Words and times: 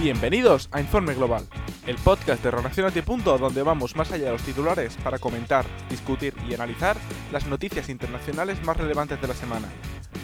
Bienvenidos 0.00 0.70
a 0.72 0.80
Informe 0.80 1.12
Global, 1.12 1.46
el 1.86 1.96
podcast 1.96 2.42
de 2.42 2.50
Relacionate. 2.50 3.02
donde 3.02 3.62
vamos 3.62 3.94
más 3.96 4.10
allá 4.10 4.24
de 4.24 4.32
los 4.32 4.42
titulares 4.42 4.96
para 5.04 5.18
comentar, 5.18 5.66
discutir 5.90 6.32
y 6.48 6.54
analizar 6.54 6.96
las 7.30 7.44
noticias 7.44 7.90
internacionales 7.90 8.62
más 8.64 8.78
relevantes 8.78 9.20
de 9.20 9.28
la 9.28 9.34
semana. 9.34 9.68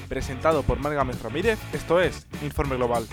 Presentado 0.08 0.62
por 0.62 0.78
Margamet 0.78 1.22
Ramírez, 1.22 1.58
esto 1.74 2.01
es 2.01 2.26
Informe 2.42 2.76
Global. 2.76 3.06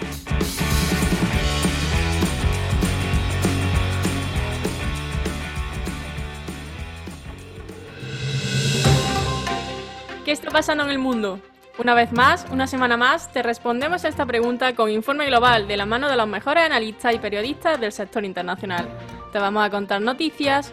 ¿Qué 10.24 10.32
está 10.32 10.50
pasando 10.50 10.86
en 10.86 10.92
el 10.92 11.00
mundo? 11.00 11.42
Una 11.80 11.96
vez 11.96 12.12
más, 12.12 12.46
una 12.52 12.68
semana 12.68 12.98
más, 12.98 13.32
te 13.32 13.42
respondemos 13.42 14.06
a 14.06 14.08
esta 14.08 14.28
pregunta 14.28 14.76
con 14.76 14.92
Informe 14.92 15.26
Global 15.26 15.68
de 15.68 15.76
la 15.76 15.88
mano 15.88 16.08
de 16.08 16.16
los 16.16 16.28
mejores 16.28 16.64
analistas 16.64 17.16
y 17.16 17.18
periodistas 17.18 17.82
del 17.82 17.92
sector 17.92 18.24
internacional. 18.24 18.88
Te 19.32 19.40
vamos 19.40 19.66
a 19.66 19.72
contar 19.72 20.00
noticias 20.00 20.72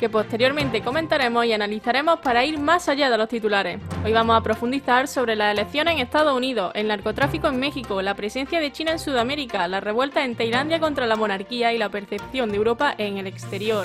que 0.00 0.08
posteriormente 0.08 0.80
comentaremos 0.80 1.44
y 1.44 1.52
analizaremos 1.52 2.20
para 2.20 2.42
ir 2.42 2.58
más 2.58 2.88
allá 2.88 3.10
de 3.10 3.18
los 3.18 3.28
titulares. 3.28 3.78
Hoy 4.02 4.14
vamos 4.14 4.34
a 4.34 4.40
profundizar 4.40 5.08
sobre 5.08 5.36
las 5.36 5.52
elecciones 5.52 5.92
en 5.92 6.00
Estados 6.00 6.34
Unidos, 6.34 6.72
el 6.74 6.88
narcotráfico 6.88 7.48
en 7.48 7.60
México, 7.60 8.00
la 8.00 8.14
presencia 8.14 8.60
de 8.60 8.72
China 8.72 8.92
en 8.92 8.98
Sudamérica, 9.00 9.68
la 9.68 9.80
revuelta 9.80 10.24
en 10.24 10.36
Tailandia 10.36 10.80
contra 10.80 11.06
la 11.06 11.16
monarquía 11.16 11.74
y 11.74 11.78
la 11.78 11.90
percepción 11.90 12.48
de 12.48 12.56
Europa 12.56 12.94
en 12.96 13.18
el 13.18 13.26
exterior. 13.26 13.84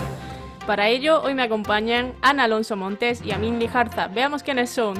Para 0.65 0.87
ello, 0.87 1.21
hoy 1.21 1.33
me 1.33 1.43
acompañan 1.43 2.13
Ana 2.21 2.45
Alonso 2.45 2.77
Montes 2.77 3.21
y 3.25 3.33
Amin 3.33 3.59
Lijarza. 3.59 4.07
Veamos 4.07 4.41
quiénes 4.41 4.69
son. 4.69 4.95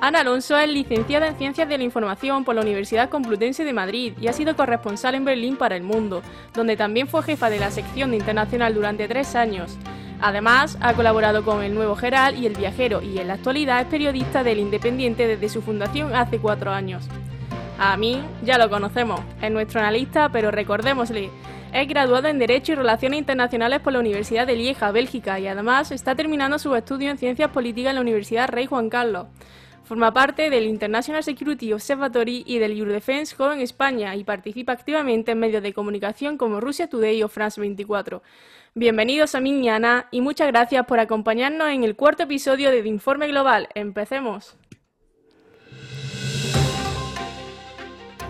Ana 0.00 0.20
Alonso 0.20 0.58
es 0.58 0.68
licenciada 0.68 1.28
en 1.28 1.36
Ciencias 1.36 1.68
de 1.68 1.78
la 1.78 1.84
Información 1.84 2.44
por 2.44 2.54
la 2.54 2.60
Universidad 2.60 3.08
Complutense 3.08 3.64
de 3.64 3.72
Madrid 3.72 4.12
y 4.20 4.26
ha 4.26 4.32
sido 4.32 4.56
corresponsal 4.56 5.14
en 5.14 5.24
Berlín 5.24 5.56
para 5.56 5.76
El 5.76 5.82
Mundo, 5.82 6.22
donde 6.52 6.76
también 6.76 7.08
fue 7.08 7.22
jefa 7.22 7.48
de 7.48 7.58
la 7.58 7.70
sección 7.70 8.10
de 8.10 8.18
Internacional 8.18 8.74
durante 8.74 9.08
tres 9.08 9.34
años. 9.34 9.78
Además, 10.20 10.78
ha 10.80 10.94
colaborado 10.94 11.44
con 11.44 11.62
El 11.62 11.74
Nuevo 11.74 11.96
Geral 11.96 12.36
y 12.36 12.46
El 12.46 12.54
Viajero 12.54 13.02
y 13.02 13.18
en 13.18 13.28
la 13.28 13.34
actualidad 13.34 13.80
es 13.80 13.86
periodista 13.86 14.42
del 14.42 14.58
Independiente 14.58 15.26
desde 15.26 15.48
su 15.48 15.62
fundación 15.62 16.14
hace 16.14 16.38
cuatro 16.38 16.70
años. 16.70 17.08
A 17.78 17.96
mí 17.96 18.22
ya 18.42 18.58
lo 18.58 18.70
conocemos, 18.70 19.20
es 19.42 19.50
nuestro 19.50 19.80
analista, 19.80 20.28
pero 20.28 20.50
recordémosle, 20.50 21.30
es 21.72 21.88
graduado 21.88 22.28
en 22.28 22.38
Derecho 22.38 22.72
y 22.72 22.76
Relaciones 22.76 23.18
Internacionales 23.18 23.80
por 23.80 23.92
la 23.92 23.98
Universidad 23.98 24.46
de 24.46 24.54
Lieja, 24.54 24.92
Bélgica, 24.92 25.40
y 25.40 25.48
además 25.48 25.90
está 25.90 26.14
terminando 26.14 26.58
su 26.58 26.74
estudio 26.76 27.10
en 27.10 27.18
Ciencias 27.18 27.50
Políticas 27.50 27.90
en 27.90 27.96
la 27.96 28.00
Universidad 28.00 28.48
Rey 28.48 28.66
Juan 28.66 28.88
Carlos. 28.88 29.26
Forma 29.84 30.14
parte 30.14 30.48
del 30.48 30.64
International 30.64 31.22
Security 31.22 31.74
Observatory 31.74 32.42
y 32.46 32.58
del 32.58 32.78
Eurodefense 32.78 33.36
Joven 33.36 33.60
España 33.60 34.16
y 34.16 34.24
participa 34.24 34.72
activamente 34.72 35.32
en 35.32 35.38
medios 35.38 35.62
de 35.62 35.74
comunicación 35.74 36.38
como 36.38 36.58
Rusia 36.58 36.88
Today 36.88 37.22
o 37.22 37.28
France 37.28 37.60
24. 37.60 38.22
Bienvenidos 38.74 39.34
a 39.34 39.38
Ana 39.38 40.08
y 40.10 40.22
muchas 40.22 40.48
gracias 40.48 40.86
por 40.86 41.00
acompañarnos 41.00 41.68
en 41.68 41.84
el 41.84 41.96
cuarto 41.96 42.22
episodio 42.22 42.70
de 42.70 42.78
Informe 42.88 43.28
Global. 43.28 43.68
Empecemos. 43.74 44.56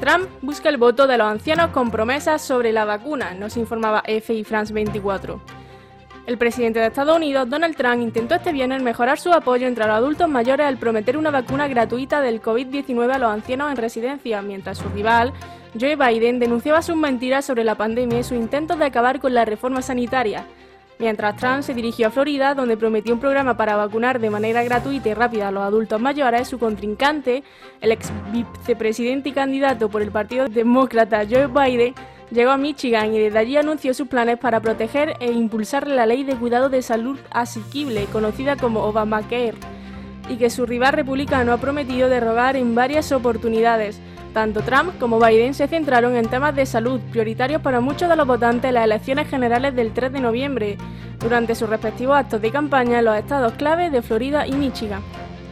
Trump 0.00 0.28
busca 0.42 0.68
el 0.68 0.76
voto 0.76 1.06
de 1.06 1.18
los 1.18 1.28
ancianos 1.28 1.70
con 1.70 1.92
promesas 1.92 2.42
sobre 2.42 2.72
la 2.72 2.84
vacuna, 2.84 3.32
nos 3.32 3.56
informaba 3.56 4.02
y 4.08 4.42
France 4.42 4.74
24. 4.74 5.53
El 6.26 6.38
presidente 6.38 6.78
de 6.78 6.86
Estados 6.86 7.16
Unidos, 7.16 7.50
Donald 7.50 7.76
Trump, 7.76 8.00
intentó 8.00 8.34
este 8.34 8.50
viernes 8.50 8.82
mejorar 8.82 9.18
su 9.18 9.30
apoyo 9.30 9.66
entre 9.66 9.86
los 9.86 9.94
adultos 9.94 10.26
mayores 10.26 10.66
al 10.66 10.78
prometer 10.78 11.18
una 11.18 11.30
vacuna 11.30 11.68
gratuita 11.68 12.22
del 12.22 12.40
COVID-19 12.40 13.12
a 13.12 13.18
los 13.18 13.30
ancianos 13.30 13.70
en 13.70 13.76
residencia, 13.76 14.40
mientras 14.40 14.78
su 14.78 14.88
rival, 14.88 15.34
Joe 15.78 15.96
Biden, 15.96 16.38
denunciaba 16.38 16.80
sus 16.80 16.96
mentiras 16.96 17.44
sobre 17.44 17.62
la 17.62 17.74
pandemia 17.74 18.20
y 18.20 18.24
sus 18.24 18.38
intentos 18.38 18.78
de 18.78 18.86
acabar 18.86 19.20
con 19.20 19.34
la 19.34 19.44
reforma 19.44 19.82
sanitaria. 19.82 20.46
Mientras 20.98 21.36
Trump 21.36 21.62
se 21.62 21.74
dirigió 21.74 22.06
a 22.06 22.10
Florida, 22.10 22.54
donde 22.54 22.78
prometió 22.78 23.12
un 23.12 23.20
programa 23.20 23.56
para 23.58 23.76
vacunar 23.76 24.18
de 24.18 24.30
manera 24.30 24.62
gratuita 24.62 25.10
y 25.10 25.14
rápida 25.14 25.48
a 25.48 25.50
los 25.50 25.64
adultos 25.64 26.00
mayores, 26.00 26.48
su 26.48 26.58
contrincante, 26.58 27.42
el 27.82 27.92
ex 27.92 28.10
vicepresidente 28.32 29.28
y 29.28 29.32
candidato 29.32 29.90
por 29.90 30.00
el 30.00 30.10
Partido 30.10 30.48
Demócrata 30.48 31.24
Joe 31.28 31.48
Biden, 31.48 31.94
Llegó 32.34 32.50
a 32.50 32.56
Michigan 32.56 33.14
y 33.14 33.20
desde 33.20 33.38
allí 33.38 33.56
anunció 33.56 33.94
sus 33.94 34.08
planes 34.08 34.38
para 34.38 34.58
proteger 34.58 35.14
e 35.20 35.30
impulsar 35.30 35.86
la 35.86 36.04
ley 36.04 36.24
de 36.24 36.34
cuidado 36.34 36.68
de 36.68 36.82
salud 36.82 37.16
asequible, 37.30 38.06
conocida 38.06 38.56
como 38.56 38.80
Obamacare, 38.80 39.54
y 40.28 40.34
que 40.34 40.50
su 40.50 40.66
rival 40.66 40.94
republicano 40.94 41.52
ha 41.52 41.58
prometido 41.58 42.08
derogar 42.08 42.56
en 42.56 42.74
varias 42.74 43.12
oportunidades. 43.12 44.00
Tanto 44.32 44.62
Trump 44.62 44.98
como 44.98 45.20
Biden 45.20 45.54
se 45.54 45.68
centraron 45.68 46.16
en 46.16 46.26
temas 46.26 46.56
de 46.56 46.66
salud 46.66 47.00
prioritarios 47.12 47.62
para 47.62 47.78
muchos 47.78 48.08
de 48.08 48.16
los 48.16 48.26
votantes 48.26 48.68
en 48.68 48.74
las 48.74 48.84
elecciones 48.86 49.28
generales 49.28 49.76
del 49.76 49.92
3 49.92 50.12
de 50.12 50.20
noviembre, 50.20 50.76
durante 51.20 51.54
sus 51.54 51.68
respectivos 51.68 52.16
actos 52.16 52.42
de 52.42 52.50
campaña 52.50 52.98
en 52.98 53.04
los 53.04 53.16
estados 53.16 53.52
clave 53.52 53.90
de 53.90 54.02
Florida 54.02 54.44
y 54.44 54.54
Michigan. 54.54 55.02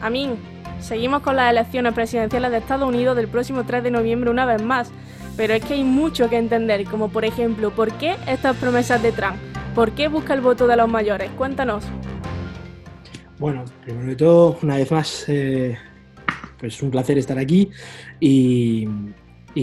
Amin, 0.00 0.36
seguimos 0.80 1.22
con 1.22 1.36
las 1.36 1.52
elecciones 1.52 1.94
presidenciales 1.94 2.50
de 2.50 2.56
Estados 2.56 2.88
Unidos 2.88 3.14
del 3.14 3.28
próximo 3.28 3.62
3 3.62 3.84
de 3.84 3.92
noviembre 3.92 4.30
una 4.30 4.46
vez 4.46 4.60
más 4.60 4.90
pero 5.36 5.54
es 5.54 5.64
que 5.64 5.74
hay 5.74 5.84
mucho 5.84 6.28
que 6.28 6.36
entender, 6.36 6.84
como 6.84 7.08
por 7.08 7.24
ejemplo, 7.24 7.70
¿por 7.70 7.92
qué 7.98 8.16
estas 8.26 8.56
promesas 8.56 9.02
de 9.02 9.12
Trump? 9.12 9.36
¿Por 9.74 9.92
qué 9.92 10.08
busca 10.08 10.34
el 10.34 10.40
voto 10.40 10.66
de 10.66 10.76
los 10.76 10.88
mayores? 10.88 11.30
Cuéntanos. 11.30 11.84
Bueno, 13.38 13.64
primero 13.82 14.06
de 14.06 14.16
todo, 14.16 14.58
una 14.62 14.76
vez 14.76 14.90
más, 14.92 15.24
eh, 15.28 15.76
pues 16.58 16.82
un 16.82 16.90
placer 16.90 17.18
estar 17.18 17.38
aquí 17.38 17.70
y, 18.20 18.86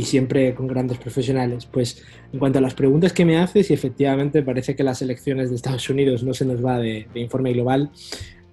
siempre 0.04 0.54
con 0.54 0.68
grandes 0.68 0.98
profesionales. 0.98 1.66
Pues 1.66 2.04
en 2.34 2.40
cuanto 2.40 2.60
a 2.60 2.62
las 2.62 2.74
preguntas 2.74 3.14
que 3.14 3.26
me 3.26 3.38
haces, 3.38 3.70
y 3.70 3.74
efectivamente 3.74 4.42
parece 4.44 4.76
que 4.76 4.84
las 4.84 5.02
elecciones 5.02 5.50
de 5.50 5.56
Estados 5.56 5.90
Unidos 5.90 6.24
no 6.24 6.34
se 6.34 6.46
nos 6.46 6.64
va 6.64 6.78
de, 6.80 7.08
informe 7.16 7.54
global, 7.54 7.92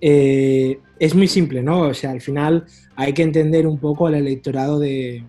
eh, 0.01 0.79
es 0.99 1.15
muy 1.15 1.27
simple, 1.27 1.63
¿no? 1.63 1.81
O 1.81 1.95
sea, 1.95 2.11
al 2.11 2.21
final 2.21 2.67
hay 2.95 3.13
que 3.13 3.23
entender 3.23 3.67
un 3.67 3.79
poco 3.79 4.07
al 4.07 4.15
electorado 4.15 4.79
de, 4.79 5.25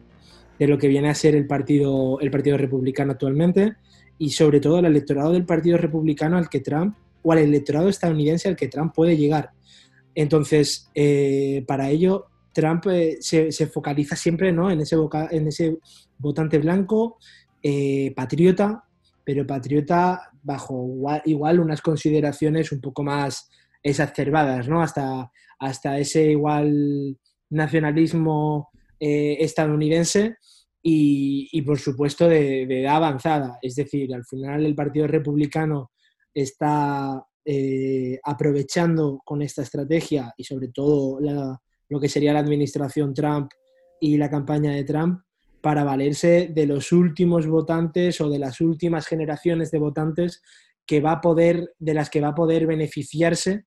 de 0.59 0.68
lo 0.68 0.78
que 0.78 0.88
viene 0.88 1.09
a 1.09 1.16
ser 1.16 1.35
el 1.35 1.47
partido, 1.47 2.19
el 2.19 2.31
partido 2.31 2.57
republicano 2.57 3.12
actualmente 3.12 3.75
y 4.18 4.31
sobre 4.31 4.59
todo 4.59 4.79
el 4.79 4.85
electorado 4.85 5.31
del 5.34 5.45
partido 5.45 5.78
republicano 5.78 6.38
al 6.38 6.50
que 6.50 6.59
Trump, 6.59 6.95
o 7.22 7.31
al 7.31 7.40
electorado 7.40 7.90
estadounidense 7.90 8.47
al 8.47 8.56
que 8.56 8.68
Trump 8.68 8.94
puede 8.95 9.18
llegar. 9.18 9.51
Entonces, 10.16 10.90
eh, 10.95 11.63
para 11.68 11.90
ello, 11.90 12.25
Trump 12.53 12.88
eh, 12.88 13.18
se, 13.19 13.68
focaliza 13.68 14.16
siempre 14.16 14.51
¿no? 14.51 14.72
en, 14.72 14.81
ese 14.81 14.95
en 15.31 15.47
ese 15.47 15.78
votante 16.18 16.57
blanco, 16.57 17.18
eh, 17.62 18.13
patriota, 18.16 18.84
pero 19.24 19.45
patriota 19.45 20.31
bajo 20.41 20.89
igual, 21.25 21.59
unas 21.59 21.81
consideraciones 21.81 22.72
un 22.72 22.81
poco 22.81 23.03
más 23.03 23.50
exacerbadas, 23.84 24.68
¿no? 24.68 24.81
Hasta, 24.81 25.31
hasta 25.59 26.00
ese 26.00 26.31
igual 26.31 27.18
nacionalismo 27.50 28.69
estadounidense 29.00 30.35
y, 30.81 31.62
por 31.63 31.80
supuesto 31.80 32.28
de, 32.28 32.63
edad 32.63 32.97
avanzada. 32.97 33.59
Es 33.62 33.75
decir, 33.75 34.13
al 34.13 34.25
final 34.25 34.66
el 34.66 34.75
Partido 34.75 35.08
Republicano 35.08 35.91
está 36.34 37.24
eh, 37.44 38.19
aprovechando 38.24 39.22
con 39.25 39.41
esta 39.41 39.63
estrategia 39.63 40.34
y 40.38 40.44
sobre 40.44 40.69
todo 40.69 41.19
lo 41.90 42.00
que 42.00 42.09
sería 42.09 42.34
la 42.34 42.40
administración 42.40 43.13
Trump 43.13 43.52
y 44.00 44.18
la 44.18 44.30
campaña 44.30 44.72
de 44.72 44.84
Trump 44.84 45.22
para 45.62 45.84
valerse 45.84 46.52
de 46.53 46.66
los 46.66 46.91
últimos 46.91 47.47
votantes 47.47 48.22
o 48.22 48.30
de 48.30 48.40
las 48.40 48.62
últimas 48.62 49.07
generaciones 49.07 49.72
de 49.72 49.80
votantes 49.80 50.41
que 50.86 51.02
va 51.02 51.13
a 51.13 51.22
poder, 51.22 51.74
de 51.80 51.94
las 51.94 52.09
que 52.09 52.22
va 52.22 52.30
a 52.30 52.36
poder 52.36 52.66
beneficiarse 52.66 53.66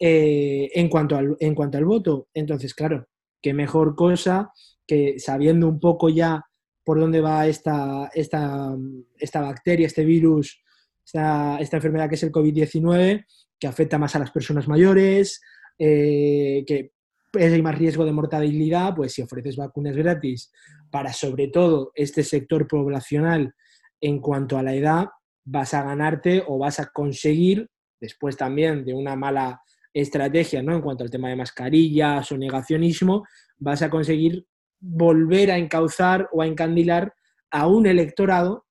eh, 0.00 0.70
en, 0.74 0.88
cuanto 0.88 1.16
al, 1.16 1.36
en 1.38 1.54
cuanto 1.54 1.78
al 1.78 1.84
voto. 1.84 2.28
Entonces, 2.34 2.74
claro, 2.74 3.06
qué 3.46 3.54
mejor 3.54 3.94
cosa 3.94 4.50
que 4.88 5.20
sabiendo 5.20 5.68
un 5.68 5.78
poco 5.78 6.08
ya 6.08 6.44
por 6.82 6.98
dónde 6.98 7.20
va 7.20 7.46
esta, 7.46 8.10
esta, 8.12 8.74
esta 9.16 9.40
bacteria, 9.40 9.86
este 9.86 10.04
virus, 10.04 10.60
esta, 11.04 11.56
esta, 11.60 11.76
enfermedad 11.76 12.08
que 12.08 12.16
es 12.16 12.24
el 12.24 12.32
COVID-19, 12.32 13.24
que 13.56 13.66
afecta 13.68 13.98
más 13.98 14.16
a 14.16 14.18
las 14.18 14.32
personas 14.32 14.66
mayores, 14.66 15.40
eh, 15.78 16.64
que 16.66 16.90
hay 17.34 17.62
más 17.62 17.78
riesgo 17.78 18.04
de 18.04 18.10
mortalidad, 18.10 18.96
pues 18.96 19.12
si 19.12 19.22
ofreces 19.22 19.54
vacunas 19.54 19.96
gratis 19.96 20.50
para 20.90 21.12
sobre 21.12 21.46
todo 21.46 21.92
este 21.94 22.24
sector 22.24 22.66
poblacional 22.66 23.54
en 24.00 24.18
cuanto 24.18 24.58
a 24.58 24.64
la 24.64 24.74
edad, 24.74 25.06
vas 25.44 25.72
a 25.72 25.84
ganarte 25.84 26.42
o 26.48 26.58
vas 26.58 26.80
a 26.80 26.86
conseguir, 26.86 27.70
después 28.00 28.36
también 28.36 28.84
de 28.84 28.92
una 28.92 29.14
mala 29.14 29.62
estrategia 30.00 30.62
¿no? 30.62 30.74
en 30.74 30.82
cuanto 30.82 31.04
al 31.04 31.10
tema 31.10 31.30
de 31.30 31.36
mascarillas 31.36 32.30
o 32.30 32.36
negacionismo, 32.36 33.24
vas 33.58 33.80
a 33.82 33.88
conseguir 33.88 34.46
volver 34.78 35.50
a 35.50 35.56
encauzar 35.56 36.28
o 36.32 36.42
a 36.42 36.46
encandilar 36.46 37.14
a 37.50 37.66
un 37.66 37.86
electorado 37.86 38.66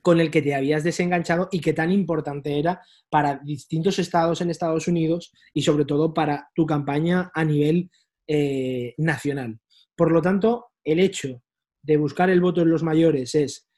con 0.00 0.20
el 0.20 0.30
que 0.30 0.40
te 0.40 0.54
habías 0.54 0.82
desenganchado 0.82 1.48
y 1.50 1.60
que 1.60 1.72
tan 1.72 1.90
importante 1.92 2.58
era 2.58 2.80
para 3.10 3.40
distintos 3.44 3.98
estados 3.98 4.40
en 4.40 4.50
Estados 4.50 4.88
Unidos 4.88 5.32
y 5.52 5.62
sobre 5.62 5.84
todo 5.84 6.14
para 6.14 6.48
tu 6.54 6.64
campaña 6.64 7.30
a 7.34 7.44
nivel 7.44 7.90
eh, 8.26 8.94
nacional. 8.98 9.60
Por 9.94 10.12
lo 10.12 10.22
tanto, 10.22 10.68
el 10.84 11.00
hecho 11.00 11.42
de 11.82 11.96
buscar 11.96 12.30
el 12.30 12.40
voto 12.40 12.62
en 12.62 12.70
los 12.70 12.82
mayores 12.82 13.34
es 13.34 13.68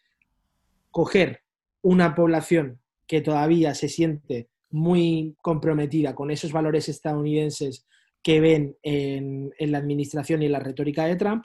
coger 0.90 1.42
una 1.82 2.14
población 2.14 2.80
que 3.06 3.20
todavía 3.20 3.74
se 3.74 3.88
siente 3.88 4.50
muy 4.70 5.36
comprometida 5.40 6.14
con 6.14 6.30
esos 6.30 6.52
valores 6.52 6.88
estadounidenses 6.88 7.86
que 8.22 8.40
ven 8.40 8.76
en, 8.82 9.50
la 9.58 9.78
administración 9.78 10.42
y 10.42 10.46
en 10.46 10.52
la 10.52 10.60
retórica 10.60 11.04
de 11.04 11.16
Trump. 11.16 11.44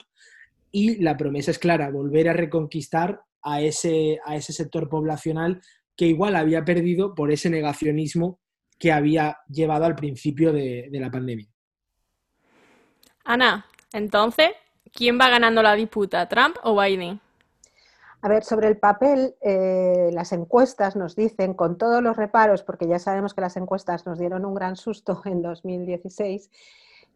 Y 0.70 1.02
la 1.02 1.16
promesa 1.16 1.50
es 1.50 1.58
clara, 1.58 1.90
volver 1.90 2.28
a 2.28 2.32
reconquistar 2.32 3.20
a 3.42 3.60
ese, 3.60 4.18
a 4.24 4.36
ese 4.36 4.52
sector 4.52 4.88
poblacional 4.88 5.60
que 5.96 6.06
igual 6.06 6.34
había 6.34 6.64
perdido 6.64 7.14
por 7.14 7.30
ese 7.30 7.48
negacionismo 7.48 8.40
que 8.78 8.90
había 8.90 9.38
llevado 9.48 9.84
al 9.84 9.94
principio 9.94 10.52
de 10.52 10.88
la 10.92 11.10
pandemia. 11.10 11.46
Ana, 13.24 13.66
entonces, 13.92 14.50
¿quién 14.92 15.18
va 15.18 15.30
ganando 15.30 15.62
la 15.62 15.74
disputa, 15.74 16.28
Trump 16.28 16.56
o 16.62 16.78
Biden? 16.78 17.20
A 18.24 18.28
ver, 18.28 18.42
sobre 18.42 18.68
el 18.68 18.78
papel, 18.78 19.36
eh, 19.42 20.08
las 20.14 20.32
encuestas 20.32 20.96
nos 20.96 21.14
dicen, 21.14 21.52
con 21.52 21.76
todos 21.76 22.02
los 22.02 22.16
reparos, 22.16 22.62
porque 22.62 22.88
ya 22.88 22.98
sabemos 22.98 23.34
que 23.34 23.42
las 23.42 23.58
encuestas 23.58 24.06
nos 24.06 24.18
dieron 24.18 24.46
un 24.46 24.54
gran 24.54 24.76
susto 24.76 25.20
en 25.26 25.42
2016, 25.42 26.50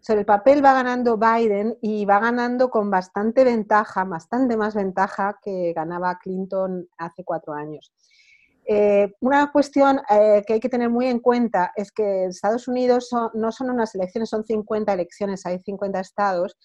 sobre 0.01 0.21
el 0.21 0.27
papel 0.27 0.63
va 0.63 0.75
ganando 0.75 1.17
Biden 1.17 1.79
y 1.81 2.05
va 2.05 2.21
ganando 2.21 2.69
con 2.69 2.91
bastante 2.91 3.43
ventaja, 3.43 4.05
bastante 4.05 4.59
más 4.59 4.75
ventaja 4.75 5.39
que 5.43 5.73
ganaba 5.73 6.19
Clinton 6.19 6.87
hace 6.99 7.25
cuatro 7.25 7.55
años. 7.55 7.91
Eh, 8.67 9.15
una 9.21 9.51
cuestión 9.51 10.03
eh, 10.11 10.45
que 10.47 10.53
hay 10.53 10.61
que 10.61 10.69
tener 10.69 10.91
muy 10.91 11.07
en 11.07 11.21
cuenta 11.21 11.73
es 11.75 11.91
que 11.91 12.27
Estados 12.27 12.69
Unidos 12.69 13.09
no 13.33 13.51
son 13.51 13.71
unas 13.71 13.95
elecciones, 13.95 14.29
son 14.29 14.45
50 14.45 14.93
elecciones, 14.93 15.47
hay 15.47 15.59
50 15.61 16.01
estados 16.01 16.59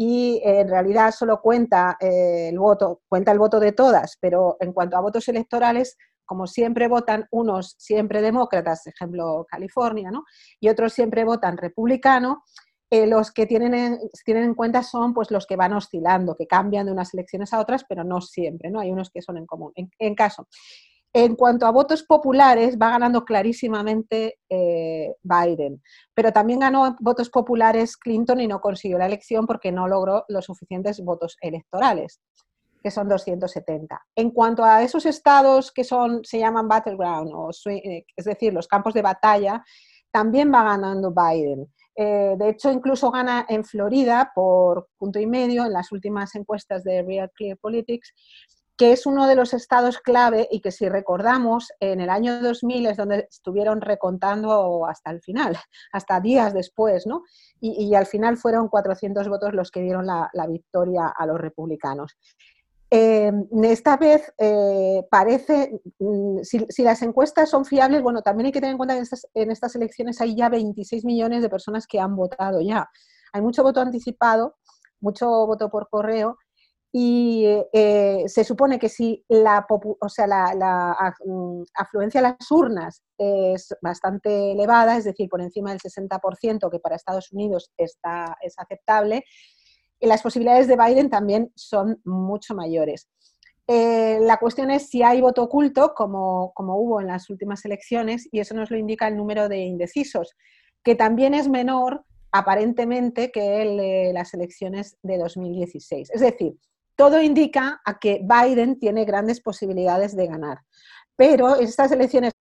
y 0.00 0.40
en 0.44 0.68
realidad 0.68 1.10
solo 1.10 1.42
cuenta 1.42 1.96
eh, 2.00 2.50
el 2.50 2.58
voto, 2.58 3.02
cuenta 3.08 3.32
el 3.32 3.38
voto 3.40 3.58
de 3.58 3.72
todas, 3.72 4.16
pero 4.20 4.56
en 4.60 4.72
cuanto 4.72 4.96
a 4.96 5.00
votos 5.00 5.26
electorales, 5.28 5.96
como 6.24 6.46
siempre 6.46 6.86
votan 6.86 7.26
unos 7.32 7.74
siempre 7.78 8.22
demócratas, 8.22 8.86
ejemplo 8.86 9.44
California, 9.50 10.12
¿no? 10.12 10.24
y 10.60 10.68
otros 10.68 10.92
siempre 10.92 11.24
votan 11.24 11.56
republicano, 11.56 12.44
eh, 12.90 13.08
los 13.08 13.32
que 13.32 13.44
tienen 13.44 13.74
en, 13.74 13.98
tienen 14.24 14.44
en 14.44 14.54
cuenta 14.54 14.84
son 14.84 15.12
pues, 15.12 15.32
los 15.32 15.46
que 15.46 15.56
van 15.56 15.72
oscilando, 15.72 16.36
que 16.36 16.46
cambian 16.46 16.86
de 16.86 16.92
unas 16.92 17.12
elecciones 17.12 17.52
a 17.52 17.60
otras, 17.60 17.84
pero 17.86 18.04
no 18.04 18.20
siempre, 18.20 18.70
¿no? 18.70 18.80
Hay 18.80 18.90
unos 18.90 19.10
que 19.10 19.20
son 19.20 19.36
en 19.36 19.46
común. 19.46 19.72
en 19.74 20.14
caso, 20.14 20.46
en 21.12 21.36
cuanto 21.36 21.66
a 21.66 21.70
votos 21.70 22.02
populares, 22.02 22.76
va 22.80 22.90
ganando 22.90 23.24
clarísimamente 23.24 24.38
eh, 24.48 25.14
Biden, 25.22 25.82
pero 26.14 26.32
también 26.32 26.60
ganó 26.60 26.96
votos 27.00 27.30
populares 27.30 27.96
Clinton 27.96 28.40
y 28.40 28.46
no 28.46 28.60
consiguió 28.60 28.98
la 28.98 29.06
elección 29.06 29.46
porque 29.46 29.72
no 29.72 29.88
logró 29.88 30.24
los 30.28 30.44
suficientes 30.44 31.02
votos 31.02 31.36
electorales, 31.40 32.20
que 32.82 32.90
son 32.90 33.08
270. 33.08 34.00
En 34.14 34.30
cuanto 34.30 34.64
a 34.64 34.82
esos 34.82 35.06
estados 35.06 35.72
que 35.72 35.84
son, 35.84 36.24
se 36.24 36.38
llaman 36.38 36.68
battleground, 36.68 37.30
o, 37.34 37.50
eh, 37.70 38.04
es 38.14 38.24
decir, 38.24 38.52
los 38.52 38.68
campos 38.68 38.92
de 38.92 39.02
batalla, 39.02 39.64
también 40.10 40.52
va 40.52 40.64
ganando 40.64 41.12
Biden. 41.12 41.72
Eh, 41.94 42.36
de 42.38 42.50
hecho, 42.50 42.70
incluso 42.70 43.10
gana 43.10 43.44
en 43.48 43.64
Florida 43.64 44.30
por 44.34 44.88
punto 44.96 45.18
y 45.18 45.26
medio 45.26 45.64
en 45.66 45.72
las 45.72 45.90
últimas 45.90 46.34
encuestas 46.36 46.84
de 46.84 47.02
Real 47.02 47.30
Clear 47.34 47.58
Politics 47.58 48.14
que 48.78 48.92
es 48.92 49.06
uno 49.06 49.26
de 49.26 49.34
los 49.34 49.54
estados 49.54 49.98
clave 49.98 50.48
y 50.52 50.60
que 50.60 50.70
si 50.70 50.88
recordamos, 50.88 51.72
en 51.80 52.00
el 52.00 52.08
año 52.08 52.40
2000 52.40 52.86
es 52.86 52.96
donde 52.96 53.26
estuvieron 53.28 53.80
recontando 53.80 54.86
hasta 54.86 55.10
el 55.10 55.20
final, 55.20 55.56
hasta 55.92 56.20
días 56.20 56.54
después, 56.54 57.06
¿no? 57.06 57.24
Y, 57.60 57.92
al 57.96 58.06
final 58.06 58.36
fueron 58.36 58.68
400 58.68 59.28
votos 59.28 59.52
los 59.52 59.72
que 59.72 59.82
dieron 59.82 60.06
la, 60.06 60.30
victoria 60.48 61.08
a 61.08 61.26
los 61.26 61.40
republicanos. 61.40 62.16
Eh, 62.90 63.32
esta 63.64 63.96
vez 63.96 64.32
eh, 64.38 65.02
parece, 65.10 65.80
mm, 65.98 66.38
si, 66.42 66.82
las 66.84 67.02
encuestas 67.02 67.50
son 67.50 67.64
fiables, 67.64 68.00
bueno, 68.00 68.22
también 68.22 68.46
hay 68.46 68.52
que 68.52 68.60
tener 68.60 68.72
en 68.72 68.78
cuenta 68.78 68.94
que 68.94 68.98
en 68.98 69.02
estas, 69.02 69.26
en 69.34 69.50
estas 69.50 69.74
elecciones 69.74 70.20
hay 70.20 70.36
ya 70.36 70.48
26 70.48 71.04
millones 71.04 71.42
de 71.42 71.50
personas 71.50 71.88
que 71.88 71.98
han 71.98 72.14
votado 72.14 72.60
ya. 72.60 72.88
Hay 73.32 73.42
mucho 73.42 73.64
voto 73.64 73.80
anticipado, 73.80 74.54
mucho 75.00 75.26
voto 75.46 75.68
por 75.68 75.88
correo 75.90 76.38
y 76.92 77.44
eh, 77.72 78.24
se 78.26 78.44
supone 78.44 78.78
que 78.78 78.88
si 78.88 79.24
la, 79.28 79.66
o 79.68 80.08
sea, 80.08 80.26
la, 80.26 81.14
mm, 81.24 81.62
afluencia 81.74 82.20
a 82.20 82.22
las 82.22 82.50
urnas 82.50 83.02
es 83.18 83.74
bastante 83.82 84.52
elevada, 84.52 84.96
es 84.96 85.04
decir, 85.04 85.28
por 85.28 85.42
encima 85.42 85.70
del 85.70 85.80
60%, 85.80 86.70
que 86.70 86.78
para 86.78 86.96
Estados 86.96 87.30
Unidos 87.32 87.70
está, 87.76 88.36
es 88.40 88.58
aceptable, 88.58 89.24
las 90.00 90.22
posibilidades 90.22 90.68
de 90.68 90.76
Biden 90.76 91.10
también 91.10 91.52
son 91.56 92.00
mucho 92.04 92.54
mayores. 92.54 93.08
Eh, 93.66 94.18
la 94.22 94.38
cuestión 94.38 94.70
es 94.70 94.88
si 94.88 95.02
hay 95.02 95.20
voto 95.20 95.42
oculto, 95.42 95.92
como, 95.94 96.52
como 96.54 96.76
hubo 96.76 97.00
en 97.00 97.08
las 97.08 97.28
últimas 97.28 97.64
elecciones, 97.64 98.28
y 98.32 98.40
eso 98.40 98.54
nos 98.54 98.70
lo 98.70 98.78
indica 98.78 99.08
el 99.08 99.16
número 99.16 99.48
de 99.48 99.58
indecisos, 99.58 100.34
que 100.82 100.94
también 100.94 101.34
es 101.34 101.48
menor 101.48 102.04
aparentemente 102.30 103.30
que 103.30 104.10
las 104.14 104.32
elecciones 104.32 104.96
de 105.02 105.18
2016. 105.18 106.10
Es 106.10 106.20
decir, 106.20 106.56
todo 106.98 107.22
indica 107.22 107.80
a 107.84 108.00
que 108.00 108.20
Biden 108.24 108.80
tiene 108.80 109.04
grandes 109.04 109.40
posibilidades 109.40 110.16
de 110.16 110.26
ganar. 110.26 110.58
Pero 111.14 111.54
estas 111.54 111.92
elecciones 111.92 112.32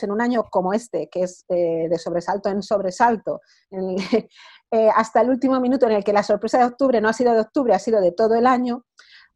en 0.00 0.10
un 0.10 0.22
año 0.22 0.44
como 0.50 0.72
este, 0.72 1.10
que 1.10 1.24
es 1.24 1.44
eh, 1.48 1.86
de 1.90 1.98
sobresalto 1.98 2.48
en 2.48 2.62
sobresalto, 2.62 3.42
eh, 3.70 4.88
hasta 4.94 5.20
el 5.20 5.28
último 5.28 5.60
minuto 5.60 5.84
en 5.84 5.92
el 5.92 6.02
que 6.04 6.14
la 6.14 6.22
sorpresa 6.22 6.58
de 6.58 6.64
octubre 6.64 6.98
no 7.02 7.10
ha 7.10 7.12
sido 7.12 7.34
de 7.34 7.40
octubre, 7.40 7.74
ha 7.74 7.78
sido 7.78 8.00
de 8.00 8.10
todo 8.10 8.34
el 8.36 8.46
año, 8.46 8.86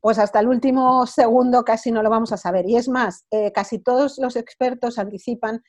pues 0.01 0.19
hasta 0.19 0.41
el 0.41 0.49
último 0.49 1.07
segundo 1.07 1.63
casi 1.63 1.93
no 1.93 2.03
lo 2.03 2.09
vamos 2.09 2.33
a 2.33 2.39
saber. 2.39 2.67
Y 2.67 2.77
es 2.77 2.89
más, 2.89 3.27
eh, 3.31 3.53
casi 3.53 3.81
todos 3.81 4.17
los 4.17 4.35
expertos 4.35 4.99
anticipan 4.99 5.63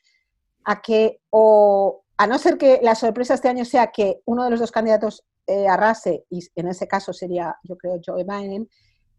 a 0.64 0.82
que, 0.82 1.20
o 1.32 2.06
a 2.18 2.28
no 2.28 2.38
ser 2.38 2.58
que 2.58 2.80
la 2.82 2.96
sorpresa 2.96 3.34
este 3.34 3.50
año 3.50 3.66
sea 3.66 3.88
que 3.88 4.22
uno 4.24 4.46
de 4.46 4.52
los 4.52 4.62
dos 4.62 4.72
candidatos 4.72 5.26
arrase, 5.68 6.24
y 6.30 6.40
en 6.56 6.70
ese 6.70 6.88
caso 6.88 7.12
sería, 7.12 7.58
yo 7.64 7.76
creo, 7.76 8.00
Joe 8.06 8.24
Biden, 8.24 8.70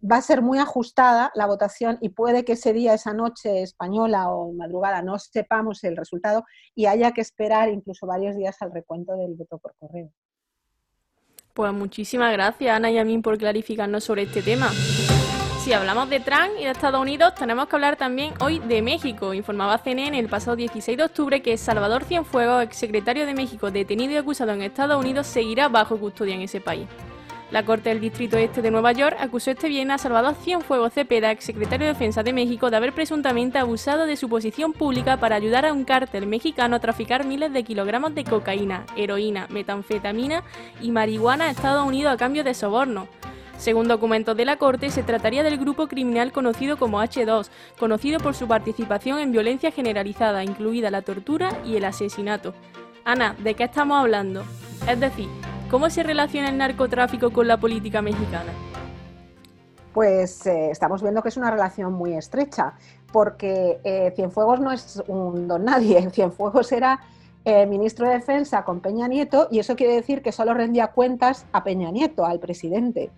va 0.02 0.16
a 0.16 0.22
ser 0.22 0.42
muy 0.42 0.58
ajustada 0.58 1.30
la 1.34 1.46
votación 1.46 1.98
y 2.00 2.10
puede 2.10 2.44
que 2.44 2.52
ese 2.52 2.72
día, 2.72 2.94
esa 2.94 3.14
noche 3.14 3.62
española 3.62 4.30
o 4.30 4.52
madrugada 4.52 5.02
no 5.02 5.18
sepamos 5.18 5.84
el 5.84 5.96
resultado 5.96 6.44
y 6.74 6.86
haya 6.86 7.12
que 7.12 7.20
esperar 7.20 7.68
incluso 7.68 8.06
varios 8.06 8.36
días 8.36 8.56
al 8.60 8.72
recuento 8.72 9.16
del 9.16 9.34
voto 9.34 9.58
por 9.58 9.74
correo. 9.78 10.10
Pues 11.54 11.72
muchísimas 11.72 12.32
gracias 12.32 12.74
Ana 12.74 12.90
y 12.90 13.18
por 13.18 13.38
clarificarnos 13.38 14.04
sobre 14.04 14.22
este 14.22 14.42
tema. 14.42 14.70
Si 15.62 15.72
hablamos 15.72 16.10
de 16.10 16.18
Trump 16.18 16.54
y 16.58 16.64
de 16.64 16.70
Estados 16.70 17.00
Unidos, 17.00 17.36
tenemos 17.36 17.68
que 17.68 17.76
hablar 17.76 17.96
también 17.96 18.34
hoy 18.40 18.58
de 18.58 18.82
México. 18.82 19.32
Informaba 19.32 19.78
CNN 19.78 20.18
el 20.18 20.28
pasado 20.28 20.56
16 20.56 20.98
de 20.98 21.04
octubre 21.04 21.40
que 21.40 21.56
Salvador 21.56 22.02
Cienfuegos, 22.02 22.64
exsecretario 22.64 23.26
de 23.26 23.34
México 23.34 23.70
detenido 23.70 24.12
y 24.12 24.16
acusado 24.16 24.50
en 24.50 24.62
Estados 24.62 24.98
Unidos, 24.98 25.28
seguirá 25.28 25.68
bajo 25.68 25.98
custodia 25.98 26.34
en 26.34 26.40
ese 26.40 26.60
país. 26.60 26.88
La 27.52 27.66
Corte 27.66 27.90
del 27.90 28.00
Distrito 28.00 28.38
Este 28.38 28.62
de 28.62 28.70
Nueva 28.70 28.92
York 28.92 29.14
acusó 29.20 29.50
este 29.50 29.68
viernes 29.68 29.96
a 29.96 29.98
Salvador 29.98 30.34
Cienfuegos 30.42 30.94
Cepeda, 30.94 31.30
exsecretario 31.30 31.86
de 31.86 31.92
Defensa 31.92 32.22
de 32.22 32.32
México, 32.32 32.70
de 32.70 32.78
haber 32.78 32.94
presuntamente 32.94 33.58
abusado 33.58 34.06
de 34.06 34.16
su 34.16 34.30
posición 34.30 34.72
pública 34.72 35.18
para 35.18 35.36
ayudar 35.36 35.66
a 35.66 35.74
un 35.74 35.84
cártel 35.84 36.26
mexicano 36.26 36.76
a 36.76 36.80
traficar 36.80 37.26
miles 37.26 37.52
de 37.52 37.62
kilogramos 37.62 38.14
de 38.14 38.24
cocaína, 38.24 38.86
heroína, 38.96 39.48
metanfetamina 39.50 40.44
y 40.80 40.92
marihuana 40.92 41.44
a 41.44 41.50
Estados 41.50 41.86
Unidos 41.86 42.14
a 42.14 42.16
cambio 42.16 42.42
de 42.42 42.54
soborno. 42.54 43.06
Según 43.58 43.86
documentos 43.86 44.34
de 44.34 44.46
la 44.46 44.56
Corte, 44.56 44.88
se 44.88 45.02
trataría 45.02 45.42
del 45.42 45.58
grupo 45.58 45.88
criminal 45.88 46.32
conocido 46.32 46.78
como 46.78 47.02
H2, 47.02 47.50
conocido 47.78 48.18
por 48.18 48.34
su 48.34 48.48
participación 48.48 49.18
en 49.18 49.30
violencia 49.30 49.70
generalizada, 49.70 50.42
incluida 50.42 50.90
la 50.90 51.02
tortura 51.02 51.50
y 51.66 51.76
el 51.76 51.84
asesinato. 51.84 52.54
Ana, 53.04 53.36
¿de 53.38 53.52
qué 53.52 53.64
estamos 53.64 54.00
hablando? 54.00 54.42
Es 54.88 54.98
decir, 54.98 55.28
¿Cómo 55.72 55.88
se 55.88 56.02
relaciona 56.02 56.50
el 56.50 56.58
narcotráfico 56.58 57.30
con 57.30 57.48
la 57.48 57.56
política 57.56 58.02
mexicana? 58.02 58.52
Pues 59.94 60.46
eh, 60.46 60.68
estamos 60.70 61.00
viendo 61.00 61.22
que 61.22 61.30
es 61.30 61.38
una 61.38 61.50
relación 61.50 61.94
muy 61.94 62.12
estrecha, 62.12 62.74
porque 63.10 63.80
eh, 63.82 64.12
Cienfuegos 64.14 64.60
no 64.60 64.70
es 64.70 65.02
un 65.06 65.48
don 65.48 65.64
nadie. 65.64 66.10
Cienfuegos 66.12 66.72
era 66.72 67.00
eh, 67.46 67.64
ministro 67.64 68.06
de 68.06 68.16
Defensa 68.16 68.66
con 68.66 68.80
Peña 68.80 69.08
Nieto 69.08 69.48
y 69.50 69.60
eso 69.60 69.74
quiere 69.74 69.94
decir 69.94 70.20
que 70.20 70.30
solo 70.30 70.52
rendía 70.52 70.88
cuentas 70.88 71.46
a 71.52 71.64
Peña 71.64 71.90
Nieto, 71.90 72.26
al 72.26 72.38
presidente. 72.38 73.10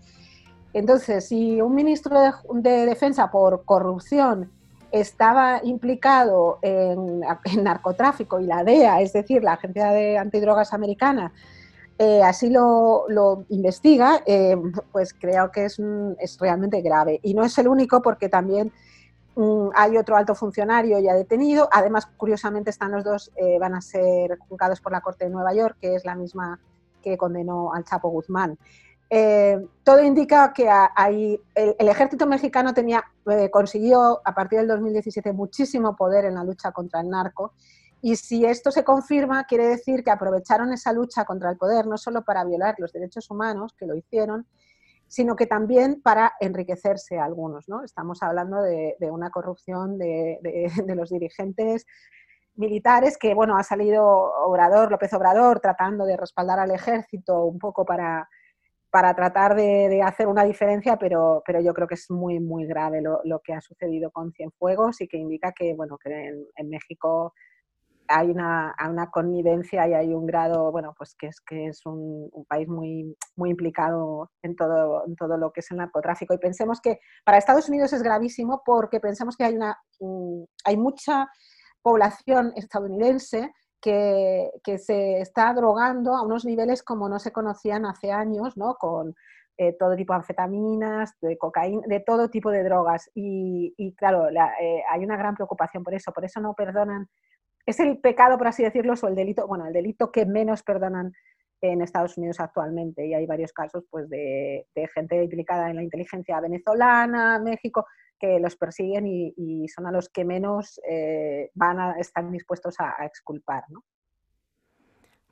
Entonces, 0.73 1.27
si 1.27 1.61
un 1.61 1.75
ministro 1.75 2.21
de, 2.53 2.87
Defensa 2.87 3.33
por 3.33 3.65
corrupción 3.65 4.53
estaba 4.93 5.61
implicado 5.65 6.61
en, 6.63 7.23
en, 7.47 7.65
narcotráfico 7.65 8.39
y 8.39 8.47
la 8.47 8.63
DEA, 8.63 9.01
es 9.01 9.13
decir, 9.13 9.43
la 9.43 9.55
Agencia 9.55 9.91
de 9.91 10.19
Antidrogas 10.19 10.73
Americana, 10.73 11.33
eh, 11.97 12.23
así 12.23 12.51
lo, 12.51 13.45
investiga, 13.51 14.21
eh, 14.27 14.57
pues 14.91 15.15
creo 15.15 15.51
que 15.53 15.67
es, 15.67 15.79
realmente 16.41 16.81
grave. 16.83 17.21
Y 17.23 17.35
no 17.35 17.45
es 17.45 17.57
el 17.59 17.69
único 17.69 18.03
porque 18.03 18.29
también 18.29 18.73
mm, 19.37 19.69
hay 19.75 19.97
otro 19.97 20.17
alto 20.17 20.35
funcionario 20.35 20.99
ya 20.99 21.15
detenido. 21.15 21.69
Además, 21.73 22.07
curiosamente, 22.17 22.71
están 22.71 22.91
los 22.93 23.05
dos, 23.05 23.33
eh, 23.37 23.59
van 23.61 23.75
a 23.75 23.81
ser 23.81 24.39
juzgados 24.49 24.81
por 24.81 24.93
la 24.93 25.01
Corte 25.01 25.25
de 25.25 25.31
Nueva 25.31 25.55
York, 25.55 25.77
que 25.81 25.95
es 25.95 26.05
la 26.05 26.17
misma 26.17 26.59
que 27.03 27.17
condenó 27.17 27.73
al 27.73 27.85
Chapo 27.85 28.09
Guzmán. 28.09 28.59
todo 29.85 30.03
indica 30.03 30.53
que 30.53 30.69
hay, 30.69 31.41
el, 31.55 31.89
ejército 31.89 32.27
mexicano 32.27 32.75
tenía, 32.75 33.05
consiguió 33.53 34.21
a 34.25 34.35
partir 34.35 34.59
del 34.59 34.69
2017 34.69 35.33
muchísimo 35.33 35.95
poder 35.95 36.25
en 36.25 36.35
la 36.35 36.43
lucha 36.43 36.73
contra 36.73 37.01
el 37.01 37.11
narco 37.11 37.53
y 38.07 38.17
si 38.17 38.45
esto 38.45 38.71
se 38.71 38.85
confirma, 38.85 39.45
quiere 39.45 39.67
decir 39.67 40.05
que 40.05 40.11
aprovecharon 40.11 40.71
esa 40.75 40.93
lucha 40.93 41.25
contra 41.25 41.51
el 41.51 41.57
poder 41.57 41.87
no 41.87 41.97
solo 41.97 42.23
para 42.23 42.45
violar 42.45 42.75
los 42.77 42.93
derechos 42.93 43.31
humanos, 43.31 43.75
que 43.79 43.87
lo 43.87 43.97
hicieron, 43.97 44.47
sino 45.09 45.35
que 45.37 45.47
también 45.47 46.03
para 46.03 46.35
enriquecerse 46.39 47.19
algunos. 47.19 47.67
¿no? 47.67 47.83
Estamos 47.83 48.23
hablando 48.23 48.61
de, 48.61 48.95
una 49.11 49.31
corrupción 49.31 49.97
de, 49.97 50.39
de, 50.87 50.95
los 50.95 51.09
dirigentes 51.09 51.87
militares 52.57 53.17
que, 53.17 53.33
bueno, 53.33 53.57
ha 53.57 53.63
salido 53.63 54.05
Obrador, 54.05 54.91
López 54.91 55.15
Obrador, 55.15 55.61
tratando 55.61 56.05
de 56.05 56.19
respaldar 56.19 56.59
al 56.61 56.73
ejército 56.73 57.47
un 57.47 57.59
poco 57.59 57.87
para, 57.87 58.29
para 58.95 59.13
tratar 59.13 59.57
de, 59.57 60.03
hacer 60.05 60.29
una 60.29 60.45
diferencia, 60.45 60.97
pero, 60.97 61.43
pero 61.45 61.61
yo 61.61 61.73
creo 61.73 61.89
que 61.89 61.95
es 61.95 62.09
muy, 62.11 62.39
muy 62.39 62.65
grave 62.65 63.01
lo, 63.01 63.41
que 63.41 63.55
ha 63.55 63.61
sucedido 63.61 64.11
con 64.13 64.31
Cienfuegos 64.33 65.01
y 65.01 65.09
que 65.09 65.17
indica 65.17 65.53
que, 65.53 65.75
bueno, 65.75 65.97
que 65.97 66.11
en, 66.55 66.69
México 66.69 67.33
hay 68.09 68.31
una, 68.31 68.75
una, 68.89 69.11
connivencia 69.11 69.89
y 69.89 69.95
hay 69.95 70.13
un 70.13 70.27
grado, 70.27 70.71
bueno, 70.71 70.95
pues 70.97 71.15
que 71.15 71.29
es 71.29 71.41
que 71.41 71.67
es 71.67 71.85
un, 71.87 72.31
país 72.49 72.69
muy, 72.69 73.17
muy 73.37 73.51
implicado 73.51 74.31
en 74.43 74.57
todo, 74.57 75.05
en 75.07 75.17
todo 75.17 75.37
lo 75.37 75.53
que 75.53 75.61
es 75.61 75.71
el 75.71 75.79
narcotráfico. 75.79 76.35
Y 76.35 76.39
pensemos 76.39 76.81
que 76.81 77.01
para 77.25 77.39
Estados 77.39 77.69
Unidos 77.69 77.93
es 77.93 78.03
gravísimo 78.03 78.63
porque 78.65 79.01
pensemos 79.01 79.37
que 79.37 79.45
hay, 79.45 79.55
una, 79.55 79.79
hay 80.65 80.77
mucha 80.77 81.29
población 81.83 82.53
estadounidense 82.57 83.53
que, 83.85 84.79
se 84.79 85.21
está 85.21 85.53
drogando 85.53 86.17
a 86.17 86.23
unos 86.23 86.45
niveles 86.45 86.83
como 86.83 87.09
no 87.09 87.19
se 87.19 87.33
conocían 87.33 87.85
hace 87.85 88.11
años, 88.11 88.57
¿no? 88.57 88.77
Con 88.77 89.15
eh, 89.59 89.77
todo 89.79 89.95
tipo 89.95 90.15
de 90.15 90.19
anfetaminas, 90.19 91.13
de 91.21 91.37
cocaína, 91.37 91.83
de 91.87 92.01
todo 92.01 92.31
tipo 92.31 92.51
de 92.51 92.65
drogas. 92.65 93.11
Y, 93.15 93.95
claro, 93.97 94.29
eh, 94.29 94.83
hay 94.91 95.05
una 95.05 95.17
gran 95.17 95.35
preocupación 95.35 95.85
por 95.85 95.95
eso, 95.95 96.13
por 96.13 96.25
eso 96.25 96.41
no 96.41 96.55
perdonan. 96.55 97.09
Es 97.67 97.81
el 97.81 97.99
pecado, 97.99 98.37
por 98.37 98.49
así 98.49 98.63
decirlo, 98.63 98.95
o 99.01 99.09
el 99.09 99.15
delito, 99.15 99.47
bueno, 99.47 99.67
el 99.67 99.73
delito 99.73 100.13
que 100.13 100.27
menos 100.27 100.63
perdonan 100.63 101.13
en 101.73 101.83
Estados 101.83 102.17
Unidos 102.19 102.41
actualmente. 102.41 103.07
Y 103.07 103.15
hay 103.15 103.27
varios 103.27 103.53
casos 103.53 103.85
pues, 103.91 104.09
de, 104.09 104.67
gente 104.95 105.23
implicada 105.23 105.71
en 105.71 105.77
la 105.77 105.83
inteligencia 105.83 106.41
venezolana, 106.41 107.39
México, 107.39 107.87
que 108.19 108.39
los 108.39 108.57
persiguen 108.57 109.07
y, 109.07 109.67
son 109.69 109.87
a 109.87 109.93
los 109.93 110.09
que 110.09 110.25
menos 110.25 110.81
eh, 110.89 111.51
van 111.55 111.79
a 111.81 111.93
estar 111.99 112.29
dispuestos 112.31 112.77
a, 112.79 113.05
exculpar. 113.05 113.65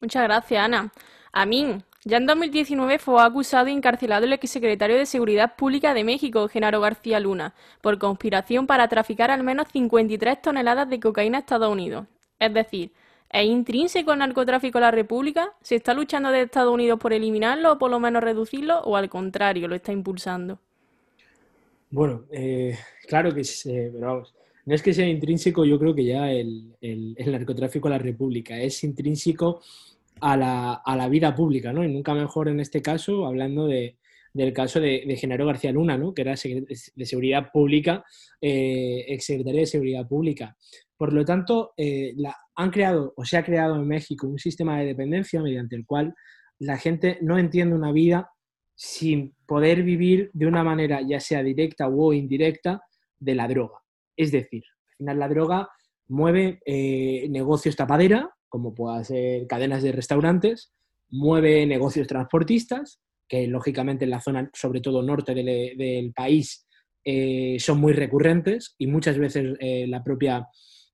Muchas 0.00 0.24
gracias, 0.24 0.64
Ana. 0.64 0.90
A 1.32 1.46
mí, 1.46 1.78
ya 2.04 2.16
en 2.16 2.26
2019 2.26 2.98
fue 2.98 3.22
acusado 3.22 3.68
y 3.68 3.72
encarcelado 3.72 4.26
el 4.26 4.32
exsecretario 4.32 4.96
de 4.96 5.06
Seguridad 5.06 5.54
Pública 5.56 5.94
de 5.94 6.04
México, 6.04 6.48
Genaro 6.48 6.80
García 6.80 7.20
Luna, 7.20 7.54
por 7.80 7.98
conspiración 7.98 8.66
para 8.66 8.88
traficar 8.88 9.30
al 9.30 9.44
menos 9.44 9.68
53 9.68 10.42
toneladas 10.42 10.90
de 10.90 11.00
cocaína 11.00 11.38
a 11.38 11.40
Estados 11.40 11.70
Unidos. 11.70 12.06
Es 12.42 12.52
decir, 12.52 12.90
¿es 13.30 13.46
intrínseco 13.46 14.12
el 14.12 14.18
narcotráfico 14.18 14.78
a 14.78 14.80
la 14.80 14.90
República? 14.90 15.52
¿Se 15.60 15.76
está 15.76 15.94
luchando 15.94 16.32
de 16.32 16.42
Estados 16.42 16.74
Unidos 16.74 16.98
por 16.98 17.12
eliminarlo 17.12 17.74
o 17.74 17.78
por 17.78 17.88
lo 17.88 18.00
menos 18.00 18.20
reducirlo? 18.20 18.80
¿O 18.80 18.96
al 18.96 19.08
contrario, 19.08 19.68
lo 19.68 19.76
está 19.76 19.92
impulsando? 19.92 20.58
Bueno, 21.88 22.24
eh, 22.32 22.76
claro 23.06 23.32
que 23.32 23.44
sí, 23.44 23.70
pero 23.92 24.06
vamos, 24.08 24.34
no 24.66 24.74
es 24.74 24.82
que 24.82 24.92
sea 24.92 25.06
intrínseco, 25.06 25.64
yo 25.64 25.78
creo 25.78 25.94
que 25.94 26.04
ya 26.04 26.32
el, 26.32 26.74
narcotráfico 27.24 27.86
a 27.86 27.92
la 27.92 27.98
República 27.98 28.58
es 28.60 28.82
intrínseco 28.82 29.60
a 30.20 30.36
la, 30.36 31.08
vida 31.08 31.32
pública, 31.32 31.72
¿no? 31.72 31.84
Y 31.84 31.92
nunca 31.92 32.14
mejor 32.14 32.48
en 32.48 32.58
este 32.58 32.82
caso, 32.82 33.24
hablando 33.24 33.68
de, 33.68 33.94
del 34.32 34.52
caso 34.52 34.80
de, 34.80 35.16
Genaro 35.18 35.46
García 35.46 35.72
Luna, 35.72 35.98
¿no? 35.98 36.14
Que 36.14 36.22
era 36.22 36.34
de 36.34 37.06
Seguridad 37.06 37.50
Pública, 37.52 38.04
eh, 38.40 39.04
exsecretario 39.08 39.60
de 39.60 39.66
Seguridad 39.66 40.06
Pública. 40.06 40.56
Por 40.96 41.12
lo 41.12 41.24
tanto, 41.24 41.72
eh, 41.76 42.14
han 42.56 42.70
creado 42.70 43.12
o 43.16 43.24
se 43.24 43.36
ha 43.36 43.44
creado 43.44 43.76
en 43.76 43.86
México 43.86 44.26
un 44.26 44.38
sistema 44.38 44.78
de 44.78 44.86
dependencia 44.86 45.42
mediante 45.42 45.76
el 45.76 45.84
cual 45.84 46.14
la 46.58 46.78
gente 46.78 47.18
no 47.22 47.38
entiende 47.38 47.74
una 47.74 47.92
vida 47.92 48.30
sin 48.74 49.34
poder 49.46 49.82
vivir 49.82 50.30
de 50.32 50.46
una 50.46 50.64
manera 50.64 51.00
ya 51.06 51.20
sea 51.20 51.42
directa 51.42 51.88
o 51.88 52.12
indirecta 52.12 52.82
de 53.18 53.34
la 53.34 53.48
droga. 53.48 53.78
Es 54.16 54.32
decir, 54.32 54.62
al 54.64 54.96
final 54.96 55.18
la 55.18 55.28
droga 55.28 55.68
mueve 56.08 56.60
eh, 56.66 57.26
negocios 57.30 57.76
tapadera, 57.76 58.30
como 58.48 58.74
puedan 58.74 59.04
ser 59.04 59.46
cadenas 59.46 59.82
de 59.82 59.92
restaurantes, 59.92 60.72
mueve 61.10 61.66
negocios 61.66 62.06
transportistas, 62.06 63.00
que 63.32 63.46
lógicamente 63.46 64.04
en 64.04 64.10
la 64.10 64.20
zona, 64.20 64.50
sobre 64.52 64.82
todo 64.82 65.02
norte 65.02 65.34
del, 65.34 66.12
país, 66.14 66.66
eh, 67.02 67.56
son 67.58 67.80
muy 67.80 67.94
recurrentes 67.94 68.74
y 68.76 68.86
muchas 68.86 69.16
veces 69.16 69.56
eh, 69.58 69.86
la 69.88 70.04
propia, 70.04 70.46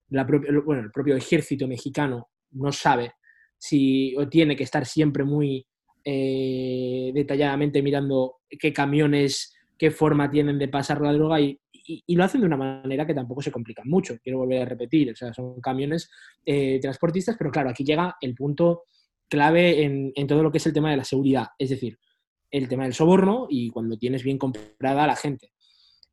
bueno, 0.08 0.82
el 0.82 0.92
propio 0.92 1.16
ejército 1.16 1.66
mexicano 1.66 2.28
no 2.52 2.70
sabe 2.70 3.14
si 3.58 4.14
o 4.14 4.28
tiene 4.28 4.54
que 4.54 4.62
estar 4.62 4.86
siempre 4.86 5.24
muy 5.24 5.66
eh, 6.04 7.10
detalladamente 7.12 7.82
mirando 7.82 8.36
qué 8.48 8.72
camiones, 8.72 9.56
qué 9.76 9.90
forma 9.90 10.30
tienen 10.30 10.60
de 10.60 10.68
pasar 10.68 11.00
la 11.00 11.12
droga 11.12 11.40
y, 11.40 11.58
lo 12.06 12.22
hacen 12.22 12.42
de 12.42 12.46
una 12.46 12.56
manera 12.56 13.04
que 13.04 13.14
tampoco 13.14 13.42
se 13.42 13.50
complica 13.50 13.82
mucho. 13.84 14.16
Quiero 14.22 14.38
volver 14.38 14.62
a 14.62 14.66
repetir, 14.66 15.10
o 15.10 15.16
sea, 15.16 15.32
son 15.32 15.58
camiones 15.60 16.08
transportistas, 16.82 17.34
pero 17.36 17.50
claro, 17.50 17.70
aquí 17.70 17.82
llega 17.82 18.14
el 18.20 18.34
punto 18.34 18.84
clave 19.28 19.82
en, 19.82 20.26
todo 20.26 20.42
lo 20.42 20.52
que 20.52 20.58
es 20.58 20.66
el 20.66 20.74
tema 20.74 20.90
de 20.90 20.98
la 20.98 21.04
seguridad, 21.04 21.46
es 21.58 21.70
decir, 21.70 21.98
el 22.50 22.68
tema 22.68 22.84
del 22.84 22.94
soborno 22.94 23.46
y 23.48 23.70
cuando 23.70 23.98
tienes 23.98 24.22
bien 24.22 24.38
comprada 24.38 25.04
a 25.04 25.06
la 25.06 25.16
gente. 25.16 25.52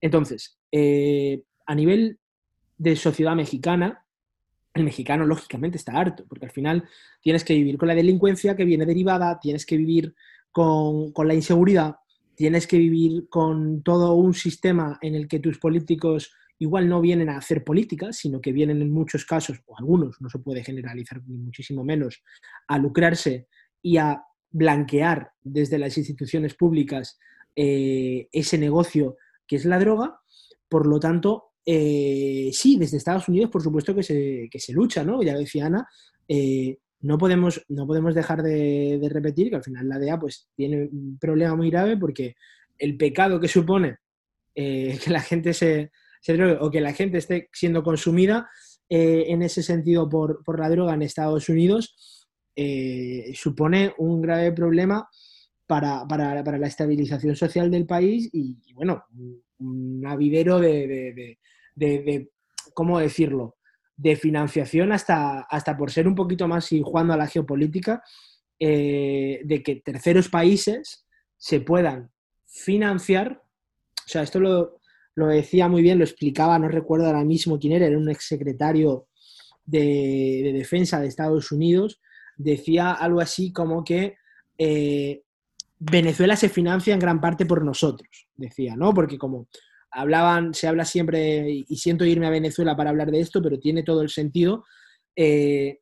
Entonces, 0.02 0.58
eh, 0.72 1.44
a 1.66 1.76
nivel 1.76 2.20
de 2.78 2.96
sociedad 2.96 3.36
mexicana, 3.36 4.06
el 4.74 4.84
mexicano 4.84 5.26
lógicamente 5.26 5.78
está 5.78 5.94
harto, 5.94 6.26
porque 6.28 6.46
al 6.46 6.52
final 6.52 6.84
tienes 7.22 7.44
que 7.44 7.54
vivir 7.54 7.78
con 7.78 7.88
la 7.88 7.96
delincuencia 7.96 8.56
que 8.56 8.66
viene 8.66 8.86
derivada, 8.86 9.40
tienes 9.40 9.66
que 9.66 9.78
vivir 9.78 10.14
con, 10.52 11.14
la 11.26 11.34
inseguridad, 11.34 11.96
tienes 12.36 12.68
que 12.68 12.78
vivir 12.78 13.30
con 13.30 13.82
todo 13.84 14.14
un 14.14 14.34
sistema 14.34 15.00
en 15.02 15.16
el 15.16 15.28
que 15.28 15.40
tus 15.40 15.60
políticos 15.60 16.32
igual 16.60 16.88
no 16.88 17.02
vienen 17.02 17.30
a 17.30 17.38
hacer 17.38 17.64
política, 17.64 18.12
sino 18.12 18.42
que 18.42 18.52
vienen 18.52 18.82
en 18.82 18.92
muchos 18.92 19.26
casos, 19.26 19.62
o 19.66 19.78
algunos, 19.78 20.22
no 20.22 20.30
se 20.30 20.40
puede 20.40 20.64
generalizar 20.64 21.22
ni 21.26 21.38
muchísimo 21.38 21.84
menos, 21.84 22.22
a 22.68 22.78
lucrarse 22.78 23.48
y 23.82 23.98
a 23.98 24.22
blanquear 24.56 25.32
desde 25.44 25.78
las 25.78 25.98
instituciones 25.98 26.54
públicas 26.54 27.20
eh, 27.58 28.30
ese 28.32 28.58
negocio 28.58 29.18
que 29.46 29.58
es 29.58 29.66
la 29.66 29.80
droga. 29.80 30.20
Por 30.70 30.88
lo 30.88 30.98
tanto, 30.98 31.52
eh, 31.66 32.50
sí, 32.54 32.78
desde 32.78 32.98
Estados 32.98 33.28
Unidos, 33.28 33.52
por 33.52 33.62
supuesto 33.62 33.94
que 33.94 34.02
se, 34.02 34.48
que 34.50 34.60
se 34.60 34.72
lucha, 34.72 35.04
¿no? 35.04 35.22
Ya 35.22 35.36
decía 35.36 35.66
Ana, 35.66 35.88
eh, 36.28 36.78
no, 37.02 37.18
podemos, 37.18 37.66
no 37.68 37.86
podemos 37.86 38.16
dejar 38.16 38.42
de, 38.44 39.06
repetir 39.12 39.50
que 39.50 39.58
al 39.58 39.64
final 39.64 39.90
la 39.90 40.00
DEA 40.00 40.18
pues, 40.18 40.48
tiene 40.56 40.88
un 40.90 41.18
problema 41.20 41.56
muy 41.56 41.70
grave 41.70 41.98
porque 41.98 42.36
el 42.78 42.96
pecado 42.96 43.40
que 43.42 43.50
supone 43.50 43.98
que 44.56 45.10
la 45.10 45.20
gente 45.20 45.54
se, 45.54 45.92
drogue 46.26 46.58
o 46.62 46.72
que 46.72 46.80
la 46.80 46.94
gente 46.94 47.18
esté 47.18 47.50
siendo 47.52 47.84
consumida 47.84 48.50
en 48.88 49.42
ese 49.42 49.62
sentido 49.64 50.08
por, 50.08 50.60
la 50.60 50.70
droga 50.70 50.94
en 50.94 51.02
Estados 51.02 51.50
Unidos 51.50 52.15
supone 53.34 53.94
un 53.98 54.22
grave 54.22 54.52
problema 54.52 55.08
para, 55.68 56.58
la 56.58 56.68
estabilización 56.68 57.36
social 57.36 57.72
del 57.72 57.86
país 57.86 58.30
y, 58.32 58.74
bueno, 58.74 59.04
un 59.60 60.04
avidero 60.06 60.60
de, 60.60 61.38
de, 61.76 62.32
¿cómo 62.74 63.00
decirlo?, 63.00 63.58
de 63.98 64.18
financiación 64.18 64.92
hasta, 64.92 65.42
hasta 65.42 65.78
por 65.78 65.90
ser 65.90 66.06
un 66.06 66.16
poquito 66.16 66.50
más 66.50 66.70
y 66.74 66.82
jugando 66.82 67.14
a 67.14 67.18
la 67.18 67.28
geopolítica, 67.28 68.04
eh, 68.60 69.42
de 69.46 69.64
que 69.64 69.78
terceros 69.78 70.28
países 70.28 71.06
se 71.38 71.62
puedan 71.62 72.12
financiar. 72.46 73.42
O 74.06 74.08
sea, 74.10 74.24
esto 74.24 74.40
lo, 74.42 74.80
decía 75.16 75.70
muy 75.70 75.82
bien, 75.82 75.98
lo 75.98 76.04
explicaba, 76.04 76.60
no 76.60 76.68
recuerdo 76.68 77.06
ahora 77.06 77.24
mismo 77.24 77.58
quién 77.58 77.74
era, 77.74 77.88
era 77.88 77.98
un 77.98 78.10
exsecretario 78.10 79.08
de, 79.64 80.42
de 80.44 80.54
defensa 80.54 81.00
de 81.00 81.08
Estados 81.08 81.54
Unidos, 81.54 82.02
decía 82.38 82.92
algo 82.92 83.22
así 83.22 83.52
como 83.52 83.84
que 83.84 84.16
eh, 84.58 85.22
Venezuela 85.80 86.36
se 86.36 86.50
financia 86.50 86.94
en 86.94 87.00
gran 87.00 87.20
parte 87.20 87.46
por 87.46 87.64
nosotros, 87.64 88.28
decía, 88.36 88.76
¿no? 88.76 88.94
Porque 88.94 89.18
como 89.18 89.48
hablaban, 89.92 90.54
se 90.54 90.68
habla 90.68 90.86
siempre, 90.86 91.50
y 91.68 91.76
siento 91.78 92.06
irme 92.06 92.28
a 92.28 92.32
Venezuela 92.32 92.76
para 92.76 92.90
hablar 92.90 93.12
de 93.12 93.22
esto, 93.22 93.42
pero 93.42 93.60
tiene 93.60 93.84
todo 93.84 94.02
el 94.02 94.10
sentido. 94.10 94.66
Eh, 95.16 95.80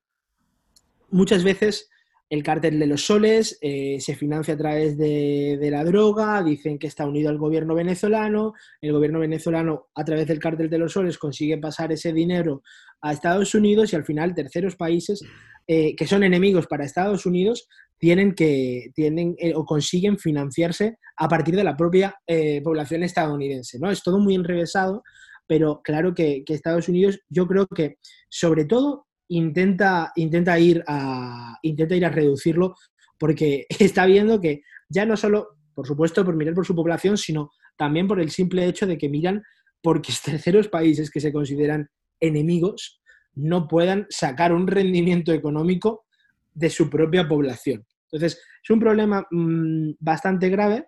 muchas 1.09 1.43
veces 1.43 1.89
el 2.33 2.41
cártel 2.41 2.79
de 2.79 2.87
los 2.87 3.05
soles 3.05 3.59
eh, 3.61 3.97
se 3.99 4.15
financia 4.15 4.55
a 4.55 4.57
través 4.57 4.97
de, 4.97 5.59
la 5.69 5.83
droga, 5.83 6.41
dicen 6.41 6.79
que 6.79 6.87
está 6.87 7.05
unido 7.05 7.29
al 7.29 7.37
gobierno 7.37 7.75
venezolano, 7.75 8.53
el 8.81 8.91
gobierno 8.91 9.19
venezolano 9.19 9.89
a 9.93 10.03
través 10.03 10.25
del 10.25 10.39
cártel 10.39 10.67
de 10.67 10.79
los 10.79 10.93
soles 10.93 11.19
consigue 11.19 11.59
pasar 11.59 11.91
ese 11.91 12.11
dinero 12.11 12.63
a 13.01 13.13
Estados 13.13 13.53
Unidos 13.53 13.93
y 13.93 13.97
al 13.97 14.03
final 14.03 14.33
terceros 14.33 14.75
países 14.75 15.23
eh, 15.67 15.95
que 15.95 16.07
son 16.07 16.23
enemigos 16.23 16.67
para 16.67 16.83
Estados 16.83 17.25
Unidos 17.25 17.67
tienen 17.97 18.35
que 18.35 18.91
tienen 18.93 19.35
eh, 19.39 19.53
o 19.55 19.63
consiguen 19.65 20.17
financiarse 20.17 20.97
a 21.15 21.29
partir 21.29 21.55
de 21.55 21.63
la 21.63 21.77
propia 21.77 22.13
eh, 22.27 22.61
población 22.61 23.01
estadounidense. 23.03 23.79
¿no? 23.79 23.89
Es 23.89 24.03
todo 24.03 24.19
muy 24.19 24.35
enrevesado, 24.35 25.03
pero 25.47 25.81
claro 25.81 26.13
que, 26.13 26.43
Estados 26.45 26.89
Unidos, 26.89 27.21
yo 27.29 27.47
creo 27.47 27.65
que 27.67 27.95
sobre 28.27 28.65
todo 28.65 29.07
intenta, 29.29 30.11
intenta, 30.17 30.59
ir 30.59 30.83
a, 30.85 31.57
intenta 31.61 31.95
ir 31.95 32.05
a 32.05 32.09
reducirlo 32.09 32.75
porque 33.17 33.65
está 33.79 34.05
viendo 34.05 34.41
que 34.41 34.63
ya 34.89 35.05
no 35.05 35.15
solo, 35.15 35.51
por 35.73 35.87
supuesto, 35.87 36.25
por 36.25 36.35
mirar 36.35 36.55
por 36.55 36.65
su 36.65 36.75
población, 36.75 37.17
sino 37.17 37.51
también 37.77 38.07
por 38.07 38.19
el 38.19 38.31
simple 38.31 38.65
hecho 38.65 38.85
de 38.85 38.97
que 38.97 39.07
miran 39.07 39.43
porque 39.81 40.11
terceros 40.25 40.67
países 40.67 41.09
que 41.09 41.21
se 41.21 41.31
consideran 41.31 41.87
enemigos 42.19 43.01
no 43.35 43.67
puedan 43.67 44.05
sacar 44.09 44.53
un 44.53 44.67
rendimiento 44.67 45.33
económico 45.33 46.05
de 46.53 46.69
su 46.69 46.89
propia 46.89 47.27
población. 47.27 47.85
Entonces, 48.11 48.39
es 48.63 48.69
un 48.69 48.79
problema 48.79 49.25
mm, 49.31 49.91
bastante 49.99 50.49
grave, 50.49 50.85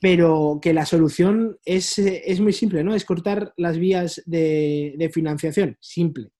pero 0.00 0.58
que 0.60 0.72
la 0.72 0.86
solución 0.86 1.58
es, 1.64 2.00
muy 2.40 2.52
simple, 2.52 2.82
¿no? 2.82 2.94
Es 2.94 3.04
cortar 3.04 3.52
las 3.56 3.78
vías 3.78 4.22
de, 4.26 5.10
financiación. 5.12 5.76
Simple, 5.80 6.30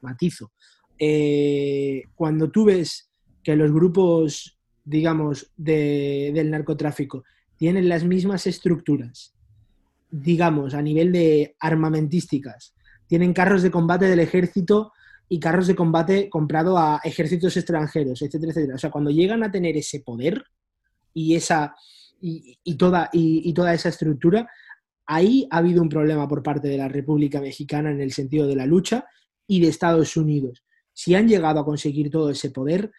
matizo. 0.00 0.52
Eh, 0.98 2.04
cuando 2.14 2.50
tú 2.50 2.64
ves 2.64 3.10
que 3.42 3.56
los 3.56 3.72
grupos, 3.72 4.58
digamos, 4.84 5.52
del 5.56 6.50
narcotráfico 6.50 7.24
tienen 7.56 7.88
las 7.88 8.04
mismas 8.04 8.46
estructuras, 8.48 9.34
digamos, 10.10 10.74
a 10.74 10.82
nivel 10.82 11.12
de 11.12 11.54
armamentísticas, 11.60 12.71
tienen 13.12 13.34
carros 13.34 13.60
de 13.60 13.70
combate 13.70 14.06
del 14.06 14.20
ejército 14.20 14.94
y 15.28 15.38
carros 15.38 15.66
de 15.66 15.74
combate 15.74 16.30
comprado 16.30 16.78
a 16.78 16.98
ejércitos 17.04 17.54
extranjeros, 17.58 18.22
etcétera, 18.22 18.52
etcétera. 18.52 18.76
O 18.76 18.78
sea, 18.78 18.90
cuando 18.90 19.10
llegan 19.10 19.42
a 19.42 19.50
tener 19.50 19.76
ese 19.76 20.00
poder 20.00 20.42
y 21.12 21.34
esa 21.34 21.76
y, 22.22 22.74
toda, 22.78 23.10
y, 23.12 23.52
toda 23.52 23.74
esa 23.74 23.90
estructura, 23.90 24.48
ahí 25.04 25.46
ha 25.50 25.58
habido 25.58 25.82
un 25.82 25.90
problema 25.90 26.26
por 26.26 26.42
parte 26.42 26.68
de 26.68 26.78
la 26.78 26.88
República 26.88 27.38
Mexicana 27.38 27.90
en 27.90 28.00
el 28.00 28.12
sentido 28.12 28.46
de 28.46 28.56
la 28.56 28.64
lucha 28.64 29.04
y 29.46 29.60
de 29.60 29.68
Estados 29.68 30.16
Unidos. 30.16 30.64
Si 30.94 31.14
han 31.14 31.28
llegado 31.28 31.60
a 31.60 31.66
conseguir 31.66 32.10
todo 32.10 32.30
ese 32.30 32.48
poder, 32.48 32.92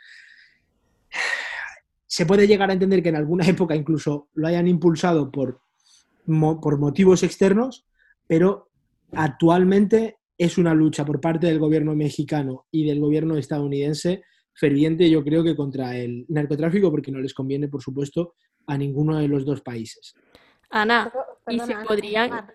se 2.06 2.28
puede 2.28 2.46
llegar 2.46 2.70
a 2.70 2.74
entender 2.74 3.02
que 3.02 3.10
en 3.10 3.16
alguna 3.16 3.48
época 3.48 3.76
incluso 3.76 4.28
lo 4.36 4.46
hayan 4.46 4.68
impulsado 4.68 5.32
por, 5.32 5.60
por 6.62 6.78
motivos 6.78 7.24
externos, 7.24 7.88
pero 8.28 8.70
actualmente 9.16 10.18
es 10.38 10.58
una 10.58 10.74
lucha 10.74 11.06
por 11.06 11.22
parte 11.22 11.48
del 11.48 11.60
gobierno 11.60 11.96
mexicano 11.96 12.66
y 12.72 12.86
del 12.86 13.00
gobierno 13.00 13.38
estadounidense 13.38 14.24
ferviente, 14.56 15.10
yo 15.10 15.24
creo 15.24 15.44
que 15.44 15.56
contra 15.56 15.98
el 15.98 16.26
narcotráfico, 16.30 16.92
porque 16.92 17.12
no 17.12 17.20
les 17.20 17.34
conviene, 17.34 17.68
por 17.68 17.82
supuesto, 17.82 18.36
a 18.68 18.78
ninguno 18.78 19.18
de 19.18 19.28
los 19.28 19.46
dos 19.46 19.62
países. 19.62 20.14
Ana, 20.70 21.12
¿y 21.48 21.60
si 21.60 21.74
podrían...? 21.88 22.48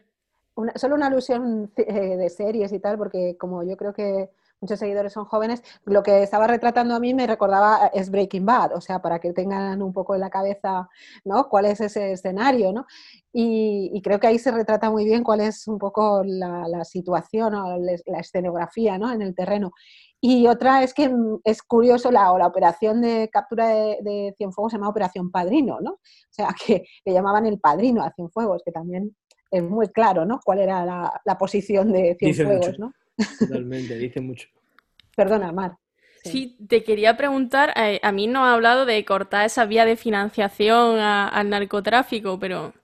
solo 0.74 0.96
una 0.96 1.06
alusión 1.06 1.70
eh, 1.76 2.16
de 2.16 2.28
series 2.28 2.72
y 2.72 2.80
tal, 2.80 2.98
porque 2.98 3.36
como 3.38 3.62
yo 3.62 3.76
creo 3.76 3.92
que 3.92 4.30
muchos 4.60 4.78
seguidores 4.78 5.12
son 5.12 5.24
jóvenes, 5.24 5.62
lo 5.84 6.02
que 6.02 6.22
estaba 6.22 6.46
retratando 6.46 6.94
a 6.94 7.00
mí 7.00 7.14
me 7.14 7.26
recordaba 7.26 7.86
eh, 7.86 7.90
es 7.94 8.10
Breaking 8.10 8.46
Bad, 8.46 8.74
o 8.74 8.80
sea, 8.80 9.00
para 9.00 9.18
que 9.18 9.32
tengan 9.32 9.82
un 9.82 9.92
poco 9.92 10.14
en 10.14 10.20
la 10.20 10.30
cabeza, 10.30 10.88
¿no? 11.24 11.48
¿Cuál 11.48 11.66
es 11.66 11.80
ese 11.80 12.12
escenario, 12.12 12.72
¿no? 12.72 12.86
Y, 13.32 14.00
creo 14.02 14.18
que 14.18 14.26
ahí 14.26 14.38
se 14.38 14.50
retrata 14.50 14.90
muy 14.90 15.04
bien 15.04 15.22
cuál 15.22 15.40
es 15.40 15.68
un 15.68 15.78
poco 15.78 16.22
la, 16.24 16.84
situación 16.84 17.54
o 17.54 17.78
la 17.78 18.18
escenografía, 18.18 18.98
¿no? 18.98 19.12
En 19.12 19.22
el 19.22 19.34
terreno. 19.34 19.72
Y 20.20 20.46
otra 20.48 20.82
es 20.82 20.94
que 20.94 21.08
mm, 21.08 21.40
es 21.44 21.62
curioso, 21.62 22.10
la, 22.10 22.32
la 22.36 22.46
operación 22.46 23.00
de 23.00 23.28
captura 23.32 23.68
de, 23.68 23.98
de, 24.02 24.34
Cienfuegos 24.36 24.72
se 24.72 24.78
llama 24.78 24.88
Operación 24.88 25.30
Padrino, 25.30 25.78
¿no? 25.80 25.92
O 25.92 26.00
sea, 26.30 26.48
que 26.66 26.84
le 27.04 27.12
llamaban 27.12 27.46
el 27.46 27.60
padrino 27.60 28.02
a 28.02 28.12
Cienfuegos, 28.12 28.62
que 28.64 28.72
también 28.72 29.16
es 29.50 29.62
muy 29.62 29.88
claro, 29.88 30.24
¿no? 30.24 30.40
Cuál 30.44 30.60
era 30.60 30.84
la, 30.84 31.20
la 31.24 31.38
posición 31.38 31.92
de 31.92 32.16
Cienfuegos, 32.18 32.78
¿no? 32.78 32.92
Totalmente, 33.38 33.96
dice 33.96 34.20
mucho. 34.20 34.48
Perdona, 35.16 35.52
Mar. 35.52 35.76
Sí. 36.24 36.56
te 36.68 36.84
quería 36.84 37.16
preguntar, 37.16 37.72
eh, 37.76 38.00
a 38.02 38.12
mí 38.12 38.26
no 38.26 38.44
ha 38.44 38.54
hablado 38.54 38.84
de 38.86 39.04
cortar 39.04 39.46
esa 39.46 39.64
vía 39.64 39.84
de 39.84 39.96
financiación 39.96 40.98
al 40.98 41.48
narcotráfico, 41.48 42.38
pero 42.38 42.74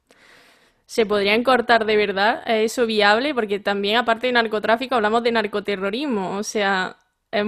¿se 0.87 1.05
podrían 1.05 1.43
cortar 1.43 1.85
de 1.85 1.97
verdad? 1.97 2.43
¿Es 2.47 2.73
eso 2.73 2.87
viable? 2.87 3.35
Porque 3.35 3.61
también, 3.61 3.97
aparte 3.97 4.29
de 4.29 4.33
narcotráfico, 4.33 4.95
hablamos 4.95 5.23
de 5.23 5.33
narcoterrorismo, 5.33 6.37
o 6.37 6.43
sea, 6.43 6.97
es, 7.31 7.47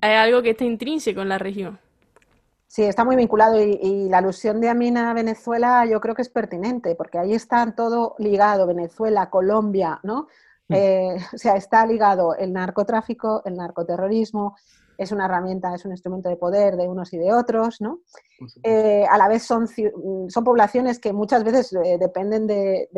algo 0.00 0.42
que 0.42 0.50
está 0.50 0.64
intrínseco 0.64 1.22
en 1.22 1.28
la 1.28 1.38
región. 1.38 1.78
Sí, 2.66 2.82
está 2.82 3.04
muy 3.04 3.14
vinculado 3.16 3.62
y, 3.62 3.78
y, 3.80 4.08
la 4.08 4.18
alusión 4.18 4.60
de 4.60 4.68
Amina 4.68 5.10
a 5.10 5.14
Venezuela 5.14 5.86
yo 5.86 6.00
creo 6.00 6.14
que 6.14 6.22
es 6.22 6.28
pertinente, 6.28 6.96
porque 6.96 7.18
ahí 7.18 7.32
está 7.32 7.70
todo 7.72 8.16
ligado, 8.18 8.66
Venezuela, 8.66 9.30
Colombia, 9.30 10.00
¿no? 10.02 10.26
Mm. 10.68 10.74
Eh, 10.74 11.16
o 11.34 11.38
sea, 11.38 11.56
está 11.56 11.86
ligado 11.86 12.34
el 12.34 12.52
narcotráfico, 12.52 13.42
el 13.44 13.56
narcoterrorismo, 13.56 14.56
es 14.96 15.12
una 15.12 15.26
herramienta, 15.26 15.74
es 15.74 15.84
un 15.84 15.90
instrumento 15.90 16.28
de 16.28 16.36
poder 16.36 16.76
de 16.76 16.88
unos 16.88 17.12
y 17.12 17.18
de 17.18 17.32
otros, 17.32 17.80
¿no? 17.80 18.00
Eh, 18.62 19.04
a 19.10 19.18
la 19.18 19.28
vez 19.28 19.42
son, 19.42 19.66
son 19.66 20.44
poblaciones 20.44 20.98
que 20.98 21.12
muchas 21.12 21.44
veces 21.44 21.72
eh, 21.72 21.98
dependen 21.98 22.46
de, 22.46 22.88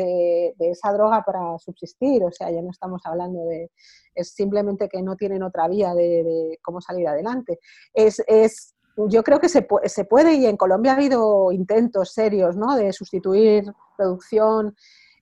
esa 0.59 0.91
droga 0.93 1.23
para 1.23 1.57
subsistir, 1.57 2.23
o 2.23 2.31
sea, 2.31 2.51
ya 2.51 2.61
no 2.61 2.71
estamos 2.71 3.01
hablando 3.05 3.45
de, 3.45 3.71
es 4.13 4.29
simplemente 4.29 4.89
que 4.89 5.01
no 5.01 5.15
tienen 5.15 5.43
otra 5.43 5.67
vía 5.67 5.93
de, 5.93 6.59
cómo 6.61 6.81
salir 6.81 7.07
adelante. 7.07 7.59
Es, 7.93 8.21
es, 8.27 8.75
yo 8.95 9.23
creo 9.23 9.39
que 9.39 9.49
se, 9.49 9.67
se 9.85 10.05
puede 10.05 10.35
y 10.35 10.45
en 10.45 10.57
Colombia 10.57 10.91
ha 10.91 10.95
habido 10.95 11.51
intentos 11.51 12.13
serios, 12.13 12.55
¿no? 12.55 12.75
De 12.75 12.93
sustituir 12.93 13.71
producción 13.95 14.75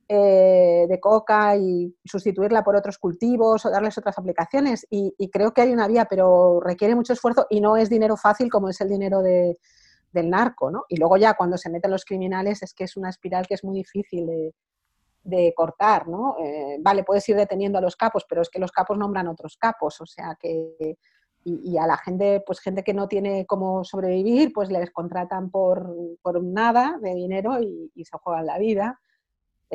eh, 0.07 0.85
de 0.87 0.99
coca 0.99 1.57
y 1.57 1.91
sustituirla 2.05 2.63
por 2.63 2.75
otros 2.75 2.99
cultivos 2.99 3.65
o 3.65 3.71
darles 3.71 3.97
otras 3.97 4.15
aplicaciones. 4.19 4.85
Y, 4.91 5.15
creo 5.31 5.51
que 5.51 5.61
hay 5.61 5.73
una 5.73 5.87
vía, 5.87 6.05
pero 6.05 6.59
requiere 6.59 6.93
mucho 6.93 7.13
esfuerzo 7.13 7.47
y 7.49 7.59
no 7.59 7.75
es 7.75 7.89
dinero 7.89 8.15
fácil 8.15 8.51
como 8.51 8.69
es 8.69 8.79
el 8.81 8.89
dinero 8.89 9.23
del 9.23 10.29
narco. 10.29 10.69
¿no? 10.69 10.85
Y 10.89 10.97
luego 10.97 11.17
ya 11.17 11.33
cuando 11.33 11.57
se 11.57 11.71
meten 11.71 11.89
los 11.89 12.05
criminales 12.05 12.61
es 12.61 12.75
que 12.75 12.83
es 12.83 12.95
una 12.97 13.09
espiral 13.09 13.47
que 13.47 13.55
es 13.55 13.63
muy 13.63 13.77
difícil 13.77 14.27
de, 15.23 15.53
cortar. 15.55 16.07
¿no? 16.07 16.35
Eh, 16.39 16.77
vale, 16.81 17.03
puedes 17.03 17.27
ir 17.27 17.35
deteniendo 17.35 17.79
a 17.79 17.81
los 17.81 17.95
capos, 17.95 18.25
pero 18.29 18.43
es 18.43 18.49
que 18.49 18.59
los 18.59 18.71
capos 18.71 18.99
nombran 18.99 19.27
otros 19.27 19.57
capos. 19.57 20.01
O 20.01 20.05
sea 20.05 20.37
que... 20.39 20.99
Y, 21.47 21.77
a 21.77 21.85
la 21.85 21.97
gente, 21.97 22.43
pues 22.45 22.59
gente 22.59 22.83
que 22.83 22.93
no 22.93 23.07
tiene 23.07 23.45
cómo 23.45 23.83
sobrevivir, 23.83 24.51
pues 24.51 24.69
les 24.71 24.89
contratan 24.89 25.51
por, 25.51 25.95
nada 26.43 26.97
de 27.01 27.13
dinero 27.13 27.61
y, 27.61 27.91
y 27.93 28.05
se 28.05 28.17
juegan 28.17 28.47
la 28.47 28.57
vida 28.57 28.99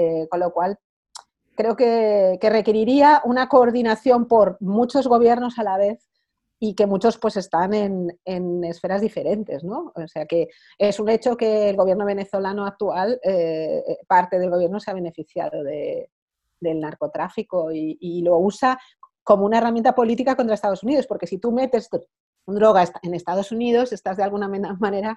eh, 0.00 0.28
con 0.28 0.40
lo 0.40 0.52
cual, 0.52 0.78
creo 1.56 1.76
que, 1.76 2.38
requeriría 2.42 3.20
una 3.24 3.48
coordinación 3.48 4.26
por 4.26 4.56
muchos 4.60 5.06
gobiernos 5.06 5.58
a 5.58 5.62
la 5.62 5.76
vez 5.76 6.08
y 6.58 6.74
que 6.74 6.86
muchos 6.86 7.18
pues 7.18 7.36
están 7.36 7.74
en, 7.74 8.64
esferas 8.64 9.00
diferentes, 9.00 9.64
¿no? 9.64 9.92
O 9.94 10.08
sea 10.08 10.26
que 10.26 10.48
es 10.78 11.00
un 11.00 11.08
hecho 11.08 11.36
que 11.36 11.70
el 11.70 11.76
gobierno 11.76 12.04
venezolano 12.04 12.66
actual, 12.66 13.20
eh, 13.24 13.82
parte 14.06 14.38
del 14.38 14.50
gobierno 14.50 14.80
se 14.80 14.90
ha 14.90 14.94
beneficiado 14.94 15.62
del 15.62 16.80
narcotráfico 16.80 17.72
y, 17.72 18.22
lo 18.22 18.38
usa 18.38 18.78
como 19.22 19.46
una 19.46 19.58
herramienta 19.58 19.94
política 19.94 20.36
contra 20.36 20.54
Estados 20.54 20.82
Unidos, 20.82 21.06
porque 21.06 21.26
si 21.26 21.38
tú 21.38 21.52
metes 21.52 21.88
droga 22.46 22.84
en 23.02 23.14
Estados 23.14 23.52
Unidos, 23.52 23.92
estás 23.92 24.16
de 24.16 24.24
alguna 24.24 24.48
manera 24.48 25.16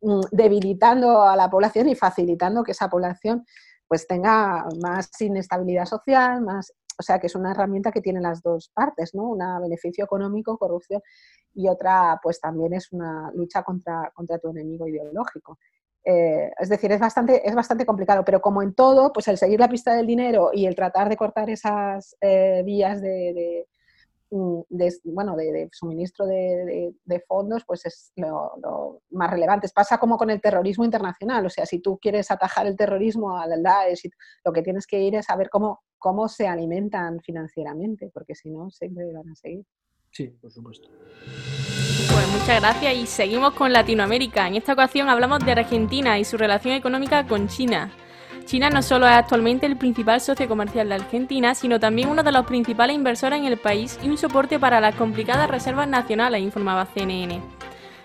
mm, 0.00 0.20
debilitando 0.30 1.22
a 1.22 1.36
la 1.36 1.50
población 1.50 1.88
y 1.88 1.94
facilitando 1.94 2.62
que 2.62 2.72
esa 2.72 2.88
población 2.88 3.44
pues 3.92 4.06
tenga 4.06 4.64
más 4.80 5.10
inestabilidad 5.20 5.84
social, 5.84 6.40
más, 6.40 6.72
o 6.98 7.02
sea 7.02 7.18
que 7.18 7.26
es 7.26 7.34
una 7.34 7.50
herramienta 7.50 7.92
que 7.92 8.00
tiene 8.00 8.22
las 8.22 8.40
dos 8.40 8.70
partes, 8.72 9.14
¿no? 9.14 9.24
Una 9.24 9.60
beneficio 9.60 10.02
económico, 10.02 10.56
corrupción, 10.56 11.02
y 11.52 11.68
otra 11.68 12.18
pues 12.22 12.40
también 12.40 12.72
es 12.72 12.90
una 12.90 13.30
lucha 13.34 13.62
contra, 13.62 14.10
contra 14.14 14.38
tu 14.38 14.48
enemigo 14.48 14.88
ideológico. 14.88 15.58
Eh, 16.06 16.50
es 16.58 16.70
decir, 16.70 16.90
es 16.90 17.00
bastante, 17.00 17.46
es 17.46 17.54
bastante 17.54 17.84
complicado, 17.84 18.24
pero 18.24 18.40
como 18.40 18.62
en 18.62 18.72
todo, 18.72 19.12
pues 19.12 19.28
el 19.28 19.36
seguir 19.36 19.60
la 19.60 19.68
pista 19.68 19.92
del 19.92 20.06
dinero 20.06 20.52
y 20.54 20.64
el 20.64 20.74
tratar 20.74 21.10
de 21.10 21.18
cortar 21.18 21.50
esas 21.50 22.16
eh, 22.22 22.62
vías 22.64 23.02
de, 23.02 23.68
de, 24.68 24.92
bueno, 25.04 25.36
de, 25.36 25.68
suministro 25.72 26.26
de, 26.26 27.24
fondos, 27.26 27.64
pues 27.66 27.84
es 27.84 28.12
lo, 28.16 29.00
más 29.10 29.30
relevante. 29.30 29.68
Pasa 29.74 29.98
como 29.98 30.16
con 30.16 30.30
el 30.30 30.40
terrorismo 30.40 30.84
internacional, 30.84 31.44
o 31.46 31.50
sea, 31.50 31.66
si 31.66 31.80
tú 31.80 31.98
quieres 31.98 32.30
atajar 32.30 32.66
el 32.66 32.76
terrorismo 32.76 33.36
al 33.36 33.62
Daesh, 33.62 34.08
lo 34.44 34.52
que 34.52 34.62
tienes 34.62 34.86
que 34.86 35.00
ir 35.00 35.14
es 35.14 35.26
saber 35.26 35.50
cómo, 35.50 35.82
cómo 35.98 36.28
se 36.28 36.46
alimentan 36.46 37.20
financieramente, 37.20 38.10
porque 38.12 38.34
si 38.34 38.50
no, 38.50 38.70
siempre 38.70 39.12
van 39.12 39.28
a 39.28 39.34
seguir. 39.34 39.64
Sí, 40.10 40.28
por 40.28 40.50
supuesto. 40.50 40.88
Pues 42.12 42.28
muchas 42.28 42.60
gracias 42.60 42.94
y 42.94 43.06
seguimos 43.06 43.54
con 43.54 43.72
Latinoamérica. 43.72 44.46
En 44.46 44.56
esta 44.56 44.74
ocasión 44.74 45.08
hablamos 45.08 45.44
de 45.44 45.52
Argentina 45.52 46.18
y 46.18 46.24
su 46.24 46.36
relación 46.36 46.74
económica 46.74 47.26
con 47.26 47.48
China. 47.48 47.92
China 48.44 48.70
no 48.70 48.82
solo 48.82 49.06
es 49.06 49.12
actualmente 49.12 49.66
el 49.66 49.76
principal 49.76 50.20
socio 50.20 50.48
comercial 50.48 50.88
de 50.88 50.96
Argentina, 50.96 51.54
sino 51.54 51.80
también 51.80 52.08
uno 52.08 52.22
de 52.22 52.32
los 52.32 52.46
principales 52.46 52.96
inversores 52.96 53.38
en 53.38 53.46
el 53.46 53.56
país 53.56 53.98
y 54.02 54.08
un 54.08 54.18
soporte 54.18 54.58
para 54.58 54.80
las 54.80 54.94
complicadas 54.94 55.50
reservas 55.50 55.88
nacionales, 55.88 56.42
informaba 56.42 56.86
CNN. 56.86 57.40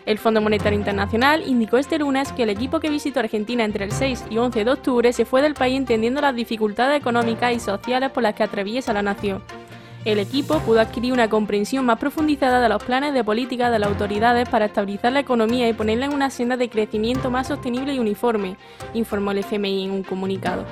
El 0.06 0.19
Fondo 0.19 0.39
Monetario 0.39 0.80
Internacional 0.80 1.43
indicó 1.45 1.78
este 1.78 2.00
lunes 2.00 2.32
que 2.32 2.43
el 2.43 2.50
equipo 2.50 2.80
que 2.80 2.89
visitó 2.89 3.19
Argentina 3.19 3.65
entre 3.65 3.84
el 3.84 3.91
6 3.91 4.28
y 4.30 4.38
11 4.38 4.63
de 4.63 4.71
octubre 4.71 5.12
se 5.12 5.26
fue 5.26 5.41
del 5.41 5.54
país 5.54 5.76
entendiendo 5.76 6.21
las 6.21 6.34
dificultades 6.34 6.97
económicas 7.02 7.54
y 7.54 7.60
sociales 7.60 8.12
por 8.12 8.23
las 8.23 8.34
que 8.34 8.43
atraviesa 8.43 8.93
la 8.93 9.02
nación. 9.02 9.43
El 10.06 10.20
equipo 10.20 10.60
pudo 10.60 10.80
adquirir 10.80 11.12
una 11.12 11.30
comprensión 11.30 11.86
más 11.86 12.00
profundizada 12.00 12.62
de 12.62 12.70
los 12.70 12.84
planes 12.84 13.14
de 13.14 13.24
política 13.24 13.70
de 13.70 13.80
las 13.80 13.90
autoridades 13.90 14.48
para 14.48 14.66
estabilizar 14.66 15.12
la 15.12 15.20
economía 15.20 15.68
y 15.68 15.74
ponerla 15.74 16.06
en 16.06 16.14
una 16.14 16.30
senda 16.30 16.56
de 16.56 16.70
crecimiento 16.70 17.30
más 17.30 17.48
sostenible 17.48 17.94
y 17.94 18.00
uniforme, 18.00 18.56
informó 18.94 19.32
el 19.32 19.40
FMI 19.40 19.86
en 19.86 19.92
un 19.92 20.04
comunicado. 20.04 20.64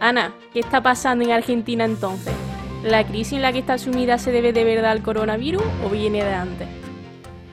Ana, 0.00 0.32
¿qué 0.52 0.60
está 0.60 0.82
pasando 0.82 1.24
en 1.24 1.32
Argentina 1.32 1.84
entonces? 1.84 2.34
¿La 2.82 3.04
crisis 3.04 3.34
en 3.34 3.42
la 3.42 3.52
que 3.52 3.58
está 3.58 3.76
sumida 3.78 4.18
se 4.18 4.30
debe 4.30 4.52
de 4.52 4.64
verdad 4.64 4.92
al 4.92 5.02
coronavirus 5.02 5.62
o 5.84 5.88
viene 5.88 6.22
de 6.22 6.32
antes? 6.32 6.68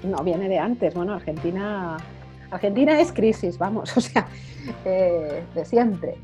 No, 0.04 0.24
viene 0.24 0.48
de 0.48 0.60
antes. 0.60 0.94
Bueno, 0.94 1.14
Argentina, 1.14 1.98
Argentina 2.52 3.00
es 3.00 3.12
crisis, 3.12 3.58
vamos, 3.58 3.96
o 3.98 4.02
sea, 4.02 4.28
eh, 4.86 5.44
de 5.54 5.66
siempre. 5.66 6.16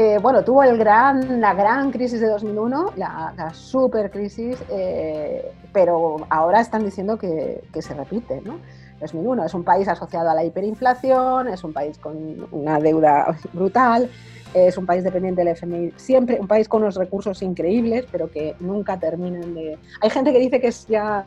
Eh, 0.00 0.18
bueno, 0.22 0.44
tuvo 0.44 0.62
el 0.62 0.78
gran, 0.78 1.40
la 1.40 1.54
gran 1.54 1.90
crisis 1.90 2.20
de 2.20 2.28
2001, 2.28 2.92
la, 2.94 3.34
la 3.36 3.52
super 3.52 4.12
crisis, 4.12 4.56
eh, 4.70 5.50
pero 5.72 6.18
ahora 6.30 6.60
están 6.60 6.84
diciendo 6.84 7.18
que, 7.18 7.64
que, 7.72 7.82
se 7.82 7.94
repite, 7.94 8.40
¿no? 8.42 8.60
2001 9.00 9.46
es 9.46 9.54
un 9.54 9.64
país 9.64 9.88
asociado 9.88 10.30
a 10.30 10.36
la 10.36 10.44
hiperinflación, 10.44 11.48
es 11.48 11.64
un 11.64 11.72
país 11.72 11.98
con 11.98 12.46
una 12.52 12.78
deuda 12.78 13.36
brutal, 13.52 14.08
es 14.54 14.78
un 14.78 14.86
país 14.86 15.02
dependiente 15.02 15.42
del 15.42 15.56
FMI, 15.56 15.92
siempre 15.96 16.38
un 16.40 16.46
país 16.46 16.68
con 16.68 16.82
unos 16.82 16.94
recursos 16.94 17.42
increíbles, 17.42 18.06
pero 18.12 18.30
que 18.30 18.54
nunca 18.60 19.00
terminan 19.00 19.52
de... 19.52 19.78
Hay 20.00 20.10
gente 20.10 20.32
que 20.32 20.38
dice 20.38 20.60
que 20.60 20.68
es 20.68 20.86
ya 20.86 21.26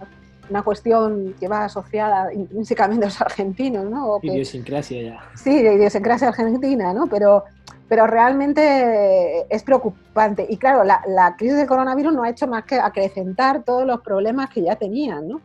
una 0.52 0.62
cuestión 0.62 1.34
que 1.40 1.48
va 1.48 1.66
asociada 1.66 2.32
intrínsecamente 2.34 3.06
a 3.06 3.08
los 3.08 3.22
argentinos, 3.22 3.86
¿no? 3.86 4.20
Que, 4.20 4.28
idiosincrasia 4.28 5.02
ya. 5.02 5.20
Sí, 5.36 5.52
idiosincrasia 5.52 6.28
argentina, 6.28 6.94
¿no? 6.94 7.08
Pero, 7.08 7.46
pero 7.90 8.06
realmente 8.06 9.48
es 9.50 9.64
preocupante. 9.64 10.46
Y 10.48 10.58
claro, 10.58 10.84
la, 10.84 11.02
la, 11.08 11.36
crisis 11.36 11.58
del 11.58 11.68
coronavirus 11.68 12.14
no 12.14 12.24
ha 12.24 12.30
hecho 12.30 12.48
más 12.48 12.66
que 12.66 12.76
acrecentar 12.76 13.64
todos 13.64 13.86
los 13.86 14.02
problemas 14.02 14.50
que 14.50 14.62
ya 14.62 14.76
tenían, 14.76 15.28
¿no? 15.28 15.42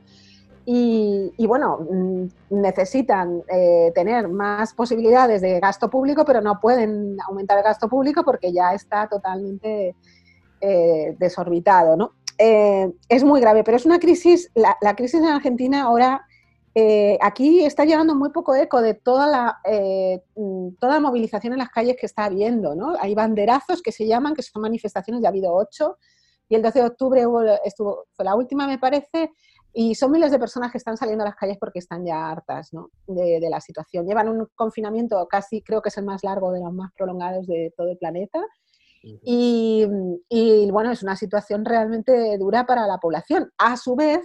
Y, 0.69 1.33
y 1.37 1.47
bueno, 1.47 1.87
necesitan 2.51 3.40
eh, 3.49 3.92
tener 3.95 4.29
más 4.29 4.75
posibilidades 4.75 5.40
de 5.40 5.61
gasto 5.61 5.88
público, 5.88 6.25
pero 6.25 6.40
no 6.40 6.59
pueden 6.61 7.16
aumentar 7.25 7.59
el 7.59 7.62
gasto 7.62 7.88
público 7.88 8.25
porque 8.25 8.53
ya 8.53 8.75
está 8.75 9.07
totalmente 9.07 9.95
eh, 10.61 11.14
desorbitado, 11.21 11.97
¿no? 11.97 12.12
Eh, 12.38 12.92
es 13.09 13.25
muy 13.25 13.40
grave, 13.40 13.64
pero 13.64 13.77
es 13.77 13.87
una 13.87 13.99
crisis, 13.99 14.51
la, 14.55 14.94
crisis 14.94 15.20
en 15.20 15.27
Argentina 15.27 15.85
ahora, 15.85 16.27
eh, 16.75 17.18
aquí 17.22 17.64
está 17.64 17.85
llegando 17.85 18.14
muy 18.14 18.31
poco 18.31 18.55
eco 18.55 18.83
de 18.83 18.94
toda 18.94 19.27
la, 19.27 19.59
eh, 19.64 20.22
toda 20.79 20.94
la 20.94 21.01
movilización 21.01 21.55
en 21.55 21.61
las 21.61 21.70
calles 21.70 21.96
que 21.99 22.07
está 22.07 22.25
habiendo, 22.25 22.75
¿no? 22.75 22.94
Hay 23.01 23.14
banderazos 23.14 23.81
que 23.81 23.92
se 23.92 24.07
llaman, 24.07 24.35
que 24.35 24.42
son 24.42 24.61
manifestaciones, 24.61 25.22
ya 25.22 25.29
ha 25.29 25.31
habido 25.31 25.55
ocho, 25.55 25.96
y 26.49 26.55
el 26.55 26.62
12 26.62 26.81
de 26.81 26.87
octubre 26.87 27.25
estuvo, 27.64 28.05
fue 28.12 28.25
la 28.25 28.35
última, 28.35 28.66
me 28.66 28.79
parece, 28.79 29.33
y 29.79 29.94
son 29.94 30.11
miles 30.11 30.31
de 30.31 30.38
personas 30.38 30.72
que 30.72 30.79
están 30.79 30.96
saliendo 30.96 31.22
a 31.22 31.29
las 31.29 31.37
calles 31.37 31.59
porque 31.59 31.81
están 31.81 32.05
ya 32.05 32.31
hartas 32.31 32.72
¿no? 32.72 32.88
de, 33.07 33.46
la 33.51 33.61
situación. 33.61 34.07
Llevan 34.07 34.29
un 34.29 34.49
confinamiento 34.55 35.27
casi, 35.29 35.61
creo 35.61 35.83
que 35.83 35.90
es 35.90 35.99
el 35.99 36.05
más 36.07 36.25
largo 36.25 36.51
de 36.51 36.61
los 36.61 36.72
más 36.72 36.92
prolongados 36.96 37.46
de 37.46 37.75
todo 37.77 37.90
el 37.90 37.99
planeta, 37.99 38.42
y, 39.23 39.87
y, 40.29 40.71
bueno, 40.71 40.90
es 40.90 41.03
una 41.03 41.16
situación 41.16 41.64
realmente 41.64 42.37
dura 42.38 42.66
para 42.66 42.87
la 42.87 42.99
población. 42.99 43.53
A 43.59 43.77
su 43.77 43.95
vez, 43.95 44.21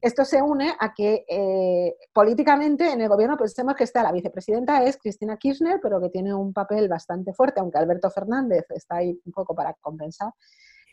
esto 0.00 0.24
se 0.24 0.42
une 0.42 0.74
a 0.80 0.94
que 0.94 1.24
eh, 1.28 1.94
políticamente 2.12 2.90
en 2.90 3.00
el 3.00 3.08
gobierno 3.08 3.36
pensemos 3.36 3.74
que 3.74 3.84
está 3.84 4.02
la 4.02 4.12
vicepresidenta 4.12 4.82
es 4.84 4.96
Cristina 4.96 5.36
Kirchner, 5.36 5.80
pero 5.82 6.00
que 6.00 6.08
tiene 6.08 6.34
un 6.34 6.52
papel 6.52 6.88
bastante 6.88 7.32
fuerte, 7.32 7.60
aunque 7.60 7.78
Alberto 7.78 8.10
Fernández 8.10 8.64
está 8.70 8.96
ahí 8.96 9.20
un 9.24 9.32
poco 9.32 9.54
para 9.54 9.74
compensar 9.74 10.32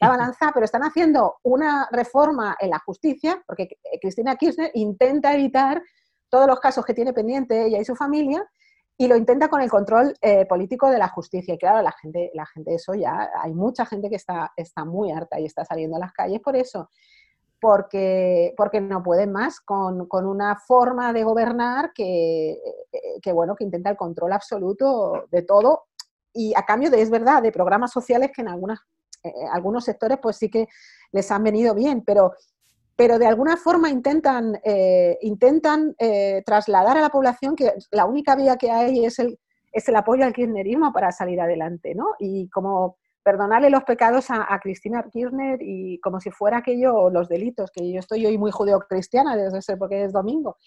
la 0.02 0.10
balanza, 0.10 0.52
pero 0.54 0.64
están 0.64 0.84
haciendo 0.84 1.38
una 1.44 1.90
reforma 1.92 2.56
en 2.60 2.70
la 2.70 2.80
justicia, 2.80 3.44
porque 3.46 3.68
Cristina 4.00 4.36
Kirchner 4.36 4.72
intenta 4.74 5.34
evitar 5.34 5.82
todos 6.30 6.48
los 6.48 6.60
casos 6.60 6.86
que 6.86 6.94
tiene 6.94 7.12
pendiente 7.12 7.66
ella 7.66 7.80
y 7.80 7.86
su 7.86 7.96
familia, 7.96 8.48
y 9.02 9.08
lo 9.08 9.16
intenta 9.16 9.48
con 9.48 9.62
el 9.62 9.70
control 9.70 10.14
eh, 10.22 10.46
político 10.46 10.90
de 10.90 10.98
la 10.98 11.08
justicia. 11.08 11.54
Y 11.54 11.58
claro, 11.58 11.82
la 11.82 11.94
gente, 11.94 12.32
la 12.34 12.46
gente 12.46 12.76
eso 12.76 12.94
ya, 12.94 13.32
hay 13.42 13.54
mucha 13.54 13.86
gente 13.86 14.10
que 14.10 14.18
está, 14.18 14.52
está 14.58 14.84
muy 14.84 15.10
harta 15.10 15.40
y 15.40 15.46
está 15.46 15.64
saliendo 15.64 15.96
a 15.96 16.00
las 16.00 16.12
calles 16.12 16.42
por 16.42 16.58
eso, 16.58 16.90
porque, 17.62 18.54
porque 18.58 18.82
no 18.82 19.02
pueden 19.02 19.32
más 19.32 19.62
con, 19.62 20.06
con 20.10 20.26
una 20.26 20.58
forma 20.58 21.14
de 21.14 21.24
gobernar 21.24 21.94
que, 21.94 22.52
eh, 22.52 23.20
que, 23.22 23.32
bueno, 23.32 23.56
que 23.56 23.64
intenta 23.64 23.90
el 23.90 23.96
control 23.96 24.34
absoluto 24.34 25.28
de 25.32 25.44
todo 25.44 25.86
y 26.34 26.54
a 26.54 26.64
cambio 26.64 26.90
de, 26.90 27.02
es 27.02 27.10
verdad, 27.10 27.42
de 27.42 27.54
programas 27.54 27.94
sociales 27.94 28.32
que 28.36 28.42
en 28.42 28.50
algunas, 28.50 28.82
eh, 29.24 29.32
algunos 29.50 29.86
sectores 29.86 30.20
pues 30.22 30.36
sí 30.36 30.50
que 30.50 30.68
les 31.14 31.32
han 31.32 31.46
venido 31.46 31.74
bien, 31.74 32.04
pero 32.06 32.34
pero 33.00 33.18
de 33.18 33.28
alguna 33.28 33.56
forma 33.56 33.90
intentan, 33.90 34.60
eh, 34.62 35.18
intentan 35.22 35.96
eh, 36.00 36.44
trasladar 36.46 36.98
a 36.98 37.02
la 37.02 37.08
población 37.08 37.56
que 37.56 37.72
la 37.92 38.04
única 38.04 38.36
vía 38.36 38.58
que 38.58 38.72
hay 38.72 39.06
es 39.06 39.20
el, 39.20 39.40
es 39.72 39.88
el 39.88 39.96
apoyo 39.96 40.26
al 40.26 40.34
kirchnerismo 40.34 40.92
para 40.92 41.14
salir 41.14 41.40
adelante, 41.40 41.96
¿no? 41.96 42.08
Y 42.20 42.50
como 42.50 42.98
perdonarle 43.24 43.70
los 43.70 43.86
pecados 43.86 44.26
a, 44.32 44.60
Cristina 44.62 45.06
Kirchner 45.10 45.60
y 45.62 46.02
como 46.02 46.20
si 46.20 46.30
fuera 46.30 46.58
aquello 46.58 47.10
los 47.10 47.30
delitos, 47.30 47.72
que 47.72 47.90
yo 47.90 48.02
estoy 48.02 48.26
hoy 48.26 48.38
muy 48.38 48.52
judeocristiana, 48.52 49.38
debe 49.38 49.62
ser 49.62 49.78
porque 49.78 50.04
es 50.04 50.12
domingo. 50.12 50.58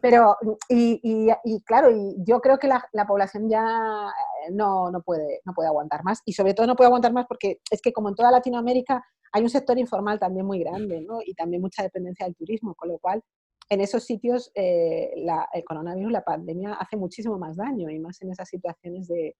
Pero, 0.00 0.36
y, 0.68 1.00
y, 1.02 1.62
claro, 1.62 1.90
y 1.90 2.14
yo 2.18 2.40
creo 2.40 2.58
que 2.58 2.68
la, 2.68 2.84
la, 2.92 3.04
población 3.04 3.48
ya 3.48 4.12
no, 4.52 4.90
no, 4.90 5.02
puede, 5.02 5.40
no 5.44 5.52
puede 5.52 5.68
aguantar 5.68 6.04
más. 6.04 6.22
Y 6.24 6.34
sobre 6.34 6.54
todo 6.54 6.66
no 6.66 6.76
puede 6.76 6.86
aguantar 6.86 7.12
más 7.12 7.26
porque 7.26 7.60
es 7.70 7.82
que 7.82 7.92
como 7.92 8.08
en 8.08 8.14
toda 8.14 8.30
Latinoamérica 8.30 9.04
hay 9.32 9.42
un 9.42 9.50
sector 9.50 9.78
informal 9.78 10.18
también 10.18 10.46
muy 10.46 10.60
grande, 10.60 11.00
¿no? 11.00 11.18
Y 11.24 11.34
también 11.34 11.62
mucha 11.62 11.82
dependencia 11.82 12.26
del 12.26 12.36
turismo, 12.36 12.74
con 12.74 12.88
lo 12.90 12.98
cual 12.98 13.22
en 13.68 13.80
esos 13.80 14.04
sitios 14.04 14.50
eh, 14.54 15.12
la, 15.16 15.48
el 15.52 15.64
coronavirus, 15.64 16.12
la 16.12 16.24
pandemia, 16.24 16.74
hace 16.74 16.96
muchísimo 16.96 17.38
más 17.38 17.56
daño 17.56 17.90
y 17.90 17.98
más 17.98 18.22
en 18.22 18.30
esas 18.30 18.48
situaciones 18.48 19.08
de, 19.08 19.36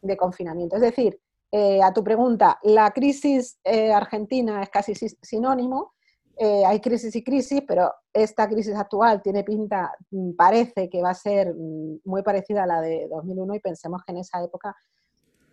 de 0.00 0.16
confinamiento. 0.16 0.76
Es 0.76 0.82
decir, 0.82 1.20
eh, 1.50 1.82
a 1.82 1.92
tu 1.92 2.02
pregunta, 2.02 2.58
la 2.62 2.90
crisis 2.92 3.58
eh, 3.64 3.92
argentina 3.92 4.62
es 4.62 4.70
casi 4.70 4.94
sinónimo. 4.94 5.92
Eh, 6.36 6.64
hay 6.64 6.80
crisis 6.80 7.14
y 7.14 7.22
crisis, 7.22 7.62
pero 7.66 7.92
esta 8.12 8.48
crisis 8.48 8.74
actual 8.74 9.20
tiene 9.22 9.44
pinta, 9.44 9.94
mm, 10.10 10.32
parece 10.32 10.88
que 10.88 11.02
va 11.02 11.10
a 11.10 11.14
ser 11.14 11.54
mm, 11.54 12.00
muy 12.04 12.22
parecida 12.22 12.64
a 12.64 12.66
la 12.66 12.80
de 12.80 13.06
2001 13.08 13.54
y 13.54 13.60
pensemos 13.60 14.02
que 14.04 14.12
en 14.12 14.18
esa 14.18 14.42
época 14.42 14.74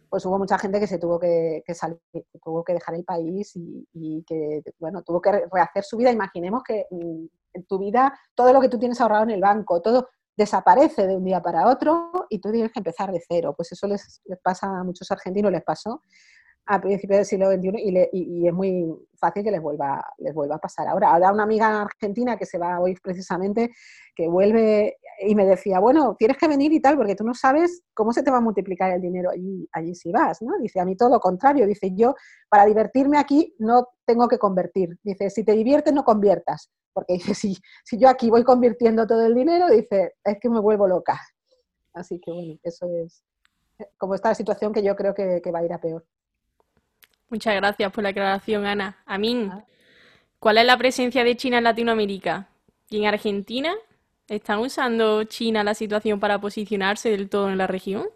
pues 0.09 0.25
hubo 0.25 0.39
mucha 0.39 0.57
gente 0.57 0.79
que 0.79 0.87
se 0.87 0.97
tuvo 0.97 1.19
que, 1.19 1.61
que 1.65 1.75
salir, 1.75 1.99
tuvo 2.43 2.63
que 2.63 2.73
dejar 2.73 2.95
el 2.95 3.03
país 3.03 3.51
y, 3.55 4.23
que, 4.25 4.63
bueno, 4.79 5.03
tuvo 5.03 5.21
que 5.21 5.45
rehacer 5.51 5.83
su 5.83 5.97
vida. 5.97 6.11
Imaginemos 6.11 6.63
que 6.63 6.87
mm, 6.89 7.25
en 7.53 7.65
tu 7.65 7.77
vida 7.77 8.17
todo 8.33 8.51
lo 8.51 8.61
que 8.61 8.69
tú 8.69 8.79
tienes 8.79 8.99
ahorrado 9.01 9.25
en 9.25 9.31
el 9.31 9.41
banco, 9.41 9.81
todo 9.81 10.09
desaparece 10.35 11.05
de 11.05 11.15
un 11.15 11.25
día 11.25 11.41
para 11.41 11.67
otro 11.67 12.25
y 12.29 12.39
tú 12.39 12.51
tienes 12.51 12.71
que 12.71 12.79
empezar 12.79 13.11
de 13.11 13.21
cero. 13.27 13.53
Pues 13.55 13.71
eso 13.73 13.85
les 13.85 14.21
pasa 14.41 14.67
a 14.79 14.83
muchos 14.83 15.11
argentinos, 15.11 15.51
les 15.51 15.63
pasó 15.63 16.01
a 16.71 16.79
principios 16.79 17.17
del 17.17 17.25
siglo 17.25 17.51
XXI 17.51 17.81
y, 17.83 17.91
le, 17.91 18.09
y, 18.13 18.47
es 18.47 18.53
muy 18.53 18.85
fácil 19.15 19.43
que 19.43 19.49
les 19.49 19.59
vuelva, 19.59 20.05
les 20.19 20.35
vuelva 20.35 20.57
a 20.57 20.59
pasar. 20.59 20.87
Ahora, 20.87 21.11
ahora 21.11 21.33
una 21.33 21.41
amiga 21.41 21.81
argentina 21.81 22.37
que 22.37 22.45
se 22.45 22.59
va 22.59 22.79
hoy 22.79 22.95
precisamente, 23.01 23.71
que 24.15 24.27
vuelve 24.27 24.97
y 25.25 25.33
me 25.33 25.47
decía, 25.47 25.79
bueno, 25.79 26.15
tienes 26.15 26.37
que 26.37 26.47
venir 26.47 26.71
y 26.71 26.79
tal, 26.79 26.95
porque 26.95 27.15
tú 27.15 27.23
no 27.23 27.33
sabes 27.33 27.81
cómo 27.95 28.13
se 28.13 28.21
te 28.21 28.29
va 28.29 28.37
a 28.37 28.41
multiplicar 28.41 28.91
el 28.91 29.01
dinero 29.01 29.31
allí, 29.31 29.67
allí 29.71 29.95
si 29.95 30.11
vas, 30.11 30.43
¿no? 30.43 30.59
Dice, 30.59 30.79
a 30.79 30.85
mí 30.85 30.95
todo 30.95 31.09
lo 31.09 31.19
contrario, 31.19 31.65
dice, 31.65 31.91
yo 31.95 32.13
para 32.49 32.65
divertirme 32.65 33.17
aquí 33.17 33.55
no 33.57 33.87
tengo 34.05 34.27
que 34.27 34.37
convertir. 34.37 34.95
Dice, 35.01 35.31
si 35.31 35.43
te 35.43 35.53
diviertes 35.53 35.91
no 35.91 36.03
conviertas, 36.03 36.69
porque 36.93 37.13
dice, 37.13 37.33
si, 37.33 37.57
si 37.83 37.97
yo 37.97 38.09
aquí 38.09 38.29
voy 38.29 38.43
convirtiendo 38.43 39.07
todo 39.07 39.25
el 39.25 39.33
dinero, 39.33 39.69
dice, 39.69 40.13
es 40.23 40.37
que 40.39 40.49
me 40.51 40.59
vuelvo 40.59 40.87
loca. 40.87 41.19
Así 41.95 42.21
que 42.23 42.31
bueno, 42.31 42.59
eso 42.61 42.87
es 43.03 43.23
como 43.97 44.13
está 44.13 44.29
la 44.29 44.35
situación 44.35 44.71
que 44.71 44.83
yo 44.83 44.95
creo 44.95 45.15
que 45.15 45.51
va 45.51 45.59
a 45.59 45.65
ir 45.65 45.73
a 45.73 45.81
peor. 45.81 46.05
Muchas 47.29 47.55
gracias 47.55 47.91
por 47.91 48.03
la 48.03 48.09
aclaración, 48.09 48.65
Ana. 48.65 48.97
Amin, 49.05 49.51
¿cuál 50.39 50.57
es 50.57 50.65
la 50.65 50.77
presencia 50.77 51.23
de 51.23 51.37
China 51.37 51.59
en 51.59 51.63
Latinoamérica? 51.63 52.49
¿Y 52.89 52.97
en 52.97 53.05
Argentina? 53.05 53.73
¿Están 54.27 54.59
usando 54.59 55.23
China 55.25 55.63
la 55.63 55.73
situación 55.73 56.19
para 56.19 56.41
posicionarse 56.41 57.09
del 57.09 57.29
todo 57.29 57.49
en 57.49 57.57
la 57.57 57.67
región? 57.67 58.07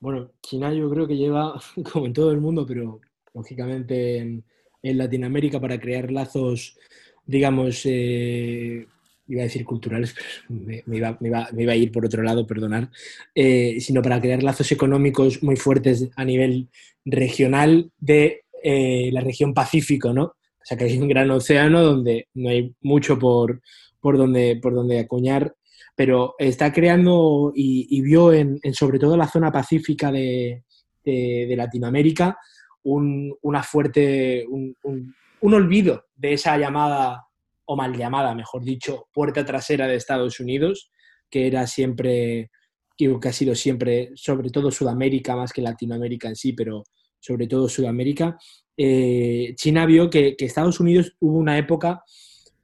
Bueno, 0.00 0.30
China 0.42 0.72
yo 0.74 0.90
creo 0.90 1.06
que 1.06 1.16
lleva, 1.16 1.58
como 1.92 2.06
en 2.06 2.12
todo 2.12 2.30
el 2.30 2.40
mundo, 2.40 2.66
pero 2.66 3.00
lógicamente 3.32 4.18
en, 4.18 4.44
en 4.82 4.98
Latinoamérica, 4.98 5.58
para 5.58 5.80
crear 5.80 6.10
lazos, 6.10 6.78
digamos, 7.24 7.82
eh, 7.86 8.86
iba 9.26 9.42
a 9.42 9.44
decir 9.44 9.64
culturales, 9.64 10.14
pero 10.14 10.60
me, 10.60 10.82
iba, 10.96 11.16
me, 11.20 11.28
iba, 11.28 11.48
me, 11.52 11.62
iba, 11.62 11.72
a 11.72 11.76
ir 11.76 11.90
por 11.92 12.04
otro 12.04 12.22
lado, 12.22 12.46
perdonar, 12.46 12.90
eh, 13.34 13.78
sino 13.80 14.02
para 14.02 14.20
crear 14.20 14.42
lazos 14.42 14.70
económicos 14.72 15.42
muy 15.42 15.56
fuertes 15.56 16.10
a 16.16 16.24
nivel 16.24 16.68
regional 17.04 17.90
de 17.98 18.44
eh, 18.62 19.10
la 19.12 19.20
región 19.20 19.54
Pacífico, 19.54 20.12
¿no? 20.12 20.24
O 20.24 20.66
sea, 20.66 20.78
que 20.78 20.84
hay 20.84 20.98
un 20.98 21.08
gran 21.08 21.30
océano 21.30 21.82
donde 21.82 22.28
no 22.34 22.48
hay 22.48 22.74
mucho 22.80 23.18
por, 23.18 23.60
por, 24.00 24.16
donde, 24.16 24.58
por 24.62 24.74
donde 24.74 25.00
acuñar 25.00 25.54
pero 25.94 26.34
está 26.38 26.72
creando 26.72 27.52
y, 27.54 28.00
vio 28.02 28.32
en, 28.32 28.60
sobre 28.72 28.98
todo 28.98 29.16
la 29.16 29.28
zona 29.28 29.52
pacífica 29.52 30.10
de, 30.10 30.62
Latinoamérica 31.04 32.38
un, 32.84 33.34
una 33.42 33.62
fuerte, 33.62 34.46
un, 34.48 34.74
un, 34.82 35.54
olvido 35.54 36.06
de 36.16 36.32
esa 36.32 36.56
llamada, 36.56 37.26
o 37.66 37.76
mal 37.76 37.96
llamada, 37.96 38.34
mejor 38.34 38.64
dicho, 38.64 39.08
puerta 39.12 39.44
trasera 39.44 39.86
de 39.86 39.96
Estados 39.96 40.40
Unidos, 40.40 40.90
que 41.30 41.46
era 41.46 41.66
siempre, 41.66 42.50
que 42.96 43.18
ha 43.22 43.32
sido 43.32 43.54
siempre, 43.54 44.10
sobre 44.14 44.50
todo 44.50 44.70
Sudamérica 44.70 45.36
más 45.36 45.52
que 45.52 45.62
Latinoamérica 45.62 46.28
en 46.28 46.36
sí, 46.36 46.52
pero 46.52 46.84
sobre 47.18 47.46
todo 47.46 47.68
Sudamérica, 47.68 48.36
eh, 48.76 49.54
China 49.56 49.86
vio 49.86 50.10
que, 50.10 50.36
Estados 50.38 50.80
Unidos 50.80 51.16
hubo 51.20 51.38
una 51.38 51.56
época, 51.56 52.02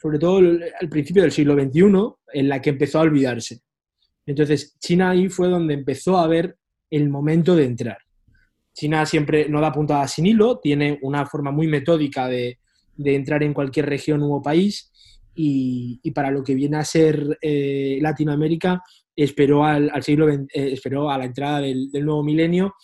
sobre 0.01 0.19
todo 0.19 0.39
al 0.39 0.89
principio 0.89 1.23
del 1.23 1.33
siglo 1.33 1.55
XXI, 1.55 1.83
en 2.35 2.49
la 2.49 2.61
que 2.61 2.71
empezó 2.71 2.99
a 2.99 3.03
olvidarse. 3.03 3.61
Entonces, 4.27 4.77
China 4.79 5.11
ahí 5.11 5.29
fue 5.29 5.49
donde 5.49 5.75
empezó 5.75 6.19
a 6.19 6.27
ver 6.27 6.57
el 6.91 7.09
momento 7.09 7.57
de 7.57 7.65
entrar. 7.65 7.99
China 8.73 9.05
siempre 9.07 9.49
no 9.49 9.61
da 9.61 9.73
puntada 9.73 10.07
sin 10.09 10.27
hilo, 10.27 10.59
tiene 10.59 10.99
una 11.03 11.27
forma 11.27 11.51
muy 11.51 11.67
metódica 11.67 12.29
de, 12.29 12.59
entrar 13.03 13.43
en 13.43 13.55
cualquier 13.55 13.87
región 13.87 14.23
u 14.23 14.43
país 14.43 14.90
y, 15.43 16.11
para 16.11 16.31
lo 16.31 16.45
que 16.45 16.55
viene 16.55 16.77
a 16.77 16.85
ser 16.85 17.39
eh, 17.41 17.99
Latinoamérica 18.03 18.83
esperó 19.17 19.65
al, 19.65 19.91
siglo 20.03 20.29
eh, 20.29 20.47
esperó 20.53 21.11
a 21.11 21.17
la 21.17 21.25
entrada 21.25 21.61
del, 21.61 21.91
nuevo 21.93 22.23
milenio 22.23 22.75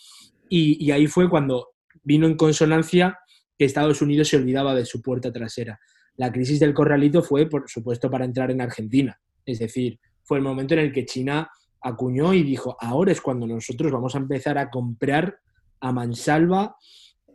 y, 0.49 0.89
ahí 0.91 1.07
fue 1.07 1.29
cuando 1.29 1.73
vino 2.03 2.25
en 2.25 2.35
consonancia 2.35 3.19
que 3.57 3.65
Estados 3.65 4.01
Unidos 4.01 4.29
se 4.29 4.37
olvidaba 4.37 4.73
de 4.73 4.85
su 4.85 5.01
puerta 5.01 5.31
trasera. 5.31 5.79
La 6.15 6.31
crisis 6.31 6.59
del 6.59 6.73
corralito 6.73 7.21
fue, 7.21 7.47
por 7.47 7.69
supuesto, 7.69 8.09
para 8.09 8.25
entrar 8.25 8.49
en 8.49 8.61
Argentina. 8.61 9.19
Es 9.45 9.59
decir, 9.59 9.99
fue 10.23 10.37
el 10.37 10.43
momento 10.43 10.73
en 10.73 10.79
el 10.79 10.91
que 10.91 11.05
China 11.05 11.49
acuñó 11.81 12.33
y 12.33 12.43
dijo, 12.43 12.75
ahora 12.79 13.11
es 13.11 13.21
cuando 13.21 13.45
nosotros 13.45 13.91
vamos 13.91 14.15
a 14.15 14.19
empezar 14.19 14.57
a 14.57 14.69
comprar 14.69 15.39
a 15.79 15.91
mansalva 15.91 16.75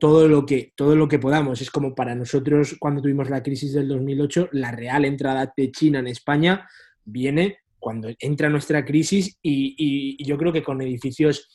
todo 0.03 0.27
lo 0.27 0.45
que, 0.45 0.73
todo 0.75 0.97
lo 0.97 1.07
que 1.07 1.21
podamos. 1.21 1.63
Es 1.63 1.71
como 1.71 1.95
para 1.95 2.17
nosotros 2.17 2.75
cuando 2.81 3.01
tuvimos 3.01 3.31
la 3.31 3.41
crisis 3.41 3.73
del 3.73 3.87
2008, 3.87 4.49
la 4.51 4.73
real 4.73 5.05
entrada 5.05 5.55
de 5.57 5.71
China 5.71 6.01
en 6.01 6.09
España 6.09 6.69
viene 7.05 7.59
cuando 7.79 8.09
entra 8.19 8.49
nuestra 8.49 8.85
crisis 8.85 9.39
y 9.41 10.25
yo 10.25 10.37
creo 10.37 10.53
que 10.53 10.65
con 10.65 10.83
edificios 10.83 11.49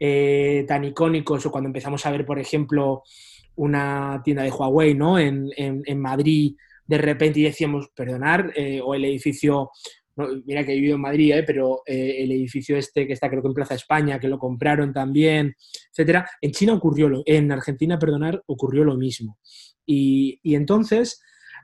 eh, 0.00 0.64
tan 0.68 0.84
icónicos 0.84 1.44
o 1.44 1.50
cuando 1.50 1.66
empezamos 1.66 2.06
a 2.06 2.12
ver, 2.12 2.24
por 2.24 2.38
ejemplo, 2.38 3.02
una 3.56 4.22
tienda 4.24 4.44
de 4.44 4.50
Huawei 4.50 4.94
¿no? 4.94 5.18
en, 5.18 5.50
Madrid 6.00 6.54
de 6.86 6.98
repente 6.98 7.40
y 7.40 7.42
decíamos, 7.42 7.88
perdonar, 7.96 8.52
eh, 8.54 8.80
o 8.82 8.94
el 8.94 9.04
edificio, 9.04 9.72
mira 10.44 10.64
que 10.64 10.72
he 10.72 10.76
vivido 10.76 10.96
en 10.96 11.02
Madrid, 11.02 11.32
eh, 11.32 11.42
pero 11.42 11.82
el 11.86 12.30
edificio 12.32 12.76
este 12.76 13.06
que 13.06 13.12
está 13.12 13.28
creo 13.28 13.42
que 13.42 13.48
en 13.48 13.54
Plaza 13.54 13.74
España, 13.74 14.18
que 14.18 14.28
lo 14.28 14.38
compraron 14.38 14.92
también, 14.92 15.54
etcétera. 15.90 16.28
En 16.40 16.52
China 16.52 16.74
ocurrió, 16.74 17.08
lo, 17.08 17.22
en 17.26 17.52
Argentina, 17.52 17.98
perdonar, 17.98 18.42
ocurrió 18.46 18.84
lo 18.84 18.96
mismo. 18.96 19.38
Y, 19.86 20.40
y 20.42 20.54
entonces, 20.54 21.22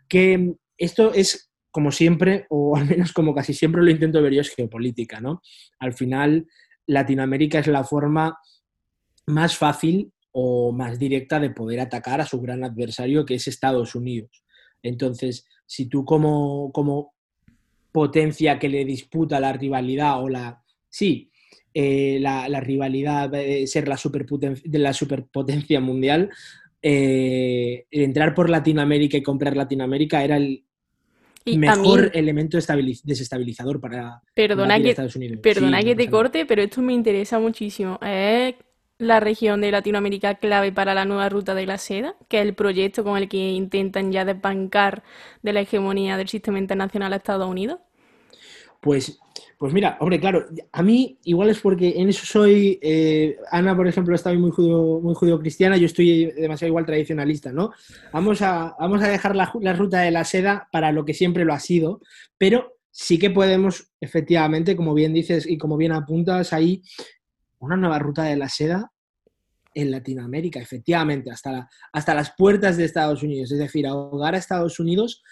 que 0.08 0.54
esto 0.78 1.12
es 1.12 1.50
como 1.70 1.90
siempre, 1.90 2.46
o 2.50 2.76
al 2.76 2.86
menos 2.86 3.12
como 3.12 3.34
casi 3.34 3.52
siempre 3.52 3.82
lo 3.82 3.90
intento 3.90 4.22
ver 4.22 4.34
yo, 4.34 4.40
es 4.40 4.54
geopolítica, 4.54 5.20
¿no? 5.20 5.42
Al 5.78 5.92
final, 5.92 6.46
Latinoamérica 6.86 7.58
es 7.58 7.66
la 7.66 7.84
forma 7.84 8.38
más 9.26 9.56
fácil 9.56 10.12
o 10.32 10.72
más 10.72 10.98
directa 10.98 11.40
de 11.40 11.50
poder 11.50 11.80
atacar 11.80 12.20
a 12.20 12.26
su 12.26 12.40
gran 12.40 12.64
adversario 12.64 13.24
que 13.24 13.34
es 13.34 13.48
Estados 13.48 13.94
Unidos. 13.94 14.44
Entonces, 14.82 15.46
si 15.66 15.88
tú 15.88 16.04
como, 16.04 16.70
como 16.72 17.13
potencia 17.94 18.58
que 18.58 18.68
le 18.68 18.84
disputa 18.84 19.38
la 19.38 19.52
rivalidad 19.52 20.20
o 20.20 20.28
la... 20.28 20.60
Sí, 20.88 21.30
eh, 21.72 22.18
la, 22.20 22.60
rivalidad 22.60 23.30
de 23.30 23.68
ser 23.68 23.86
la 23.86 23.96
superpotencia, 23.96 24.68
de 24.68 24.78
la 24.80 24.92
superpotencia 24.92 25.80
mundial, 25.80 26.28
eh, 26.82 27.86
entrar 27.92 28.34
por 28.34 28.50
Latinoamérica 28.50 29.16
y 29.16 29.22
comprar 29.22 29.56
Latinoamérica 29.56 30.24
era 30.24 30.36
el, 30.38 30.64
mejor 31.46 32.10
elemento 32.14 32.58
desestabilizador 32.58 33.80
para, 33.80 34.20
perdona 34.34 34.80
que, 34.80 34.90
Estados 34.90 35.14
Unidos. 35.14 35.38
Perdona 35.40 35.80
que 35.80 35.94
te 35.94 36.10
corte, 36.10 36.46
pero 36.46 36.62
esto 36.62 36.82
me 36.82 36.94
interesa 36.94 37.38
muchísimo. 37.38 38.00
¿Es 38.02 38.56
la 38.98 39.20
región 39.20 39.60
de 39.60 39.72
Latinoamérica 39.72 40.36
clave 40.36 40.72
para 40.72 40.94
la 40.94 41.04
nueva 41.04 41.28
ruta 41.28 41.54
de 41.54 41.66
la 41.66 41.78
seda, 41.78 42.16
que 42.28 42.40
es 42.40 42.46
el 42.46 42.54
proyecto 42.54 43.02
con 43.02 43.16
el 43.16 43.28
que 43.28 43.52
intentan 43.52 44.12
ya 44.12 44.24
desbancar 44.24 45.02
de 45.42 45.52
la 45.52 45.60
hegemonía 45.60 46.16
del 46.16 46.28
sistema 46.28 46.58
internacional 46.58 47.12
a 47.12 47.16
Estados 47.16 47.48
Unidos? 47.48 47.80
Pues, 48.80 49.18
pues 49.58 49.72
mira, 49.72 49.96
hombre, 50.00 50.20
claro, 50.20 50.44
a 50.70 50.82
mí 50.82 51.18
igual 51.24 51.48
es 51.48 51.58
porque 51.58 51.94
en 51.96 52.10
eso 52.10 52.26
soy, 52.26 52.78
eh, 52.82 53.38
Ana, 53.50 53.74
por 53.74 53.88
ejemplo, 53.88 54.14
está 54.14 54.32
muy 54.34 54.50
judío, 54.50 55.00
muy 55.00 55.14
judío 55.14 55.40
cristiana, 55.40 55.76
yo 55.76 55.86
estoy 55.86 56.26
demasiado 56.32 56.68
igual 56.68 56.84
tradicionalista, 56.84 57.50
¿no? 57.50 57.72
Vamos 58.12 58.42
a, 58.42 58.76
vamos 58.78 59.02
a 59.02 59.08
dejar 59.08 59.34
la, 59.34 59.50
la 59.60 59.72
ruta 59.72 60.02
de 60.02 60.10
la 60.10 60.24
seda 60.24 60.68
para 60.70 60.92
lo 60.92 61.04
que 61.04 61.14
siempre 61.14 61.44
lo 61.44 61.54
ha 61.54 61.60
sido, 61.60 62.00
pero 62.36 62.76
sí 62.90 63.18
que 63.18 63.30
podemos, 63.30 63.90
efectivamente, 64.00 64.76
como 64.76 64.94
bien 64.94 65.14
dices 65.14 65.46
y 65.48 65.56
como 65.56 65.76
bien 65.76 65.92
apuntas 65.92 66.52
ahí, 66.52 66.82
una 67.64 67.76
nueva 67.76 67.98
ruta 67.98 68.24
de 68.24 68.36
la 68.36 68.48
seda 68.48 68.90
en 69.74 69.90
Latinoamérica, 69.90 70.60
efectivamente, 70.60 71.30
hasta, 71.30 71.68
hasta 71.92 72.14
las 72.14 72.34
puertas 72.36 72.76
de 72.76 72.84
Estados 72.84 73.22
Unidos, 73.22 73.50
es 73.50 73.58
decir, 73.58 73.86
ahogar 73.86 74.34
a 74.34 74.38
Estados 74.38 74.78
Unidos 74.78 75.22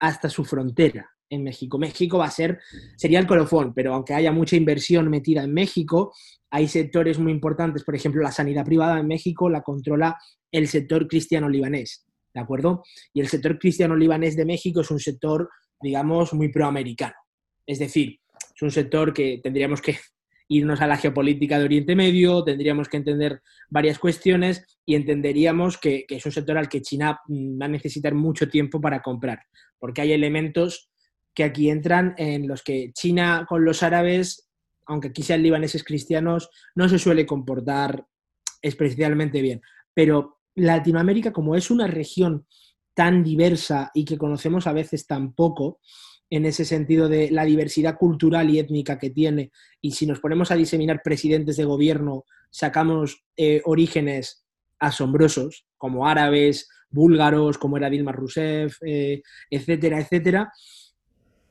hasta 0.00 0.28
su 0.28 0.44
frontera 0.44 1.10
en 1.28 1.42
México. 1.42 1.78
México 1.78 2.18
va 2.18 2.26
a 2.26 2.30
ser, 2.30 2.60
sería 2.96 3.18
el 3.18 3.26
colofón, 3.26 3.72
pero 3.74 3.94
aunque 3.94 4.14
haya 4.14 4.32
mucha 4.32 4.56
inversión 4.56 5.08
metida 5.08 5.42
en 5.42 5.52
México, 5.52 6.12
hay 6.50 6.68
sectores 6.68 7.18
muy 7.18 7.32
importantes, 7.32 7.84
por 7.84 7.94
ejemplo, 7.94 8.22
la 8.22 8.32
sanidad 8.32 8.64
privada 8.64 8.98
en 8.98 9.06
México 9.06 9.48
la 9.48 9.62
controla 9.62 10.18
el 10.50 10.68
sector 10.68 11.08
cristiano-libanés, 11.08 12.06
¿de 12.34 12.40
acuerdo? 12.40 12.82
Y 13.14 13.20
el 13.20 13.28
sector 13.28 13.58
cristiano-libanés 13.58 14.36
de 14.36 14.44
México 14.44 14.82
es 14.82 14.90
un 14.90 15.00
sector, 15.00 15.48
digamos, 15.80 16.34
muy 16.34 16.50
proamericano. 16.50 17.14
Es 17.66 17.78
decir, 17.78 18.20
es 18.54 18.62
un 18.62 18.70
sector 18.70 19.14
que 19.14 19.40
tendríamos 19.42 19.80
que 19.80 19.96
irnos 20.48 20.80
a 20.80 20.86
la 20.86 20.96
geopolítica 20.96 21.58
de 21.58 21.64
Oriente 21.64 21.96
Medio, 21.96 22.44
tendríamos 22.44 22.88
que 22.88 22.96
entender 22.96 23.42
varias 23.68 23.98
cuestiones 23.98 24.64
y 24.84 24.94
entenderíamos 24.94 25.78
que, 25.78 26.04
es 26.08 26.26
un 26.26 26.32
sector 26.32 26.58
al 26.58 26.68
que 26.68 26.82
China 26.82 27.20
mm, 27.26 27.60
va 27.60 27.66
a 27.66 27.68
necesitar 27.68 28.14
mucho 28.14 28.48
tiempo 28.48 28.80
para 28.80 29.02
comprar, 29.02 29.40
porque 29.78 30.02
hay 30.02 30.12
elementos 30.12 30.90
que 31.34 31.44
aquí 31.44 31.70
entran 31.70 32.14
en 32.18 32.46
los 32.46 32.62
que 32.62 32.92
China 32.92 33.46
con 33.48 33.64
los 33.64 33.82
árabes, 33.82 34.48
aunque 34.86 35.08
aquí 35.08 35.22
sean 35.22 35.42
libaneses 35.42 35.84
cristianos, 35.84 36.50
no 36.74 36.88
se 36.88 36.98
suele 36.98 37.24
comportar 37.24 38.04
especialmente 38.60 39.40
bien. 39.40 39.62
Pero 39.94 40.40
Latinoamérica, 40.54 41.32
como 41.32 41.56
es 41.56 41.70
una 41.70 41.86
región 41.86 42.46
tan 42.94 43.22
diversa 43.22 43.90
y 43.94 44.04
que 44.04 44.18
conocemos 44.18 44.66
a 44.66 44.72
veces 44.72 45.06
tan 45.06 45.32
poco, 45.32 45.80
en 46.32 46.46
ese 46.46 46.64
sentido 46.64 47.10
de 47.10 47.30
la 47.30 47.44
diversidad 47.44 47.98
cultural 47.98 48.48
y 48.48 48.58
étnica 48.58 48.98
que 48.98 49.10
tiene, 49.10 49.52
y 49.82 49.90
si 49.90 50.06
nos 50.06 50.18
ponemos 50.18 50.50
a 50.50 50.56
diseminar 50.56 51.02
presidentes 51.04 51.58
de 51.58 51.66
gobierno, 51.66 52.24
sacamos 52.50 53.22
eh, 53.36 53.60
orígenes 53.66 54.42
asombrosos, 54.78 55.66
como 55.76 56.08
árabes, 56.08 56.70
búlgaros, 56.88 57.58
como 57.58 57.76
era 57.76 57.90
Dilma 57.90 58.12
Rousseff, 58.12 58.78
eh, 58.80 59.20
etcétera, 59.50 60.00
etcétera, 60.00 60.50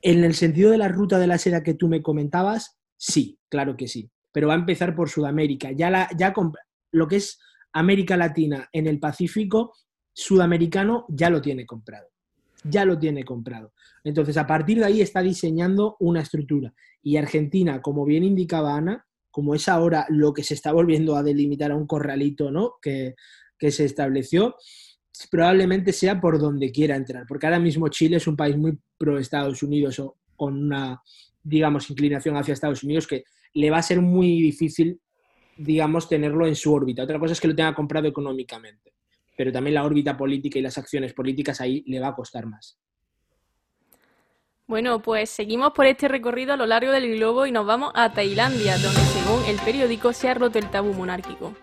en 0.01 0.23
el 0.23 0.33
sentido 0.33 0.71
de 0.71 0.79
la 0.79 0.87
ruta 0.87 1.19
de 1.19 1.27
la 1.27 1.37
seda 1.37 1.61
que 1.61 1.75
tú 1.75 1.87
me 1.87 2.01
comentabas, 2.01 2.79
sí, 2.97 3.37
claro 3.49 3.77
que 3.77 3.87
sí. 3.87 4.09
Pero 4.31 4.47
va 4.47 4.55
a 4.55 4.57
empezar 4.57 4.95
por 4.95 5.09
Sudamérica. 5.09 5.71
Ya, 5.73 6.09
ya 6.17 6.33
lo 6.91 7.07
que 7.07 7.17
es 7.17 7.39
América 7.71 8.17
Latina 8.17 8.67
en 8.73 8.87
el 8.87 8.99
Pacífico, 8.99 9.75
sudamericano 10.11 11.05
ya 11.07 11.29
lo 11.29 11.39
tiene 11.39 11.67
comprado. 11.67 12.10
Ya 12.63 12.85
lo 12.85 12.97
tiene 12.97 13.23
comprado. 13.23 13.73
Entonces, 14.03 14.37
a 14.37 14.47
partir 14.47 14.79
de 14.79 14.85
ahí 14.85 15.01
está 15.01 15.21
diseñando 15.21 15.97
una 15.99 16.21
estructura. 16.21 16.73
Y 17.01 17.17
Argentina, 17.17 17.81
como 17.81 18.05
bien 18.05 18.23
indicaba 18.23 18.75
Ana, 18.75 19.05
como 19.31 19.55
es 19.55 19.67
ahora 19.69 20.05
lo 20.09 20.33
que 20.33 20.43
se 20.43 20.53
está 20.53 20.71
volviendo 20.71 21.15
a 21.15 21.23
delimitar 21.23 21.71
a 21.71 21.75
un 21.75 21.87
corralito 21.87 22.51
¿no? 22.51 22.73
que, 22.81 23.15
que 23.57 23.71
se 23.71 23.85
estableció, 23.85 24.55
probablemente 25.29 25.93
sea 25.93 26.19
por 26.19 26.39
donde 26.39 26.71
quiera 26.71 26.95
entrar, 26.95 27.25
porque 27.27 27.45
ahora 27.45 27.59
mismo 27.59 27.87
Chile 27.89 28.17
es 28.17 28.27
un 28.27 28.35
país 28.35 28.57
muy 28.57 28.77
pro 28.97 29.17
Estados 29.17 29.61
Unidos 29.63 29.99
o 29.99 30.17
con 30.35 30.55
una, 30.55 31.01
digamos, 31.43 31.89
inclinación 31.89 32.35
hacia 32.35 32.53
Estados 32.53 32.83
Unidos 32.83 33.07
que 33.07 33.23
le 33.53 33.69
va 33.69 33.77
a 33.77 33.83
ser 33.83 34.01
muy 34.01 34.41
difícil, 34.41 34.99
digamos, 35.57 36.09
tenerlo 36.09 36.47
en 36.47 36.55
su 36.55 36.73
órbita. 36.73 37.03
Otra 37.03 37.19
cosa 37.19 37.33
es 37.33 37.41
que 37.41 37.47
lo 37.47 37.55
tenga 37.55 37.75
comprado 37.75 38.07
económicamente, 38.07 38.93
pero 39.41 39.51
también 39.51 39.73
la 39.73 39.83
órbita 39.83 40.15
política 40.15 40.59
y 40.59 40.61
las 40.61 40.77
acciones 40.77 41.15
políticas 41.15 41.59
ahí 41.61 41.83
le 41.87 41.99
va 41.99 42.09
a 42.09 42.13
costar 42.13 42.45
más. 42.45 42.77
Bueno, 44.67 45.01
pues 45.01 45.31
seguimos 45.31 45.71
por 45.71 45.87
este 45.87 46.07
recorrido 46.07 46.53
a 46.53 46.57
lo 46.57 46.67
largo 46.67 46.91
del 46.91 47.15
globo 47.15 47.47
y 47.47 47.51
nos 47.51 47.65
vamos 47.65 47.91
a 47.95 48.13
Tailandia, 48.13 48.77
donde 48.77 48.99
según 48.99 49.43
el 49.45 49.57
periódico 49.65 50.13
se 50.13 50.29
ha 50.29 50.35
roto 50.35 50.59
el 50.59 50.69
tabú 50.69 50.93
monárquico. 50.93 51.55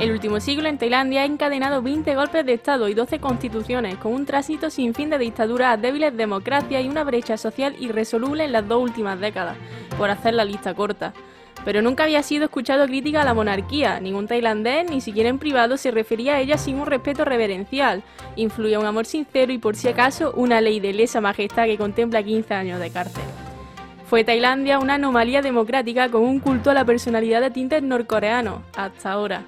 El 0.00 0.10
último 0.10 0.40
siglo 0.40 0.70
en 0.70 0.78
Tailandia 0.78 1.20
ha 1.20 1.26
encadenado 1.26 1.82
20 1.82 2.14
golpes 2.14 2.46
de 2.46 2.54
Estado 2.54 2.88
y 2.88 2.94
12 2.94 3.18
constituciones, 3.18 3.98
con 3.98 4.14
un 4.14 4.24
tránsito 4.24 4.70
sin 4.70 4.94
fin 4.94 5.10
de 5.10 5.18
dictaduras, 5.18 5.82
débiles 5.82 6.16
democracias 6.16 6.82
y 6.82 6.88
una 6.88 7.04
brecha 7.04 7.36
social 7.36 7.76
irresoluble 7.78 8.44
en 8.44 8.52
las 8.52 8.66
dos 8.66 8.82
últimas 8.82 9.20
décadas, 9.20 9.58
por 9.98 10.08
hacer 10.08 10.32
la 10.32 10.46
lista 10.46 10.72
corta. 10.72 11.12
Pero 11.64 11.82
nunca 11.82 12.04
había 12.04 12.22
sido 12.22 12.44
escuchado 12.44 12.86
crítica 12.86 13.22
a 13.22 13.24
la 13.24 13.34
monarquía, 13.34 14.00
ningún 14.00 14.26
tailandés, 14.26 14.90
ni 14.90 15.00
siquiera 15.00 15.28
en 15.28 15.38
privado, 15.38 15.76
se 15.76 15.90
refería 15.90 16.34
a 16.34 16.40
ella 16.40 16.58
sin 16.58 16.80
un 16.80 16.86
respeto 16.86 17.24
reverencial. 17.24 18.02
Influía 18.36 18.80
un 18.80 18.86
amor 18.86 19.06
sincero 19.06 19.52
y 19.52 19.58
por 19.58 19.76
si 19.76 19.88
acaso 19.88 20.32
una 20.36 20.60
ley 20.60 20.80
de 20.80 20.92
lesa 20.92 21.20
majestad 21.20 21.66
que 21.66 21.78
contempla 21.78 22.22
15 22.22 22.54
años 22.54 22.80
de 22.80 22.90
cárcel. 22.90 23.22
Fue 24.06 24.24
Tailandia 24.24 24.78
una 24.78 24.94
anomalía 24.94 25.40
democrática 25.40 26.10
con 26.10 26.22
un 26.22 26.38
culto 26.38 26.70
a 26.70 26.74
la 26.74 26.84
personalidad 26.84 27.40
de 27.40 27.50
tintes 27.50 27.82
norcoreanos, 27.82 28.60
hasta 28.76 29.12
ahora. 29.12 29.44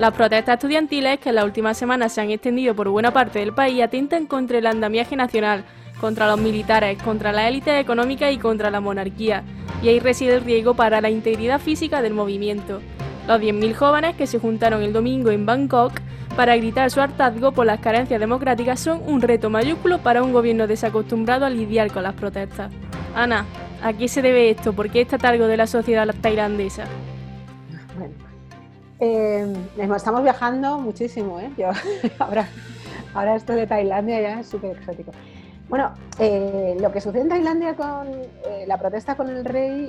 Las 0.00 0.14
protestas 0.14 0.54
estudiantiles, 0.54 1.20
que 1.20 1.28
en 1.28 1.34
las 1.34 1.44
últimas 1.44 1.76
semanas 1.76 2.14
se 2.14 2.22
han 2.22 2.30
extendido 2.30 2.74
por 2.74 2.88
buena 2.88 3.12
parte 3.12 3.38
del 3.38 3.52
país, 3.52 3.82
atentan 3.82 4.26
contra 4.26 4.58
el 4.58 4.66
andamiaje 4.66 5.14
nacional, 5.14 5.64
contra 6.00 6.26
los 6.26 6.40
militares, 6.40 7.00
contra 7.02 7.32
la 7.32 7.48
élite 7.48 7.78
económica 7.78 8.30
y 8.30 8.38
contra 8.38 8.70
la 8.70 8.80
monarquía, 8.80 9.44
y 9.82 9.88
ahí 9.88 10.00
reside 10.00 10.34
el 10.34 10.44
riesgo 10.44 10.74
para 10.74 11.00
la 11.00 11.10
integridad 11.10 11.60
física 11.60 12.02
del 12.02 12.14
movimiento. 12.14 12.80
Los 13.28 13.40
10.000 13.40 13.74
jóvenes 13.74 14.16
que 14.16 14.26
se 14.26 14.38
juntaron 14.38 14.82
el 14.82 14.92
domingo 14.92 15.30
en 15.30 15.46
Bangkok 15.46 15.92
para 16.36 16.56
gritar 16.56 16.90
su 16.90 17.00
hartazgo 17.00 17.52
por 17.52 17.66
las 17.66 17.80
carencias 17.80 18.18
democráticas 18.18 18.80
son 18.80 19.02
un 19.06 19.20
reto 19.20 19.50
mayúsculo 19.50 19.98
para 19.98 20.22
un 20.22 20.32
gobierno 20.32 20.66
desacostumbrado 20.66 21.44
a 21.44 21.50
lidiar 21.50 21.92
con 21.92 22.02
las 22.02 22.14
protestas. 22.14 22.72
Ana, 23.14 23.44
¿a 23.82 23.92
qué 23.92 24.08
se 24.08 24.22
debe 24.22 24.50
esto? 24.50 24.72
¿Por 24.72 24.90
qué 24.90 25.02
está 25.02 25.18
cargo 25.18 25.46
de 25.46 25.56
la 25.56 25.66
sociedad 25.66 26.08
tailandesa? 26.20 26.84
Eh, 29.00 29.46
estamos 29.96 30.22
viajando 30.22 30.78
muchísimo, 30.78 31.40
¿eh? 31.40 31.50
ahora, 32.18 32.48
ahora 33.14 33.34
esto 33.34 33.54
de 33.54 33.66
Tailandia 33.66 34.20
ya 34.20 34.40
es 34.40 34.48
súper 34.48 34.76
exótico. 34.76 35.12
Bueno, 35.70 35.94
eh, 36.18 36.76
lo 36.80 36.90
que 36.90 37.00
sucede 37.00 37.22
en 37.22 37.28
Tailandia 37.28 37.76
con 37.76 38.08
eh, 38.08 38.64
la 38.66 38.76
protesta 38.76 39.16
con 39.16 39.30
el 39.30 39.44
rey 39.44 39.88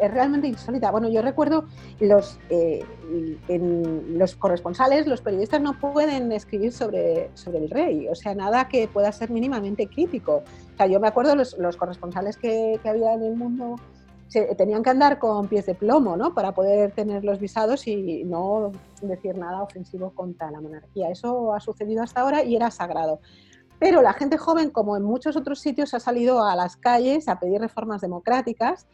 es 0.00 0.10
realmente 0.12 0.46
insólita. 0.46 0.92
Bueno, 0.92 1.08
yo 1.08 1.20
recuerdo 1.20 1.64
los, 1.98 2.38
los 3.48 4.36
corresponsales, 4.36 5.08
los 5.08 5.20
periodistas 5.20 5.60
no 5.60 5.76
pueden 5.80 6.30
escribir 6.30 6.72
sobre, 6.72 7.28
sobre 7.34 7.58
el 7.58 7.70
rey, 7.70 8.06
o 8.08 8.14
sea, 8.14 8.36
nada 8.36 8.68
que 8.68 8.86
pueda 8.86 9.10
ser 9.10 9.30
mínimamente 9.30 9.88
crítico. 9.88 10.44
O 10.74 10.76
sea, 10.76 10.86
yo 10.86 11.00
me 11.00 11.08
acuerdo 11.08 11.34
los, 11.34 11.58
los 11.58 11.76
corresponsales 11.76 12.36
que, 12.36 12.78
que 12.80 12.88
había 12.88 13.12
en 13.14 13.24
el 13.24 13.34
mundo 13.34 13.76
tenían 14.56 14.84
que 14.84 14.90
andar 14.90 15.18
con 15.18 15.48
pies 15.48 15.66
de 15.66 15.74
plomo 15.74 16.16
¿no? 16.16 16.32
para 16.34 16.52
poder 16.52 16.92
tener 16.92 17.24
los 17.24 17.40
visados 17.40 17.88
y 17.88 18.22
no 18.22 18.70
decir 19.02 19.36
nada 19.36 19.60
ofensivo 19.60 20.10
contra 20.10 20.52
la 20.52 20.60
monarquía. 20.60 21.10
Eso 21.10 21.52
ha 21.52 21.58
sucedido 21.58 22.04
hasta 22.04 22.20
ahora 22.20 22.44
y 22.44 22.54
era 22.54 22.70
sagrado. 22.70 23.20
Pero 23.80 24.02
la 24.02 24.12
gente 24.12 24.38
joven, 24.38 24.70
como 24.70 24.96
en 24.96 25.02
muchos 25.02 25.36
otros 25.36 25.58
sitios, 25.58 25.94
ha 25.94 26.00
salido 26.00 26.44
a 26.44 26.54
las 26.54 26.76
calles 26.76 27.26
a 27.28 27.40
pedir 27.40 27.60
reformas 27.60 28.00
democráticas. 28.00 28.86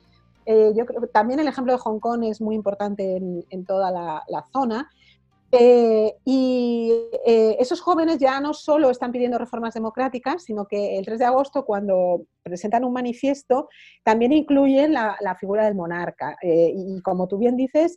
Eh, 0.46 0.72
yo 0.75 0.87
creo 0.87 1.07
también 1.09 1.40
el 1.40 1.49
ejemplo 1.49 1.75
de 1.75 1.79
Hong 1.81 1.99
Kong 1.99 2.25
es 2.25 2.40
muy 2.40 2.55
importante 2.55 3.16
en, 3.51 3.64
toda 3.66 3.90
la, 3.90 4.22
la 4.29 4.44
zona. 4.53 4.88
Eh, 5.53 6.14
y 6.25 6.92
eh, 7.25 7.57
esos 7.61 7.81
jóvenes 7.81 8.18
ya 8.18 8.40
no 8.40 8.53
solo 8.53 8.90
están 8.90 9.12
pidiendo 9.12 9.38
reformas 9.38 9.75
democráticas, 9.75 10.42
sino 10.42 10.66
que 10.66 10.99
el 10.99 11.05
3 11.05 11.20
de 11.20 11.25
agosto, 11.25 11.64
cuando 11.64 12.27
presentan 12.42 12.85
un 12.85 12.92
manifiesto, 12.92 13.68
también 14.03 14.33
incluyen 14.33 14.92
la, 14.92 15.37
figura 15.38 15.64
del 15.64 15.75
monarca. 15.75 16.37
Eh, 16.42 16.72
y 16.75 17.01
como 17.01 17.29
tú 17.29 17.38
bien 17.38 17.57
dices, 17.57 17.96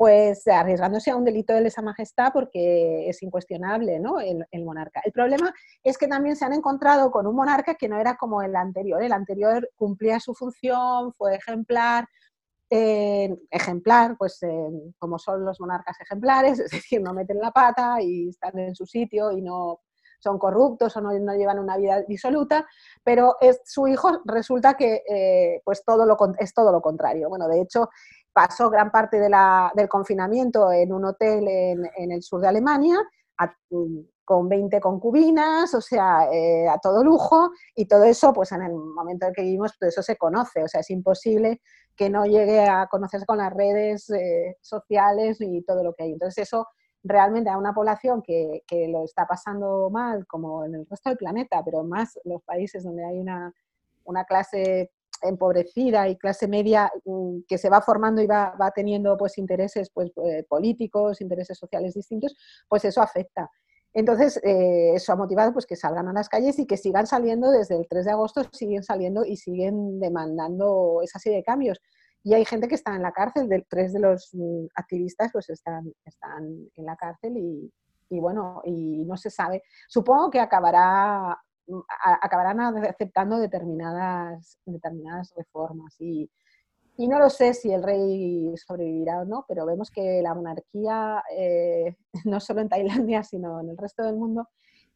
pues 0.00 0.48
arriesgándose 0.48 1.10
a 1.10 1.16
un 1.16 1.26
delito 1.26 1.52
de 1.52 1.60
lesa 1.60 1.82
majestad 1.82 2.32
porque 2.32 3.06
es 3.10 3.22
incuestionable 3.22 4.00
¿no? 4.00 4.18
el, 4.18 4.64
monarca. 4.64 5.02
El 5.04 5.12
problema 5.12 5.52
es 5.84 5.98
que 5.98 6.08
también 6.08 6.36
se 6.36 6.46
han 6.46 6.54
encontrado 6.54 7.10
con 7.10 7.26
un 7.26 7.36
monarca 7.36 7.74
que 7.74 7.86
no 7.86 8.00
era 8.00 8.16
como 8.16 8.40
el 8.40 8.56
anterior. 8.56 9.02
El 9.02 9.12
anterior 9.12 9.70
cumplía 9.76 10.18
su 10.18 10.32
función, 10.32 11.12
fue 11.12 11.34
ejemplar, 11.34 12.06
ejemplar, 12.70 14.16
pues 14.16 14.40
como 14.98 15.18
son 15.18 15.44
los 15.44 15.60
monarcas 15.60 16.00
ejemplares, 16.00 16.58
es 16.60 16.70
decir, 16.70 17.02
no 17.02 17.12
meten 17.12 17.38
la 17.38 17.50
pata 17.50 18.00
y 18.00 18.30
están 18.30 18.58
en 18.58 18.74
su 18.74 18.86
sitio 18.86 19.32
y 19.32 19.42
no 19.42 19.80
son 20.18 20.38
corruptos 20.38 20.96
o 20.96 21.00
no, 21.00 21.12
llevan 21.34 21.58
una 21.58 21.76
vida 21.76 22.02
disoluta, 22.02 22.66
pero 23.02 23.36
es, 23.40 23.60
su 23.64 23.88
hijo 23.88 24.20
resulta 24.24 24.74
que 24.74 25.02
eh, 25.08 25.60
pues 25.64 25.84
todo 25.84 26.06
lo, 26.06 26.16
es 26.38 26.54
todo 26.54 26.72
lo 26.72 26.80
contrario. 26.80 27.28
Bueno, 27.28 27.48
de 27.48 27.60
hecho, 27.60 27.88
pasó 28.32 28.70
gran 28.70 28.90
parte 28.90 29.18
de 29.18 29.28
la, 29.28 29.72
del 29.74 29.88
confinamiento 29.88 30.70
en 30.72 30.92
un 30.92 31.04
hotel 31.04 31.46
en, 31.48 32.12
el 32.12 32.22
sur 32.22 32.40
de 32.40 32.48
Alemania, 32.48 32.98
con 34.24 34.48
20 34.48 34.80
concubinas, 34.80 35.74
o 35.74 35.80
sea, 35.80 36.28
eh, 36.30 36.68
a 36.68 36.78
todo 36.78 37.02
lujo, 37.02 37.50
y 37.74 37.86
todo 37.86 38.04
eso, 38.04 38.32
pues 38.32 38.52
en 38.52 38.62
el 38.62 38.72
momento 38.72 39.26
en 39.26 39.32
que 39.32 39.42
vivimos, 39.42 39.76
todo 39.78 39.88
eso 39.88 40.02
se 40.02 40.16
conoce, 40.16 40.62
o 40.62 40.68
sea, 40.68 40.80
es 40.80 40.90
imposible 40.90 41.60
que 41.96 42.10
no 42.10 42.24
llegue 42.24 42.64
a 42.64 42.86
conocerse 42.86 43.26
con 43.26 43.38
las 43.38 43.52
redes 43.52 44.08
eh, 44.10 44.56
sociales 44.60 45.38
y 45.40 45.62
todo 45.62 45.82
lo 45.82 45.94
que 45.94 46.04
hay. 46.04 46.12
Entonces 46.12 46.46
eso 46.46 46.68
realmente 47.02 47.50
a 47.50 47.58
una 47.58 47.74
población 47.74 48.22
que, 48.22 48.62
lo 48.88 49.04
está 49.04 49.26
pasando 49.26 49.90
mal, 49.90 50.26
como 50.26 50.64
en 50.64 50.76
el 50.76 50.86
resto 50.86 51.10
del 51.10 51.18
planeta, 51.18 51.62
pero 51.64 51.82
más 51.82 52.18
los 52.24 52.42
países 52.42 52.84
donde 52.84 53.04
hay 53.04 53.18
una 53.18 54.24
clase 54.24 54.90
empobrecida 55.22 56.08
y 56.08 56.16
clase 56.16 56.48
media 56.48 56.90
mm, 57.04 57.40
que 57.48 57.58
se 57.58 57.68
va 57.68 57.80
formando 57.80 58.22
y 58.22 58.26
va, 58.26 58.54
teniendo 58.74 59.16
pues 59.16 59.38
intereses 59.38 59.90
pues, 59.92 60.10
eh, 60.24 60.44
políticos, 60.48 61.20
intereses 61.20 61.58
sociales 61.58 61.94
distintos, 61.94 62.36
pues 62.68 62.84
eso 62.84 63.02
afecta. 63.02 63.50
Entonces, 63.92 64.40
eh, 64.44 64.92
eso 64.94 65.12
ha 65.12 65.16
motivado 65.16 65.52
pues, 65.52 65.66
que 65.66 65.74
salgan 65.74 66.06
a 66.08 66.12
las 66.12 66.28
calles 66.28 66.58
y 66.58 66.66
que 66.66 66.76
sigan 66.76 67.06
saliendo 67.06 67.50
desde 67.50 67.76
el 67.76 67.88
3 67.88 68.04
de 68.04 68.10
agosto, 68.12 68.42
siguen 68.52 68.84
saliendo 68.84 69.24
y 69.24 69.36
siguen 69.36 69.98
demandando 69.98 71.00
esa 71.02 71.18
serie 71.18 71.38
de 71.38 71.44
cambios. 71.44 71.80
Y 72.22 72.34
hay 72.34 72.44
gente 72.44 72.68
que 72.68 72.74
está 72.74 72.94
en 72.94 73.02
la 73.02 73.12
cárcel, 73.12 73.48
de, 73.48 73.64
tres 73.68 73.92
de 73.92 74.00
los 74.00 74.30
mm, 74.32 74.66
activistas 74.74 75.30
pues 75.32 75.48
están, 75.48 75.92
están 76.04 76.44
en 76.76 76.84
la 76.84 76.96
cárcel 76.96 77.36
y, 77.36 77.72
bueno, 78.20 78.60
y 78.64 79.04
no 79.04 79.16
se 79.16 79.30
sabe. 79.30 79.62
Supongo 79.88 80.30
que 80.30 80.40
acabará, 80.40 81.38
acabarán 82.22 82.60
aceptando 82.60 83.38
determinadas, 83.38 84.58
determinadas 84.64 85.32
reformas 85.36 85.94
y, 86.00 86.30
y 86.96 87.08
no 87.08 87.18
lo 87.18 87.30
sé 87.30 87.54
si 87.54 87.72
el 87.72 87.82
rey 87.82 88.52
sobrevivirá 88.56 89.20
o 89.20 89.24
no, 89.24 89.44
pero 89.48 89.64
vemos 89.64 89.90
que 89.90 90.20
la 90.22 90.34
monarquía, 90.34 91.22
eh, 91.34 91.96
no 92.26 92.40
solo 92.40 92.60
en 92.60 92.68
Tailandia, 92.68 93.22
sino 93.22 93.60
en 93.60 93.70
el 93.70 93.78
resto 93.78 94.02
del 94.02 94.16
mundo, 94.16 94.48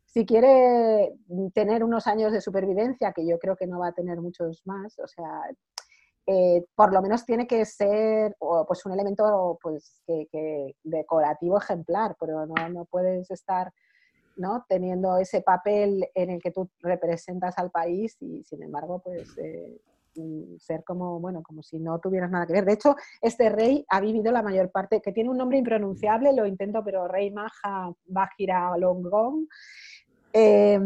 si 0.05 0.27
quiere 0.27 1.15
tener 1.55 1.83
unos 1.83 2.07
años 2.07 2.33
de 2.33 2.41
supervivencia, 2.41 3.13
que 3.13 3.27
yo 3.27 3.39
creo 3.39 3.57
que 3.57 3.67
no 3.67 3.81
va 3.81 3.89
a 3.89 3.93
tener 3.93 4.21
muchos 4.21 4.63
más, 4.65 4.99
o 4.99 5.09
sea, 5.09 5.51
eh, 6.27 6.65
por 6.75 6.93
lo 6.93 7.03
menos 7.03 7.25
tiene 7.25 7.47
que 7.47 7.65
ser 7.65 8.37
pues 8.39 8.87
un 8.87 8.93
elemento 8.93 9.59
pues, 9.61 10.03
que, 10.07 10.77
decorativo 10.83 11.59
ejemplar, 11.59 12.17
pero 12.21 12.47
no, 12.47 12.69
no 12.69 12.85
puedes 12.85 13.31
estar 13.31 13.73
¿no? 14.37 14.65
teniendo 14.69 15.17
ese 15.19 15.41
papel 15.43 16.09
en 16.15 16.31
el 16.31 16.43
que 16.43 16.51
tú 16.51 16.69
representas 16.81 17.57
al 17.59 17.71
país 17.71 18.17
y 18.21 18.43
sin 18.45 18.63
embargo 18.63 19.01
pues 19.03 19.37
eh, 19.39 19.81
ser 20.59 20.85
como, 20.85 21.19
bueno, 21.21 21.43
como 21.43 21.63
si 21.63 21.79
no 21.79 21.99
tuvieras 21.99 22.31
nada 22.31 22.47
que 22.47 22.53
ver. 22.53 22.65
De 22.65 22.75
hecho, 22.75 22.97
este 23.21 23.49
rey 23.49 23.85
ha 23.89 24.01
vivido 24.01 24.31
la 24.33 24.43
mayor 24.43 24.71
parte, 24.71 25.01
que 25.01 25.13
tiene 25.13 25.31
un 25.31 25.37
nombre 25.37 25.59
impronunciable, 25.59 26.33
lo 26.33 26.47
intento, 26.47 26.83
pero 26.85 27.09
Rey 27.09 27.31
Maha 27.31 27.93
Bajira 28.07 28.77
Longong, 28.79 29.49
eh, 30.33 30.79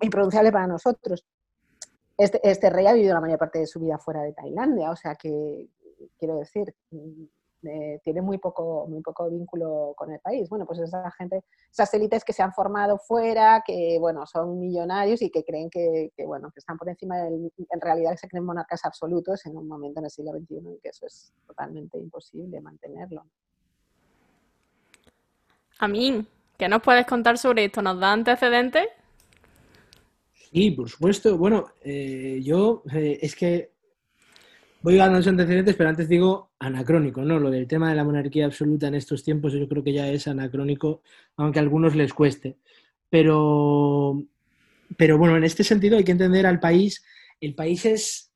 impronunciable 0.00 0.52
para 0.52 0.66
nosotros. 0.66 1.24
Este, 2.16 2.40
este, 2.48 2.70
rey 2.70 2.86
ha 2.86 2.92
vivido 2.92 3.14
la 3.14 3.20
mayor 3.20 3.38
parte 3.38 3.60
de 3.60 3.66
su 3.66 3.78
vida 3.78 3.98
fuera 3.98 4.22
de 4.22 4.32
Tailandia, 4.32 4.90
o 4.90 4.96
sea 4.96 5.14
que, 5.14 5.68
quiero 6.18 6.38
decir, 6.38 6.74
eh, 7.64 8.00
tiene 8.04 8.22
muy 8.22 8.38
poco, 8.38 8.86
muy 8.88 9.02
poco 9.02 9.28
vínculo 9.28 9.92
con 9.96 10.12
el 10.12 10.20
país. 10.20 10.48
Bueno, 10.48 10.64
pues 10.64 10.78
esa 10.78 11.10
gente, 11.12 11.42
esas 11.70 11.92
élites 11.94 12.24
que 12.24 12.32
se 12.32 12.42
han 12.42 12.52
formado 12.52 12.98
fuera, 12.98 13.62
que 13.66 13.96
bueno, 13.98 14.26
son 14.26 14.60
millonarios 14.60 15.22
y 15.22 15.30
que 15.30 15.44
creen 15.44 15.68
que, 15.68 16.12
bueno, 16.24 16.50
que 16.52 16.60
están 16.60 16.78
por 16.78 16.88
encima 16.88 17.18
del, 17.18 17.52
en 17.56 17.80
realidad 17.80 18.16
se 18.16 18.28
creen 18.28 18.44
monarcas 18.44 18.84
absolutos 18.84 19.44
en 19.46 19.56
un 19.56 19.66
momento 19.66 19.98
en 19.98 20.04
el 20.04 20.10
siglo 20.10 20.32
XXI 20.32 20.56
en 20.56 20.78
que 20.80 20.88
eso 20.90 21.06
es 21.06 21.32
totalmente 21.46 21.98
imposible 21.98 22.60
mantenerlo. 22.60 23.26
A 25.80 25.88
mí, 25.88 26.26
¿qué 26.56 26.68
nos 26.68 26.82
puedes 26.82 27.06
contar 27.06 27.38
sobre 27.38 27.64
esto? 27.64 27.82
¿Nos 27.82 27.98
da 27.98 28.12
antecedentes? 28.12 28.86
Sí, 30.52 30.70
por 30.70 30.88
supuesto. 30.88 31.36
Bueno, 31.36 31.66
eh, 31.82 32.40
yo 32.42 32.82
eh, 32.92 33.18
es 33.20 33.36
que 33.36 33.77
Voy 34.80 34.98
a 35.00 35.08
los 35.08 35.26
antecedentes, 35.26 35.74
pero 35.74 35.90
antes 35.90 36.08
digo 36.08 36.52
anacrónico, 36.60 37.22
¿no? 37.22 37.40
Lo 37.40 37.50
del 37.50 37.66
tema 37.66 37.90
de 37.90 37.96
la 37.96 38.04
monarquía 38.04 38.46
absoluta 38.46 38.86
en 38.86 38.94
estos 38.94 39.24
tiempos 39.24 39.52
yo 39.52 39.68
creo 39.68 39.82
que 39.82 39.92
ya 39.92 40.08
es 40.08 40.28
anacrónico, 40.28 41.02
aunque 41.36 41.58
a 41.58 41.62
algunos 41.62 41.96
les 41.96 42.14
cueste. 42.14 42.58
Pero, 43.10 44.22
pero 44.96 45.18
bueno, 45.18 45.36
en 45.36 45.44
este 45.44 45.64
sentido 45.64 45.96
hay 45.96 46.04
que 46.04 46.12
entender 46.12 46.46
al 46.46 46.60
país. 46.60 47.04
El 47.40 47.56
país 47.56 47.84
es, 47.86 48.32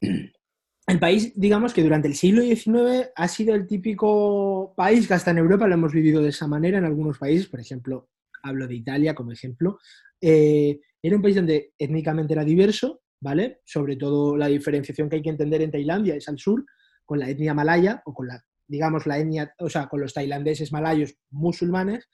el 0.00 0.98
país, 0.98 1.32
digamos 1.36 1.74
que 1.74 1.82
durante 1.82 2.08
el 2.08 2.14
siglo 2.14 2.42
XIX 2.42 3.10
ha 3.14 3.28
sido 3.28 3.54
el 3.54 3.66
típico 3.66 4.72
país 4.74 5.06
que 5.06 5.14
hasta 5.14 5.30
en 5.30 5.38
Europa 5.38 5.68
lo 5.68 5.74
hemos 5.74 5.92
vivido 5.92 6.22
de 6.22 6.30
esa 6.30 6.46
manera 6.46 6.78
en 6.78 6.84
algunos 6.86 7.18
países, 7.18 7.46
por 7.48 7.60
ejemplo, 7.60 8.08
hablo 8.42 8.66
de 8.66 8.76
Italia 8.76 9.14
como 9.14 9.30
ejemplo, 9.30 9.78
eh, 10.20 10.80
era 11.02 11.16
un 11.16 11.22
país 11.22 11.36
donde 11.36 11.72
étnicamente 11.78 12.32
era 12.32 12.44
diverso, 12.44 13.02
¿vale? 13.20 13.60
Sobre 13.64 13.96
todo 13.96 14.36
la 14.36 14.48
diferenciación 14.48 15.08
que 15.08 15.16
hay 15.16 15.22
que 15.22 15.30
entender 15.30 15.62
en 15.62 15.70
Tailandia 15.70 16.16
es 16.16 16.28
al 16.28 16.38
sur, 16.38 16.64
con 17.04 17.18
la 17.18 17.28
etnia 17.28 17.54
malaya 17.54 18.02
o 18.04 18.14
con 18.14 18.28
la, 18.28 18.44
digamos, 18.66 19.06
la 19.06 19.18
etnia, 19.18 19.54
o 19.58 19.68
sea, 19.68 19.88
con 19.88 20.00
los 20.00 20.14
tailandeses 20.14 20.72
malayos 20.72 21.14
musulmanes, 21.30 22.08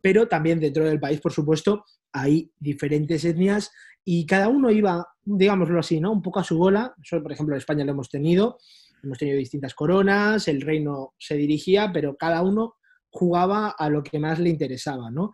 pero 0.00 0.28
también 0.28 0.60
dentro 0.60 0.84
del 0.84 1.00
país, 1.00 1.20
por 1.20 1.32
supuesto, 1.32 1.84
hay 2.12 2.52
diferentes 2.58 3.24
etnias 3.24 3.72
y 4.04 4.24
cada 4.24 4.48
uno 4.48 4.70
iba, 4.70 5.04
digámoslo 5.24 5.80
así, 5.80 6.00
¿no? 6.00 6.12
Un 6.12 6.22
poco 6.22 6.38
a 6.38 6.44
su 6.44 6.56
bola. 6.56 6.94
Por 7.10 7.32
ejemplo, 7.32 7.54
en 7.54 7.58
España 7.58 7.84
lo 7.84 7.90
hemos 7.90 8.08
tenido, 8.08 8.58
hemos 9.02 9.18
tenido 9.18 9.36
distintas 9.36 9.74
coronas, 9.74 10.46
el 10.46 10.60
reino 10.60 11.14
se 11.18 11.34
dirigía, 11.34 11.90
pero 11.92 12.16
cada 12.16 12.42
uno 12.42 12.76
jugaba 13.10 13.70
a 13.70 13.90
lo 13.90 14.02
que 14.02 14.18
más 14.18 14.38
le 14.38 14.50
interesaba, 14.50 15.10
¿no? 15.10 15.32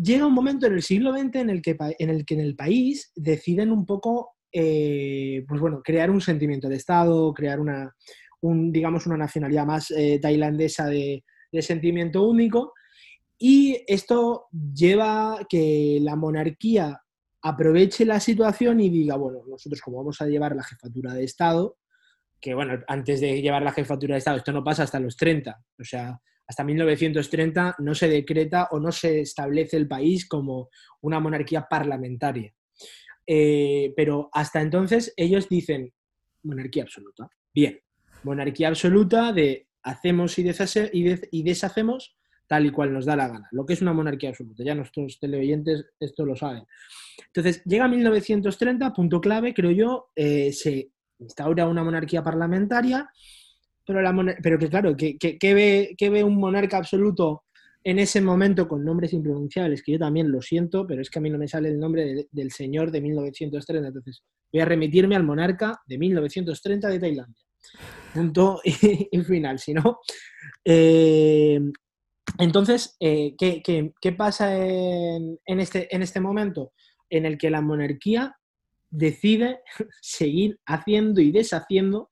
Llega 0.00 0.26
un 0.26 0.34
momento 0.34 0.66
en 0.66 0.74
el 0.74 0.82
siglo 0.82 1.12
XX 1.12 1.36
en 1.36 1.50
el 1.50 1.62
que 1.62 1.76
en 1.98 2.10
el, 2.10 2.24
que 2.24 2.34
en 2.34 2.40
el 2.40 2.54
país 2.54 3.12
deciden 3.14 3.72
un 3.72 3.86
poco, 3.86 4.34
eh, 4.52 5.44
pues 5.48 5.60
bueno, 5.60 5.80
crear 5.82 6.10
un 6.10 6.20
sentimiento 6.20 6.68
de 6.68 6.76
Estado, 6.76 7.32
crear 7.32 7.60
una, 7.60 7.94
digamos, 8.42 9.06
una 9.06 9.16
nacionalidad 9.16 9.66
más 9.66 9.90
eh, 9.90 10.18
tailandesa 10.20 10.86
de, 10.86 11.24
sentimiento 11.60 12.22
único. 12.22 12.74
Y 13.38 13.82
esto 13.86 14.46
lleva 14.52 15.38
que 15.48 15.98
la 16.02 16.16
monarquía 16.16 17.00
aproveche 17.42 18.04
la 18.04 18.20
situación 18.20 18.80
y 18.80 18.90
diga, 18.90 19.16
bueno, 19.16 19.38
nosotros 19.48 19.80
como 19.80 19.98
vamos 19.98 20.20
a 20.20 20.26
llevar 20.26 20.54
la 20.54 20.62
jefatura 20.62 21.14
de 21.14 21.24
Estado, 21.24 21.78
que 22.40 22.52
bueno, 22.52 22.78
antes 22.88 23.22
de 23.22 23.40
llevar 23.40 23.62
la 23.62 23.72
jefatura 23.72 24.14
de 24.14 24.18
Estado, 24.18 24.36
esto 24.36 24.52
no 24.52 24.62
pasa 24.62 24.82
hasta 24.82 25.00
los 25.00 25.16
30, 25.16 25.58
o 25.78 25.84
sea, 25.84 26.20
hasta 26.48 26.64
1930 26.64 27.76
no 27.78 27.94
se 27.94 28.08
decreta 28.08 28.68
o 28.70 28.78
no 28.78 28.92
se 28.92 29.20
establece 29.20 29.76
el 29.76 29.88
país 29.88 30.28
como 30.28 30.68
una 31.00 31.20
monarquía 31.20 31.66
parlamentaria. 31.68 32.52
Eh, 33.26 33.92
pero 33.96 34.28
hasta 34.32 34.60
entonces 34.60 35.12
ellos 35.16 35.48
dicen 35.48 35.92
monarquía 36.44 36.84
absoluta. 36.84 37.28
Bien, 37.52 37.80
monarquía 38.22 38.68
absoluta 38.68 39.32
de 39.32 39.66
hacemos 39.82 40.38
y, 40.38 41.42
deshacemos 41.42 42.16
tal 42.48 42.66
y 42.66 42.70
cual 42.70 42.92
nos 42.92 43.06
da 43.06 43.16
la 43.16 43.28
gana. 43.28 43.48
Lo 43.52 43.64
que 43.64 43.72
es 43.72 43.82
una 43.82 43.92
monarquía 43.92 44.30
absoluta. 44.30 44.62
Ya 44.64 44.74
nuestros 44.74 45.18
teleoyentes 45.18 45.86
esto 45.98 46.24
lo 46.24 46.36
saben. 46.36 46.64
Entonces, 47.26 47.62
llega 47.64 47.88
1930, 47.88 48.92
punto 48.92 49.20
clave, 49.20 49.54
creo 49.54 49.70
yo, 49.70 50.10
eh, 50.14 50.52
se 50.52 50.90
instaura 51.18 51.66
una 51.66 51.82
monarquía 51.82 52.22
parlamentaria 52.22 53.08
pero, 53.86 54.02
la 54.02 54.36
pero 54.42 54.58
que 54.58 54.68
claro, 54.68 54.96
que, 54.96 55.54
ve, 55.54 55.96
ve 55.98 56.24
un 56.24 56.36
monarca 56.36 56.76
absoluto 56.76 57.44
en 57.84 58.00
ese 58.00 58.20
momento 58.20 58.66
con 58.66 58.84
nombres 58.84 59.12
impronunciables, 59.12 59.82
que 59.82 59.92
yo 59.92 59.98
también 59.98 60.32
lo 60.32 60.42
siento, 60.42 60.86
pero 60.86 61.00
es 61.00 61.08
que 61.08 61.20
a 61.20 61.22
mí 61.22 61.30
no 61.30 61.38
me 61.38 61.46
sale 61.46 61.68
el 61.68 61.78
nombre 61.78 62.26
del 62.30 62.50
señor 62.50 62.90
de 62.90 63.00
1930. 63.00 63.86
Entonces, 63.86 64.24
voy 64.52 64.60
a 64.60 64.64
remitirme 64.64 65.14
al 65.14 65.22
monarca 65.22 65.80
de 65.86 65.96
1930 65.96 66.88
de 66.88 66.98
Tailandia. 66.98 67.44
Punto 68.12 68.60
y, 68.64 69.20
final, 69.22 69.60
si 69.60 69.72
no. 69.72 70.00
Eh, 70.64 71.60
entonces, 72.38 72.96
eh, 72.98 73.36
¿qué, 73.38 74.12
pasa 74.16 74.56
en, 74.56 75.38
este, 75.46 75.94
en 75.94 76.02
este 76.02 76.18
momento? 76.18 76.72
En 77.08 77.24
el 77.24 77.38
que 77.38 77.50
la 77.50 77.60
monarquía 77.60 78.36
decide 78.90 79.60
seguir 80.00 80.58
haciendo 80.66 81.20
y 81.20 81.30
deshaciendo 81.30 82.10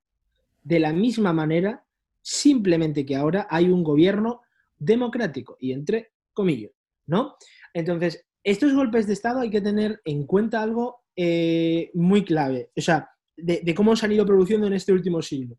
de 0.65 0.81
la 0.81 0.93
misma 0.93 1.33
manera, 1.33 1.85
simplemente 2.21 3.07
que 3.07 3.15
ahora 3.15 3.47
hay 3.51 3.69
un 3.69 3.85
gobierno 3.85 4.41
democrático 4.79 5.57
y 5.61 5.73
entre 5.73 6.12
comillas, 6.33 6.73
¿no? 7.07 7.37
Entonces, 7.73 8.27
estos 8.43 8.75
golpes 8.75 9.07
de 9.07 9.12
Estado 9.12 9.41
hay 9.41 9.51
que 9.51 9.61
tener 9.61 10.01
en 10.05 10.27
cuenta 10.27 10.62
algo 10.62 11.03
eh, 11.15 11.91
muy 11.95 12.25
clave, 12.25 12.71
o 12.77 12.81
sea, 12.81 13.11
de, 13.37 13.75
cómo 13.75 13.95
se 13.95 14.07
han 14.07 14.12
ido 14.12 14.27
produciendo 14.27 14.67
en 14.67 14.73
este 14.73 14.93
último 14.93 15.21
siglo. 15.21 15.59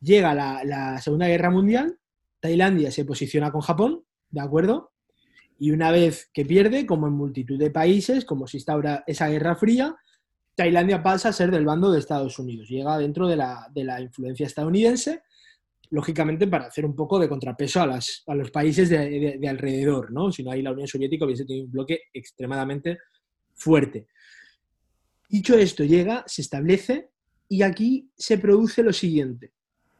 Llega 0.00 0.34
la, 0.34 0.62
la 0.64 1.00
Segunda 1.00 1.28
Guerra 1.28 1.50
Mundial, 1.50 1.98
Tailandia 2.40 2.90
se 2.90 3.04
posiciona 3.04 3.50
con 3.50 3.60
Japón, 3.60 4.04
¿de 4.30 4.40
acuerdo? 4.40 4.92
Y 5.58 5.70
una 5.70 5.92
vez 5.92 6.28
que 6.34 6.44
pierde, 6.44 6.86
como 6.86 7.06
en 7.06 7.12
multitud 7.12 7.58
de 7.58 7.70
países, 7.70 8.24
como 8.24 8.46
se 8.46 8.56
instaura 8.56 9.04
esa 9.06 9.28
Guerra 9.28 9.54
Fría, 9.54 9.94
Tailandia 10.54 11.02
pasa 11.02 11.30
a 11.30 11.32
ser 11.32 11.50
del 11.50 11.64
bando 11.64 11.90
de 11.90 11.98
Estados 11.98 12.38
Unidos, 12.38 12.68
llega 12.68 12.98
dentro 12.98 13.26
de 13.26 13.36
la, 13.36 14.00
influencia 14.00 14.46
estadounidense, 14.46 15.22
lógicamente 15.90 16.46
para 16.46 16.66
hacer 16.66 16.84
un 16.84 16.94
poco 16.94 17.18
de 17.18 17.28
contrapeso 17.28 17.80
a, 17.80 17.86
los 17.86 18.50
países 18.50 18.88
de, 18.90 19.48
alrededor, 19.48 20.12
¿no? 20.12 20.30
Si 20.30 20.42
no 20.42 20.50
hay 20.50 20.62
la 20.62 20.72
Unión 20.72 20.88
Soviética 20.88 21.24
hubiese 21.24 21.44
tenido 21.44 21.66
un 21.66 21.72
bloque 21.72 22.00
extremadamente 22.12 22.98
fuerte. 23.54 24.08
Dicho 25.28 25.56
esto, 25.56 25.84
llega, 25.84 26.24
se 26.26 26.42
establece 26.42 27.08
y 27.48 27.62
aquí 27.62 28.10
se 28.16 28.36
produce 28.36 28.82
lo 28.82 28.92
siguiente. 28.92 29.52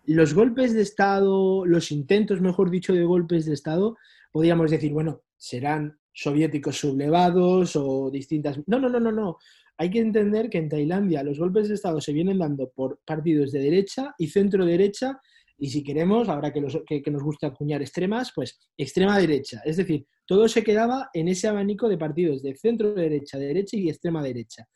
Los 0.04 0.34
golpes 0.34 0.74
de 0.74 0.82
Estado, 0.82 1.64
los 1.64 1.92
intentos, 1.92 2.40
mejor 2.40 2.70
dicho, 2.70 2.92
de 2.92 3.04
golpes 3.04 3.46
de 3.46 3.54
Estado, 3.54 3.96
podríamos 4.32 4.70
decir, 4.70 4.92
bueno, 4.92 5.22
serán 5.36 5.98
soviéticos 6.12 6.76
sublevados 6.76 7.76
o 7.76 8.10
distintas... 8.10 8.58
No, 8.66 8.78
no, 8.78 8.88
no, 8.88 9.00
no, 9.00 9.12
no 9.12 9.38
hay 9.78 9.90
que 9.90 10.00
entender 10.00 10.48
que 10.50 10.58
en 10.58 10.68
Tailandia 10.68 11.22
los 11.22 11.38
golpes 11.38 11.68
de 11.68 11.74
Estado 11.74 12.00
se 12.00 12.12
vienen 12.12 12.38
dando 12.38 12.70
por 12.70 13.00
partidos 13.04 13.52
de 13.52 13.60
derecha 13.60 14.14
y 14.18 14.28
centro 14.28 14.64
derecha, 14.64 15.20
y 15.58 15.70
si 15.70 15.82
queremos, 15.84 16.28
ahora 16.28 16.52
que, 16.52 16.60
nos 16.60 17.22
gusta 17.22 17.48
acuñar 17.48 17.82
extremas, 17.82 18.32
pues 18.34 18.58
extrema 18.76 19.18
derecha. 19.18 19.62
Es 19.64 19.76
decir, 19.76 20.06
todo 20.26 20.48
se 20.48 20.64
quedaba 20.64 21.08
en 21.14 21.28
ese 21.28 21.46
abanico 21.46 21.88
de 21.88 21.98
partidos 21.98 22.42
de 22.42 22.56
centro 22.56 22.94
derecha, 22.94 23.38
de 23.38 23.46
derecha 23.46 23.76
y 23.76 23.88
extrema 23.88 24.22
derecha. 24.22 24.66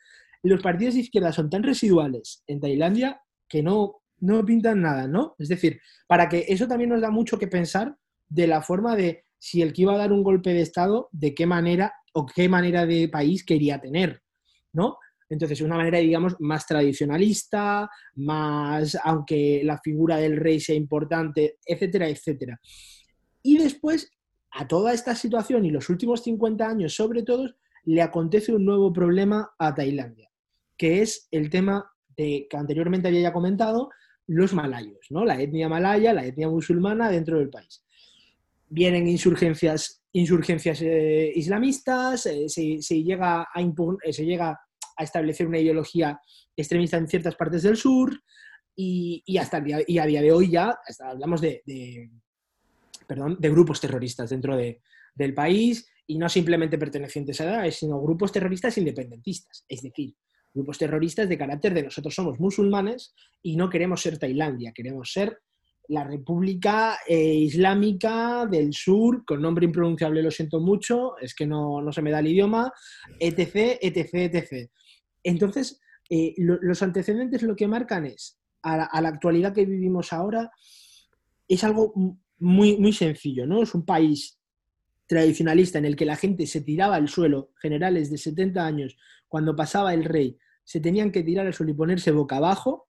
Y 0.43 0.49
los 0.49 0.63
partidos 0.63 0.95
de 0.95 1.01
izquierda 1.01 1.33
son 1.33 1.51
tan 1.51 1.63
residuales 1.63 2.45
en 2.47 2.61
Tailandia 2.61 3.21
que 3.49 3.63
no, 3.63 4.03
no 4.19 4.45
pintan 4.45 4.83
nada, 4.83 5.09
¿no? 5.09 5.35
Es 5.39 5.49
decir, 5.49 5.81
para 6.07 6.29
que 6.29 6.45
eso 6.49 6.69
también 6.69 6.91
nos 6.91 7.01
da 7.01 7.11
mucho 7.11 7.39
que 7.39 7.49
pensar 7.49 7.97
de 8.29 8.47
la 8.47 8.63
forma 8.63 8.95
de 8.95 9.25
si 9.39 9.63
el 9.63 9.73
que 9.73 9.83
iba 9.83 9.95
a 9.95 9.99
dar 9.99 10.13
un 10.13 10.23
golpe 10.23 10.53
de 10.53 10.61
Estado, 10.61 11.09
de 11.13 11.35
qué 11.35 11.47
manera 11.47 11.93
o 12.13 12.27
qué 12.27 12.49
manera 12.49 12.87
de 12.87 13.09
país 13.09 13.45
quería 13.45 13.81
tener. 13.81 14.23
¿No? 14.77 14.99
Entonces, 15.29 15.61
una 15.61 15.77
manera, 15.77 15.99
digamos, 15.99 16.37
más 16.39 16.67
tradicionalista, 16.67 17.91
más, 18.15 18.97
aunque 19.03 19.63
la 19.65 19.79
figura 19.79 20.19
del 20.19 20.37
rey 20.37 20.61
sea 20.61 20.77
importante, 20.77 21.59
etcétera, 21.67 22.09
etcétera. 22.09 22.61
Y 23.43 23.59
después, 23.59 24.13
a 24.53 24.69
toda 24.69 24.93
esta 24.93 25.15
situación 25.17 25.65
y 25.65 25.71
los 25.71 25.91
últimos 25.91 26.23
50 26.23 26.69
años, 26.69 26.95
sobre 26.95 27.23
todo, 27.23 27.51
le 27.85 28.03
acontece 28.03 28.53
un 28.53 28.65
nuevo 28.65 28.93
problema 28.93 29.51
a 29.59 29.75
Tailandia, 29.75 30.31
que 30.77 31.03
es 31.03 31.29
el 31.31 31.51
tema 31.51 31.91
de, 32.17 32.47
que 32.49 32.57
anteriormente 32.57 33.09
había 33.09 33.23
ya 33.23 33.33
comentado, 33.33 33.91
los 34.29 34.55
malayos, 34.55 35.07
¿no? 35.11 35.25
La 35.25 35.41
etnia 35.41 35.69
malaya, 35.69 36.13
la 36.13 36.25
etnia 36.25 36.49
musulmana 36.49 37.11
dentro 37.11 37.39
del 37.39 37.49
país. 37.49 37.85
Vienen 38.69 39.07
insurgencias, 39.07 40.03
insurgencias 40.13 40.83
eh, 40.83 41.33
islamistas, 41.35 42.27
eh, 42.27 42.49
se, 42.49 43.03
llega 43.05 43.43
a 43.43 43.61
eh, 43.61 44.13
se 44.13 44.25
llega 44.25 44.59
a 44.97 45.05
establecer 45.05 45.47
una 45.47 45.59
ideología 45.59 46.21
extremista 46.57 46.97
en 46.97 47.09
ciertas 47.09 47.35
partes 47.37 47.63
del 47.63 47.77
sur 47.77 48.19
y, 48.75 49.37
hasta 49.39 49.61
día, 49.61 49.79
y 49.87 49.99
a 49.99 50.07
día 50.07 50.23
de 50.23 50.33
hoy 50.33 50.51
ya 50.51 50.79
hablamos 51.01 51.41
de, 51.41 51.63
perdón, 53.07 53.37
de 53.39 53.51
grupos 53.51 53.81
terroristas 53.81 54.31
dentro 54.31 54.57
del 54.57 55.35
país 55.35 55.89
y 56.07 56.19
no 56.19 56.29
simplemente 56.29 56.79
pertenecientes 56.79 57.41
a 57.41 57.47
Daesh, 57.47 57.79
sino 57.81 58.01
grupos 58.01 58.33
terroristas 58.33 58.77
independentistas, 58.79 59.65
es 59.69 59.83
decir, 59.83 60.15
grupos 60.55 60.79
terroristas 60.79 61.29
de 61.29 61.39
carácter 61.39 61.75
de 61.75 61.83
nosotros 61.83 62.15
somos 62.15 62.41
musulmanes 62.41 63.15
y 63.43 63.57
no 63.57 63.69
queremos 63.69 64.01
ser 64.01 64.19
Tailandia, 64.19 64.73
queremos 64.73 65.13
ser 65.13 65.41
la 65.89 66.05
República 66.05 66.99
eh, 67.07 67.35
Islámica 67.35 68.47
del 68.47 68.73
Sur, 68.73 69.25
con 69.25 69.41
nombre 69.41 69.67
impronunciable, 69.67 70.23
lo 70.23 70.31
siento 70.31 70.61
mucho, 70.61 71.17
es 71.19 71.35
que 71.35 71.47
no, 71.47 71.81
no 71.81 71.93
se 71.93 72.03
me 72.03 72.11
da 72.11 72.19
el 72.21 72.29
idioma, 72.29 72.73
etc., 73.21 73.79
etc., 73.81 74.15
etc. 74.15 74.71
Entonces, 75.27 75.81
eh, 76.09 76.35
los 76.39 76.83
antecedentes 76.83 77.43
lo 77.43 77.57
que 77.57 77.67
marcan 77.67 78.07
es, 78.07 78.39
a 78.63 78.77
la, 78.77 79.09
actualidad 79.09 79.53
que 79.53 79.65
vivimos 79.65 80.13
ahora, 80.13 80.53
es 81.49 81.65
algo 81.65 81.93
muy, 82.39 82.77
muy 82.77 82.93
sencillo, 82.93 83.45
¿no? 83.45 83.63
Es 83.63 83.75
un 83.75 83.85
país 83.85 84.39
tradicionalista 85.07 85.79
en 85.79 85.85
el 85.85 85.97
que 85.97 86.05
la 86.05 86.15
gente 86.15 86.47
se 86.47 86.61
tiraba 86.61 86.95
al 86.95 87.09
suelo, 87.09 87.51
generales 87.61 88.09
de 88.09 88.19
70 88.19 88.65
años, 88.65 88.97
cuando 89.27 89.57
pasaba 89.57 89.95
el 89.95 90.05
rey, 90.05 90.39
se 90.63 90.81
tenían 90.81 91.11
que 91.11 91.25
tirar 91.25 91.47
al 91.47 91.55
suelo 91.55 91.73
y 91.73 91.77
ponerse 91.77 92.13
boca 92.13 92.37
abajo, 92.37 92.89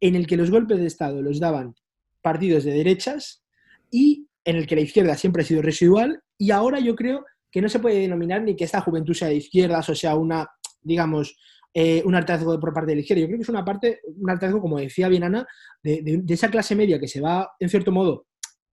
en 0.00 0.14
el 0.14 0.26
que 0.26 0.36
los 0.36 0.50
golpes 0.50 0.78
de 0.78 0.86
Estado 0.86 1.22
los 1.22 1.40
daban 1.40 1.74
partidos 2.20 2.64
de 2.64 2.72
derechas 2.72 3.42
y 3.90 4.28
en 4.44 4.56
el 4.56 4.66
que 4.66 4.76
la 4.76 4.82
izquierda 4.82 5.16
siempre 5.16 5.42
ha 5.42 5.46
sido 5.46 5.62
residual 5.62 6.22
y 6.36 6.50
ahora 6.50 6.80
yo 6.80 6.94
creo 6.94 7.24
que 7.50 7.62
no 7.62 7.68
se 7.70 7.78
puede 7.78 7.98
denominar 8.00 8.42
ni 8.42 8.56
que 8.56 8.64
esta 8.64 8.82
juventud 8.82 9.14
sea 9.14 9.28
de 9.28 9.36
izquierdas 9.36 9.88
o 9.88 9.94
sea 9.94 10.14
una, 10.16 10.48
digamos, 10.82 11.36
eh, 11.74 12.02
un 12.04 12.14
hartazgo 12.14 12.58
por 12.58 12.72
parte 12.72 12.90
de 12.90 12.96
la 12.96 13.00
izquierda. 13.02 13.20
Yo 13.20 13.26
creo 13.26 13.38
que 13.38 13.42
es 13.42 13.48
una 13.48 13.64
parte, 13.64 14.00
un 14.04 14.30
hartazgo, 14.30 14.60
como 14.60 14.78
decía 14.78 15.08
bien 15.08 15.24
Ana, 15.24 15.46
de, 15.82 16.24
esa 16.28 16.50
clase 16.50 16.74
media 16.74 16.98
que 16.98 17.08
se 17.08 17.20
va, 17.20 17.50
en 17.58 17.68
cierto 17.68 17.92
modo, 17.92 18.26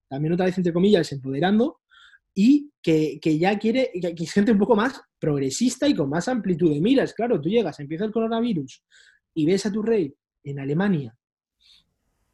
también 0.10 0.34
otra 0.34 0.46
vez 0.46 0.58
entre 0.58 0.74
comillas, 0.74 1.12
empoderando 1.12 1.82
y 2.34 2.70
que, 2.82 3.20
ya 3.40 3.58
quiere, 3.58 3.92
que, 3.94 4.14
que 4.14 4.26
gente 4.26 4.52
un 4.52 4.58
poco 4.58 4.76
más 4.76 5.02
progresista 5.20 5.88
y 5.88 5.96
con 5.96 6.10
más 6.10 6.28
amplitud 6.28 6.74
de 6.74 6.82
miras. 6.82 7.14
Claro, 7.14 7.40
tú 7.40 7.50
llegas, 7.50 7.80
empieza 7.80 8.06
el 8.06 8.12
coronavirus 8.12 8.84
y 9.34 9.46
ves 9.46 9.66
a 9.66 9.72
tu 9.72 9.82
rey 9.82 10.14
en 10.44 10.60
Alemania, 10.60 11.16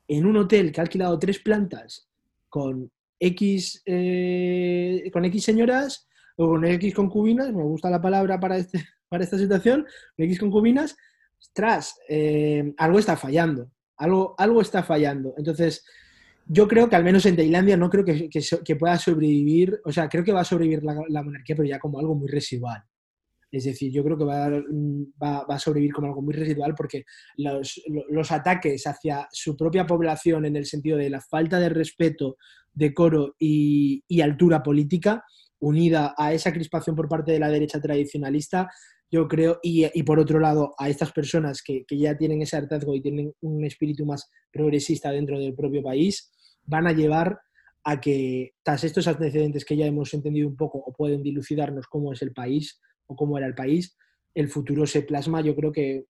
en 0.07 0.25
un 0.25 0.37
hotel 0.37 0.71
que 0.71 0.81
ha 0.81 0.83
alquilado 0.83 1.17
tres 1.17 1.39
plantas 1.39 2.07
con 2.49 2.91
X, 3.19 3.81
eh, 3.85 5.09
con 5.13 5.25
X 5.25 5.43
señoras 5.43 6.07
o 6.35 6.47
con 6.47 6.65
X 6.65 6.93
concubinas, 6.93 7.53
me 7.53 7.63
gusta 7.63 7.89
la 7.89 8.01
palabra 8.01 8.39
para, 8.39 8.57
este, 8.57 8.83
para 9.11 9.25
esta 9.25 9.37
situación, 9.37 9.85
X 10.15 10.39
concubinas, 10.39 10.95
tras, 11.51 11.99
eh, 12.07 12.73
algo 12.77 12.97
está 12.97 13.17
fallando, 13.17 13.69
algo, 13.97 14.35
algo 14.37 14.61
está 14.61 14.83
fallando. 14.83 15.33
Entonces, 15.37 15.83
yo 16.47 16.65
creo 16.65 16.89
que 16.89 16.95
al 16.95 17.03
menos 17.03 17.25
en 17.25 17.35
Tailandia 17.35 17.75
no 17.75 17.89
creo 17.89 18.05
que, 18.05 18.75
pueda 18.77 18.97
sobrevivir, 18.97 19.81
o 19.83 19.91
sea, 19.91 20.07
creo 20.07 20.23
que 20.23 20.31
va 20.31 20.39
a 20.39 20.45
sobrevivir 20.45 20.81
la, 20.83 21.23
monarquía, 21.23 21.57
pero 21.57 21.67
ya 21.67 21.77
como 21.77 21.99
algo 21.99 22.15
muy 22.15 22.29
residual. 22.29 22.81
Es 23.51 23.65
decir, 23.65 23.91
yo 23.91 24.01
creo 24.01 24.17
que 24.17 24.23
va 24.23 25.55
a, 25.55 25.59
sobrevivir 25.59 25.91
como 25.91 26.07
algo 26.07 26.21
muy 26.21 26.33
residual 26.33 26.73
porque 26.73 27.03
los, 27.35 28.31
ataques 28.31 28.87
hacia 28.87 29.27
su 29.29 29.57
propia 29.57 29.85
población 29.85 30.45
en 30.45 30.55
el 30.55 30.65
sentido 30.65 30.97
de 30.97 31.09
la 31.09 31.19
falta 31.19 31.59
de 31.59 31.67
respeto, 31.67 32.37
decoro 32.71 33.35
y, 33.37 34.05
y 34.07 34.21
altura 34.21 34.63
política, 34.63 35.25
unida 35.61 36.13
a 36.17 36.33
esa 36.33 36.51
crispación 36.51 36.95
por 36.95 37.07
parte 37.07 37.31
de 37.31 37.39
la 37.39 37.49
derecha 37.49 37.79
tradicionalista, 37.79 38.69
yo 39.11 39.27
creo, 39.27 39.59
y, 39.61 40.03
por 40.03 40.19
otro 40.19 40.39
lado, 40.39 40.73
a 40.77 40.87
estas 40.87 41.11
personas 41.11 41.61
que, 41.61 41.85
ya 41.89 42.17
tienen 42.17 42.41
ese 42.41 42.55
hartazgo 42.55 42.95
y 42.95 43.01
tienen 43.01 43.33
un 43.41 43.65
espíritu 43.65 44.05
más 44.05 44.29
progresista 44.53 45.11
dentro 45.11 45.37
del 45.37 45.53
propio 45.53 45.83
país, 45.83 46.31
van 46.65 46.87
a 46.87 46.93
llevar 46.93 47.41
a 47.83 47.99
que, 47.99 48.53
tras 48.63 48.85
estos 48.85 49.07
antecedentes 49.07 49.65
que 49.65 49.75
ya 49.75 49.85
hemos 49.85 50.13
entendido 50.13 50.47
un 50.47 50.55
poco 50.55 50.77
o 50.77 50.93
pueden 50.93 51.21
dilucidarnos 51.21 51.87
cómo 51.87 52.13
es 52.13 52.21
el 52.21 52.31
país 52.31 52.79
o 53.07 53.15
cómo 53.17 53.37
era 53.37 53.47
el 53.47 53.55
país, 53.55 53.97
el 54.33 54.47
futuro 54.47 54.87
se 54.87 55.01
plasma, 55.01 55.41
yo 55.41 55.55
creo 55.57 55.73
que 55.73 56.05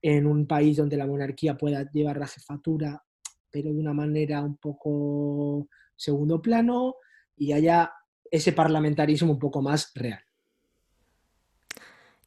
en 0.00 0.26
un 0.26 0.46
país 0.46 0.78
donde 0.78 0.96
la 0.96 1.06
monarquía 1.06 1.58
pueda 1.58 1.90
llevar 1.90 2.16
la 2.16 2.26
jefatura, 2.26 3.02
pero 3.50 3.70
de 3.70 3.78
una 3.78 3.92
manera 3.92 4.40
un 4.42 4.56
poco 4.56 5.68
segundo 5.94 6.40
plano, 6.40 6.94
y 7.36 7.52
haya 7.52 7.92
ese 8.30 8.52
parlamentarismo 8.52 9.32
un 9.32 9.38
poco 9.38 9.60
más 9.60 9.92
real. 9.94 10.25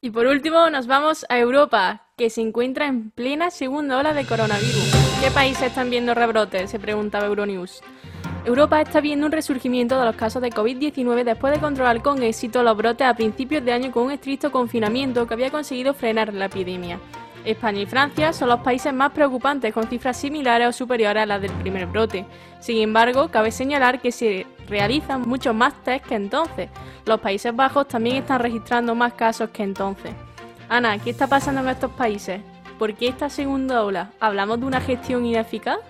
Y 0.02 0.08
por 0.10 0.26
último, 0.26 0.70
nos 0.70 0.86
vamos 0.86 1.26
a 1.28 1.38
Europa, 1.38 2.06
que 2.16 2.30
se 2.30 2.40
encuentra 2.40 2.86
en 2.86 3.10
plena 3.10 3.50
segunda 3.50 3.98
ola 3.98 4.14
de 4.14 4.24
coronavirus. 4.24 4.94
¿Qué 5.22 5.30
países 5.30 5.64
están 5.64 5.90
viendo 5.90 6.14
rebrotes? 6.14 6.70
Se 6.70 6.78
preguntaba 6.78 7.26
Euronews. 7.26 7.82
Europa 8.46 8.80
está 8.80 9.02
viendo 9.02 9.26
un 9.26 9.32
resurgimiento 9.32 9.98
de 9.98 10.06
los 10.06 10.16
casos 10.16 10.40
de 10.40 10.52
COVID-19 10.52 11.24
después 11.24 11.52
de 11.52 11.60
controlar 11.60 12.00
con 12.00 12.22
éxito 12.22 12.62
los 12.62 12.78
brotes 12.78 13.06
a 13.06 13.14
principios 13.14 13.62
de 13.62 13.72
año 13.72 13.92
con 13.92 14.04
un 14.04 14.12
estricto 14.12 14.50
confinamiento 14.50 15.26
que 15.26 15.34
había 15.34 15.50
conseguido 15.50 15.92
frenar 15.92 16.32
la 16.32 16.46
epidemia. 16.46 16.98
España 17.44 17.82
y 17.82 17.86
Francia 17.86 18.32
son 18.32 18.48
los 18.48 18.60
países 18.60 18.94
más 18.94 19.12
preocupantes 19.12 19.74
con 19.74 19.86
cifras 19.86 20.16
similares 20.16 20.68
o 20.68 20.72
superiores 20.72 21.22
a 21.22 21.26
las 21.26 21.42
del 21.42 21.52
primer 21.52 21.84
brote. 21.84 22.24
Sin 22.58 22.78
embargo, 22.78 23.28
cabe 23.28 23.50
señalar 23.50 24.00
que 24.00 24.12
se 24.12 24.46
realizan 24.70 25.28
muchos 25.28 25.54
más 25.54 25.74
test 25.82 26.06
que 26.06 26.14
entonces. 26.14 26.70
Los 27.04 27.20
Países 27.20 27.54
Bajos 27.54 27.88
también 27.88 28.16
están 28.16 28.40
registrando 28.40 28.94
más 28.94 29.12
casos 29.12 29.50
que 29.50 29.62
entonces. 29.64 30.12
Ana, 30.68 30.98
¿qué 30.98 31.10
está 31.10 31.26
pasando 31.26 31.60
en 31.60 31.68
estos 31.68 31.90
países? 31.90 32.40
¿Por 32.78 32.94
qué 32.94 33.08
esta 33.08 33.28
segunda 33.28 33.82
ola? 33.84 34.12
¿Hablamos 34.20 34.60
de 34.60 34.66
una 34.66 34.80
gestión 34.80 35.26
ineficaz? 35.26 35.80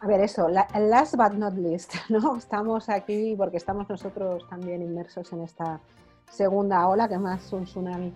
A 0.00 0.06
ver, 0.06 0.20
eso, 0.20 0.48
last 0.48 1.16
but 1.16 1.32
not 1.32 1.54
least, 1.54 1.94
¿no? 2.08 2.36
Estamos 2.36 2.88
aquí 2.88 3.34
porque 3.36 3.58
estamos 3.58 3.88
nosotros 3.88 4.48
también 4.48 4.82
inmersos 4.82 5.32
en 5.32 5.42
esta 5.42 5.80
segunda 6.30 6.86
ola, 6.88 7.08
que 7.08 7.18
más 7.18 7.52
un 7.52 7.64
tsunami. 7.64 8.12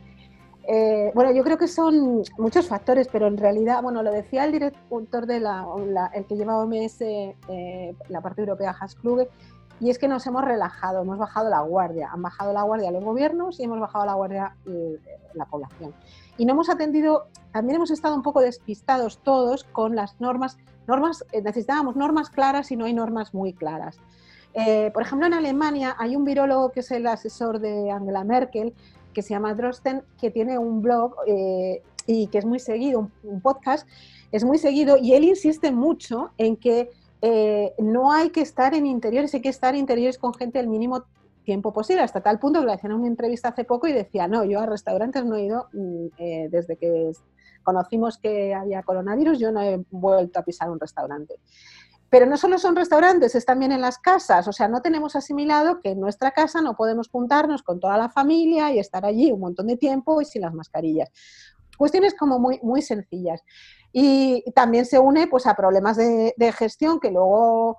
Eh, 0.67 1.11
bueno, 1.15 1.33
yo 1.33 1.43
creo 1.43 1.59
que 1.59 1.69
son 1.69 2.23
muchos 2.39 2.69
factores, 2.69 3.09
pero 3.09 3.27
en 3.27 3.37
realidad, 3.37 3.83
bueno, 3.83 4.03
lo 4.03 4.11
decía 4.11 4.45
el 4.45 4.53
director 4.53 5.27
de 5.27 5.41
la, 5.41 5.67
el 6.15 6.25
que 6.27 6.37
lleva 6.37 6.59
OMS, 6.59 7.01
eh, 7.01 7.95
la 8.09 8.21
parte 8.21 8.43
europea, 8.43 8.77
Has 8.79 8.97
y 9.81 9.89
es 9.89 9.99
que 9.99 10.09
nos 10.09 10.27
hemos 10.27 10.45
relajado, 10.45 11.01
hemos 11.01 11.17
bajado 11.17 11.49
la 11.49 11.63
guardia, 11.63 12.11
han 12.13 12.21
bajado 12.21 12.53
la 12.53 12.63
guardia 12.63 12.91
los 12.91 13.03
gobiernos 13.03 13.59
y 13.59 13.65
hemos 13.65 13.81
bajado 13.81 14.05
la 14.05 14.13
guardia 14.13 14.55
eh, 14.67 14.99
la 15.33 15.47
población. 15.47 15.95
Y 16.37 16.45
no 16.45 16.53
hemos 16.53 16.69
atendido, 16.69 17.29
también 17.51 17.77
hemos 17.77 17.91
estado 17.91 18.15
un 18.15 18.23
poco 18.23 18.43
despistados 18.43 19.19
todos 19.23 19.65
con 19.65 19.97
las 19.97 20.21
normas, 20.21 20.59
normas 20.87 21.25
necesitábamos 21.33 21.97
normas 21.97 22.29
claras 22.29 22.71
y 22.71 22.77
no 22.77 22.85
hay 22.85 22.93
normas 22.93 23.33
muy 23.33 23.55
claras. 23.55 23.99
por 24.93 25.03
ejemplo, 25.03 25.27
en 25.27 25.35
Alemania 25.35 25.97
hay 25.99 26.15
un 26.15 26.25
virólogo 26.25 26.73
que 26.73 26.81
es 26.81 26.91
el 26.91 27.07
asesor 27.07 27.59
de 27.59 27.91
Angela 27.91 28.23
Merkel, 28.23 28.75
que 29.13 29.23
se 29.23 29.31
llama 29.31 29.55
Drosten, 29.55 30.03
que 30.21 30.31
tiene 30.31 30.59
un 30.59 30.83
blog 30.83 31.15
eh, 31.27 31.83
y 32.07 32.27
que 32.29 32.39
es 32.39 32.45
muy 32.45 32.59
seguido, 32.59 33.11
un, 33.23 33.41
podcast, 33.41 33.89
es 34.33 34.45
muy 34.45 34.59
seguido 34.59 34.97
y 34.97 35.15
él 35.15 35.25
insiste 35.25 35.73
mucho 35.73 36.31
en 36.39 36.57
que 36.57 36.91
eh, 37.23 37.75
no 37.79 38.13
hay 38.13 38.31
que 38.31 38.41
estar 38.41 38.75
en 38.75 38.87
interiores, 38.87 39.35
hay 39.35 39.43
que 39.43 39.49
estar 39.49 39.75
en 39.75 39.81
interiores 39.81 40.19
con 40.19 40.35
gente 40.35 40.59
el 40.59 40.69
mínimo 40.69 41.05
tiempo 41.45 41.73
posible, 41.73 42.03
hasta 42.03 42.21
tal 42.21 42.39
punto 42.39 42.61
que 42.61 42.67
le 42.67 42.73
hacían 42.73 42.93
una 42.93 43.07
entrevista 43.07 43.49
hace 43.49 43.65
poco 43.65 43.87
y 43.87 43.93
decía, 43.93 44.29
no, 44.29 44.45
yo 44.45 44.61
a 44.61 44.67
restaurantes 44.67 45.25
no 45.25 45.37
he 45.37 45.45
ido 45.45 45.69
mm, 45.73 46.07
eh, 46.19 46.49
desde 46.51 46.77
que 46.77 47.13
conocimos 47.63 48.19
que 48.19 48.55
había 48.55 48.83
coronavirus, 48.83 49.39
yo 49.39 49.53
no 49.53 49.61
he 49.63 49.85
vuelto 49.91 50.41
a 50.41 50.43
pisar 50.43 50.71
un 50.71 50.81
restaurante. 50.81 51.37
Pero 52.11 52.27
no 52.27 52.37
solo 52.37 52.59
son 52.59 52.75
restaurantes, 52.75 53.37
es 53.37 53.47
también 53.47 53.71
en 53.71 53.81
las 53.81 53.99
casas. 53.99 54.49
O 54.49 54.53
sea, 54.53 54.67
no 54.67 54.83
tenemos 54.83 55.15
asimilado 55.15 55.81
que 55.81 55.91
en 55.91 56.01
nuestra 56.01 56.33
casa 56.33 56.61
no 56.61 56.75
podemos 56.75 57.09
juntarnos 57.09 57.63
con 57.63 57.79
toda 57.79 57.97
la 57.97 58.09
familia 58.09 58.73
y 58.73 58.81
estar 58.81 59.07
allí 59.07 59.31
un 59.31 59.41
montón 59.41 59.69
de 59.69 59.77
tiempo 59.77 60.21
y 60.21 60.25
sin 60.25 60.43
las 60.43 60.53
mascarillas. 60.53 61.11
Cuestiones 61.79 62.15
como 62.15 62.41
muy, 62.41 62.59
muy 62.63 62.83
sencillas. 62.83 63.43
Y 63.93 64.45
también 64.55 64.87
se 64.87 64.99
une 64.99 65.29
pues, 65.29 65.47
a 65.47 65.55
problemas 65.55 65.97
de, 65.97 66.53
gestión 66.53 66.99
que 66.99 67.13
luego 67.13 67.79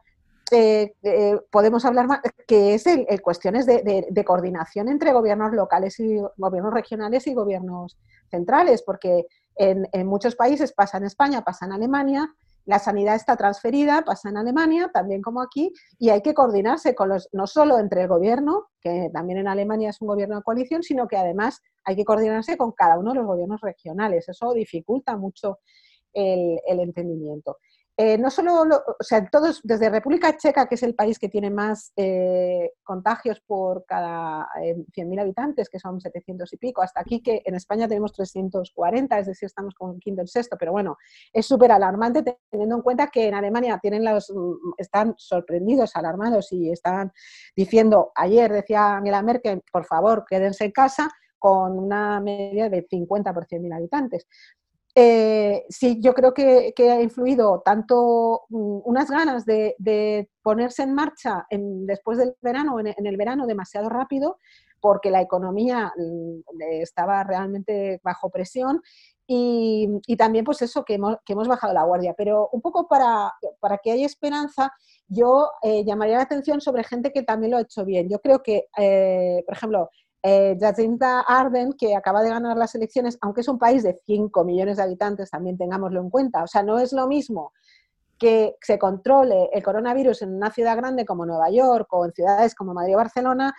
eh, 0.52 0.94
eh, 1.04 1.38
podemos 1.50 1.84
hablar 1.84 2.08
más, 2.08 2.22
que 2.48 2.74
es 2.74 2.88
el, 2.88 3.06
cuestiones 3.22 3.66
de, 3.66 4.24
coordinación 4.26 4.88
entre 4.88 5.12
gobiernos 5.12 5.52
locales 5.54 6.00
y 6.00 6.22
gobiernos 6.38 6.74
regionales 6.74 7.28
y 7.28 7.34
gobiernos 7.34 7.98
centrales, 8.30 8.82
porque 8.82 9.26
en, 9.56 9.90
en 9.92 10.08
muchos 10.08 10.36
países, 10.36 10.72
pasa 10.72 10.98
en 10.98 11.04
España, 11.04 11.44
pasa 11.44 11.66
en 11.66 11.74
Alemania, 11.74 12.34
la 12.66 12.80
sanidad 12.80 13.16
está 13.16 13.36
transferida, 13.36 14.04
pasa 14.04 14.30
en 14.30 14.38
Alemania, 14.38 14.90
también 14.94 15.22
como 15.22 15.42
aquí, 15.42 15.72
y 15.98 16.10
hay 16.10 16.22
que 16.22 16.34
coordinarse 16.34 16.96
con 16.96 17.10
los, 17.10 17.30
no 17.32 17.48
solo 17.48 17.80
entre 17.80 18.04
el 18.04 18.08
gobierno, 18.08 18.68
que 18.82 19.10
también 19.14 19.40
en 19.40 19.48
Alemania 19.48 19.90
es 19.90 20.02
un 20.02 20.08
gobierno 20.08 20.38
de 20.38 20.44
coalición, 20.44 20.84
sino 20.84 21.08
que 21.08 21.18
además 21.18 21.62
hay 21.84 21.96
que 21.96 22.06
coordinarse 22.06 22.58
con 22.58 22.72
cada 22.72 23.00
uno 23.00 23.12
de 23.12 23.18
los 23.18 23.26
gobiernos 23.26 23.62
regionales. 23.62 24.30
Eso 24.30 24.54
dificulta 24.54 25.18
mucho 25.18 25.60
el, 26.14 26.60
el 26.68 26.80
entendimiento. 26.80 27.58
Eh, 28.04 28.18
no 28.18 28.32
solo, 28.32 28.64
o 28.64 29.04
sea, 29.04 29.24
todos, 29.30 29.62
desde 29.64 29.88
República 29.88 30.36
Checa, 30.36 30.68
que 30.68 30.74
es 30.74 30.82
el 30.82 30.96
país 30.96 31.20
que 31.20 31.30
tiene 31.30 31.52
más 31.52 31.94
eh, 31.96 32.72
contagios 32.82 33.40
por 33.42 33.86
cada 33.86 34.48
100.000 34.56 35.18
eh, 35.18 35.22
habitantes, 35.22 35.70
que 35.70 35.78
son 35.78 36.02
700 36.02 36.52
y 36.52 36.58
pico, 36.58 36.82
hasta 36.82 37.00
aquí 37.00 37.22
que 37.22 37.44
en 37.46 37.54
España 37.54 37.88
tenemos 37.88 38.12
340, 38.14 39.20
es 39.20 39.28
decir, 39.28 39.46
estamos 39.46 39.76
con 39.76 40.00
quinto 40.00 40.24
y 40.24 40.28
sexto, 40.28 40.58
pero 40.58 40.72
bueno, 40.72 40.98
es 41.32 41.46
súper 41.46 41.74
alarmante 41.74 42.24
teniendo 42.50 42.78
en 42.78 42.82
cuenta 42.82 43.06
que 43.06 43.28
en 43.28 43.36
Alemania 43.36 43.78
tienen 43.80 44.04
los, 44.04 44.34
están 44.78 45.14
sorprendidos, 45.18 45.96
alarmados 45.96 46.52
y 46.54 46.72
están 46.72 47.12
diciendo, 47.56 48.14
ayer 48.16 48.52
decía 48.52 48.96
Angela 48.96 49.22
Merkel, 49.22 49.62
por 49.72 49.86
favor, 49.86 50.26
quédense 50.28 50.66
en 50.66 50.72
casa, 50.72 51.12
con 51.38 51.78
una 51.78 52.20
media 52.20 52.68
de 52.68 52.86
50 52.88 53.34
por 53.34 53.48
100.000 53.48 53.76
habitantes. 53.76 54.28
Eh, 54.94 55.64
sí, 55.70 56.00
yo 56.02 56.14
creo 56.14 56.34
que, 56.34 56.74
ha 56.78 57.02
influido 57.02 57.62
tanto 57.64 58.44
mm, 58.50 58.82
unas 58.86 59.10
ganas 59.10 59.46
de, 59.46 60.30
ponerse 60.42 60.84
en 60.84 60.94
marcha 60.94 61.46
después 61.50 62.18
del 62.18 62.36
verano, 62.42 62.80
en, 62.80 63.06
el 63.06 63.18
verano 63.18 63.48
demasiado 63.48 63.90
rápido, 63.90 64.38
porque 64.82 65.12
la 65.12 65.22
economía 65.22 65.94
mm, 65.96 66.62
estaba 66.82 67.24
realmente 67.24 68.02
bajo 68.04 68.30
presión 68.30 68.82
y, 69.28 70.18
también 70.18 70.44
pues 70.44 70.62
eso, 70.62 70.84
que 70.84 70.96
hemos, 70.96 71.48
bajado 71.48 71.74
la 71.74 71.84
guardia. 71.84 72.14
Pero 72.18 72.50
un 72.52 72.62
poco 72.62 72.88
para, 72.88 73.32
que 73.82 73.92
haya 73.92 74.06
esperanza, 74.06 74.74
yo 75.08 75.50
eh, 75.62 75.86
llamaría 75.86 76.18
la 76.18 76.24
atención 76.24 76.60
sobre 76.60 76.84
gente 76.84 77.12
que 77.14 77.24
también 77.24 77.52
lo 77.52 77.58
ha 77.58 77.62
hecho 77.62 77.86
bien. 77.86 78.10
Yo 78.10 78.20
creo 78.20 78.44
que, 78.44 78.68
eh, 78.78 79.44
por 79.46 79.56
ejemplo, 79.56 79.90
eh, 80.24 80.58
Jacinta 80.60 81.22
Arden, 81.22 81.74
que 81.74 81.96
acaba 81.96 82.22
de 82.22 82.30
ganar 82.30 82.58
las 82.58 82.76
elecciones, 82.76 83.18
aunque 83.22 83.42
es 83.42 83.48
un 83.48 83.58
país 83.58 83.84
de 83.84 84.00
5 84.06 84.44
millones 84.44 84.78
de 84.78 84.84
habitantes, 84.84 85.30
también 85.30 85.58
tengámoslo 85.58 86.00
en 86.00 86.10
cuenta. 86.10 86.44
O 86.44 86.48
sea, 86.48 86.64
no 86.64 86.80
es 86.80 86.94
lo 86.94 87.08
mismo 87.08 87.54
que 88.20 88.56
se 88.62 88.78
controle 88.78 89.50
el 89.52 89.64
coronavirus 89.64 90.22
en 90.22 90.36
una 90.36 90.52
ciudad 90.52 90.78
grande 90.78 91.06
como 91.06 91.26
Nueva 91.26 91.50
York 91.50 91.88
o 91.92 92.06
en 92.06 92.14
ciudades 92.14 92.54
como 92.54 92.74
Madrid 92.74 92.94
o 92.94 92.98
Barcelona 92.98 93.52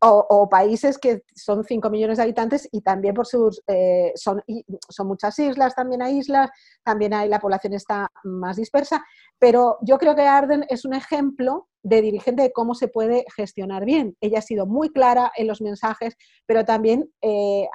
o, 0.00 0.48
países 0.48 0.96
que 0.98 1.24
son 1.34 1.64
5 1.64 1.90
millones 1.90 2.18
de 2.18 2.22
habitantes 2.22 2.68
y 2.70 2.82
también 2.82 3.14
por 3.14 3.26
sus, 3.26 3.62
eh, 3.66 4.12
son, 4.14 4.42
son 4.88 5.08
muchas 5.08 5.38
islas, 5.38 5.74
también 5.74 6.02
hay 6.02 6.18
islas, 6.18 6.50
también 6.84 7.14
hay, 7.14 7.28
la 7.28 7.40
población 7.40 7.72
está 7.72 8.08
más 8.22 8.56
dispersa, 8.56 9.04
pero 9.38 9.78
yo 9.82 9.98
creo 9.98 10.14
que 10.14 10.22
Arden 10.22 10.64
es 10.68 10.84
un 10.84 10.94
ejemplo 10.94 11.68
de 11.82 12.02
dirigente 12.02 12.42
de 12.42 12.52
cómo 12.52 12.74
se 12.74 12.88
puede 12.88 13.24
gestionar 13.34 13.84
bien. 13.84 14.16
Ella 14.20 14.38
ha 14.38 14.42
sido 14.42 14.66
muy 14.66 14.90
clara 14.90 15.32
en 15.36 15.46
los 15.46 15.60
mensajes, 15.60 16.16
pero 16.46 16.64
también 16.64 17.10
eh, 17.22 17.66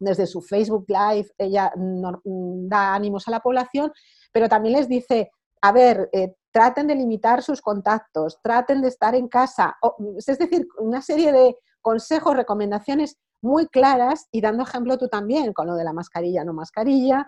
desde 0.00 0.26
su 0.26 0.40
Facebook 0.40 0.86
Live, 0.88 1.28
ella 1.38 1.72
da 1.76 2.94
ánimos 2.94 3.28
a 3.28 3.30
la 3.30 3.40
población, 3.40 3.92
pero 4.32 4.48
también 4.48 4.74
les 4.76 4.88
dice, 4.88 5.30
a 5.60 5.72
ver, 5.72 6.08
eh, 6.12 6.34
traten 6.52 6.86
de 6.86 6.94
limitar 6.94 7.42
sus 7.42 7.60
contactos, 7.60 8.38
traten 8.42 8.82
de 8.82 8.88
estar 8.88 9.14
en 9.14 9.28
casa, 9.28 9.76
es 10.16 10.38
decir, 10.38 10.68
una 10.78 11.02
serie 11.02 11.32
de 11.32 11.56
consejos, 11.80 12.36
recomendaciones 12.36 13.18
muy 13.40 13.66
claras 13.66 14.28
y 14.30 14.40
dando 14.40 14.62
ejemplo 14.62 14.98
tú 14.98 15.08
también 15.08 15.52
con 15.52 15.66
lo 15.66 15.74
de 15.74 15.84
la 15.84 15.92
mascarilla, 15.92 16.44
no 16.44 16.52
mascarilla, 16.52 17.26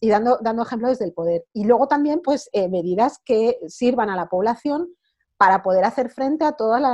y 0.00 0.10
dando, 0.10 0.38
dando 0.42 0.62
ejemplo 0.62 0.88
desde 0.88 1.06
el 1.06 1.12
poder. 1.12 1.46
Y 1.52 1.64
luego 1.64 1.88
también, 1.88 2.20
pues, 2.22 2.50
eh, 2.52 2.68
medidas 2.68 3.18
que 3.24 3.58
sirvan 3.66 4.10
a 4.10 4.16
la 4.16 4.28
población 4.28 4.94
para 5.36 5.62
poder 5.62 5.84
hacer 5.84 6.08
frente 6.08 6.44
a 6.44 6.52
todo 6.52 6.76
el 6.76 6.84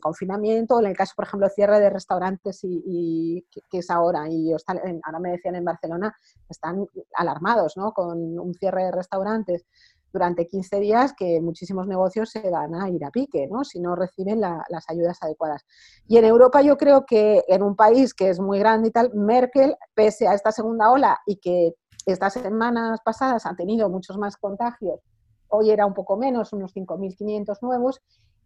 confinamiento, 0.00 0.78
en 0.80 0.86
el 0.86 0.96
caso, 0.96 1.14
por 1.16 1.26
ejemplo, 1.26 1.48
cierre 1.48 1.80
de 1.80 1.88
restaurantes 1.88 2.60
y, 2.62 3.46
que, 3.50 3.78
es 3.78 3.90
ahora, 3.90 4.28
y 4.28 4.52
ahora 4.52 5.18
me 5.20 5.30
decían 5.30 5.54
en 5.54 5.64
Barcelona, 5.64 6.14
están 6.48 6.86
alarmados 7.14 7.76
¿no? 7.76 7.92
con 7.92 8.38
un 8.38 8.54
cierre 8.54 8.84
de 8.84 8.92
restaurantes 8.92 9.64
durante 10.12 10.46
15 10.46 10.80
días 10.80 11.14
que 11.16 11.40
muchísimos 11.40 11.86
negocios 11.86 12.30
se 12.30 12.50
van 12.50 12.74
a 12.74 12.90
ir 12.90 13.04
a 13.04 13.10
pique, 13.10 13.46
¿no? 13.50 13.64
si 13.64 13.80
no 13.80 13.96
reciben 13.96 14.40
las 14.40 14.84
ayudas 14.88 15.18
adecuadas. 15.22 15.64
Y 16.06 16.18
en 16.18 16.26
Europa 16.26 16.60
yo 16.60 16.76
creo 16.76 17.06
que 17.06 17.42
en 17.48 17.62
un 17.62 17.74
país 17.74 18.12
que 18.12 18.28
es 18.28 18.38
muy 18.38 18.58
grande 18.58 18.88
y 18.88 18.90
tal, 18.90 19.14
Merkel, 19.14 19.76
pese 19.94 20.28
a 20.28 20.34
esta 20.34 20.52
segunda 20.52 20.90
ola 20.90 21.18
y 21.26 21.36
que 21.36 21.74
estas 22.04 22.34
semanas 22.34 23.00
pasadas 23.02 23.46
han 23.46 23.56
tenido 23.56 23.88
muchos 23.88 24.18
más 24.18 24.36
contagios 24.36 25.00
hoy 25.48 25.70
era 25.70 25.86
un 25.86 25.94
poco 25.94 26.16
menos, 26.16 26.52
unos 26.52 26.74
5.500 26.74 27.58
nuevos, 27.62 28.00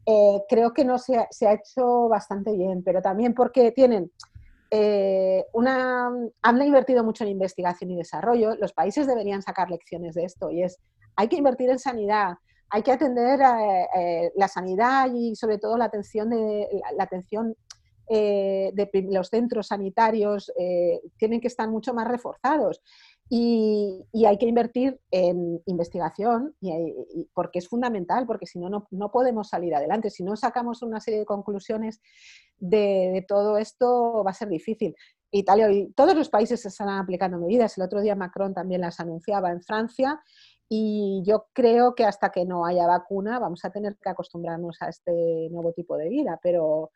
eh, 0.04 0.42
creo 0.48 0.72
que 0.72 0.84
no 0.84 0.98
se 0.98 1.16
ha, 1.16 1.52
hecho 1.52 2.08
bastante 2.08 2.52
bien, 2.52 2.82
pero 2.82 3.00
también 3.00 3.34
porque 3.34 3.70
tienen 3.70 4.10
eh, 4.70 5.44
una, 5.52 6.10
han 6.42 6.62
invertido 6.62 7.04
mucho 7.04 7.22
en 7.24 7.30
investigación 7.30 7.90
y 7.92 7.96
desarrollo, 7.96 8.56
los 8.56 8.72
países 8.72 9.06
deberían 9.06 9.42
sacar 9.42 9.70
lecciones 9.70 10.14
de 10.14 10.24
esto 10.24 10.50
y 10.50 10.62
es, 10.62 10.78
hay 11.14 11.28
que 11.28 11.36
invertir 11.36 11.70
en 11.70 11.78
sanidad, 11.78 12.34
hay 12.70 12.82
que 12.82 12.90
atender 12.90 13.38
eh, 13.96 14.32
la 14.34 14.48
sanidad 14.48 15.08
y 15.12 15.36
sobre 15.36 15.58
todo 15.58 15.76
la 15.76 15.84
atención 15.84 16.30
de 16.30 16.68
la, 16.96 17.04
atención 17.04 17.54
de 18.08 19.08
los 19.10 19.28
centros 19.28 19.68
sanitarios 19.68 20.52
tienen 21.16 21.40
que 21.40 21.48
estar 21.48 21.68
mucho 21.68 21.94
más 21.94 22.08
reforzados. 22.08 22.80
Y, 23.34 24.04
hay 24.26 24.36
que 24.36 24.44
invertir 24.44 25.00
en 25.10 25.62
investigación 25.64 26.54
porque 27.32 27.60
es 27.60 27.68
fundamental, 27.68 28.26
porque 28.26 28.44
si 28.44 28.58
no, 28.58 28.86
no 28.90 29.10
podemos 29.10 29.48
salir 29.48 29.74
adelante. 29.74 30.10
Si 30.10 30.22
no 30.22 30.36
sacamos 30.36 30.82
una 30.82 31.00
serie 31.00 31.20
de 31.20 31.24
conclusiones 31.24 32.02
de, 32.58 33.24
todo 33.26 33.56
esto, 33.56 34.22
va 34.22 34.32
a 34.32 34.34
ser 34.34 34.50
difícil. 34.50 34.94
Italia 35.30 35.72
y 35.72 35.90
todos 35.92 36.14
los 36.14 36.28
países 36.28 36.66
están 36.66 36.90
aplicando 36.90 37.38
medidas. 37.38 37.78
El 37.78 37.84
otro 37.84 38.02
día 38.02 38.14
Macron 38.14 38.52
también 38.52 38.82
las 38.82 39.00
anunciaba 39.00 39.50
en 39.50 39.62
Francia. 39.62 40.20
Y 40.68 41.22
yo 41.24 41.46
creo 41.54 41.94
que 41.94 42.04
hasta 42.04 42.28
que 42.28 42.44
no 42.44 42.66
haya 42.66 42.86
vacuna 42.86 43.38
vamos 43.38 43.64
a 43.64 43.70
tener 43.70 43.96
que 43.96 44.10
acostumbrarnos 44.10 44.76
a 44.82 44.90
este 44.90 45.48
nuevo 45.50 45.72
tipo 45.72 45.96
de 45.96 46.10
vida. 46.10 46.38
Pero 46.42 46.90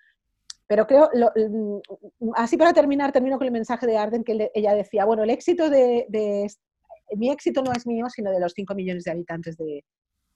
pero 0.66 0.86
creo, 0.86 1.08
mm, 1.14 2.30
así 2.34 2.56
para 2.56 2.72
terminar, 2.72 3.12
termino 3.12 3.38
con 3.38 3.46
el 3.46 3.52
mensaje 3.52 3.86
de 3.86 3.96
Arden, 3.96 4.24
que 4.24 4.50
ella 4.54 4.74
decía, 4.74 5.04
bueno, 5.04 5.22
el 5.22 5.30
éxito 5.30 5.70
de, 5.70 6.06
mi 7.16 7.30
éxito 7.30 7.62
no 7.62 7.72
es 7.72 7.86
mío, 7.86 8.06
sino 8.08 8.30
de 8.30 8.40
los 8.40 8.52
5 8.52 8.74
millones 8.74 9.04
de 9.04 9.12
habitantes 9.12 9.56
de, 9.56 9.84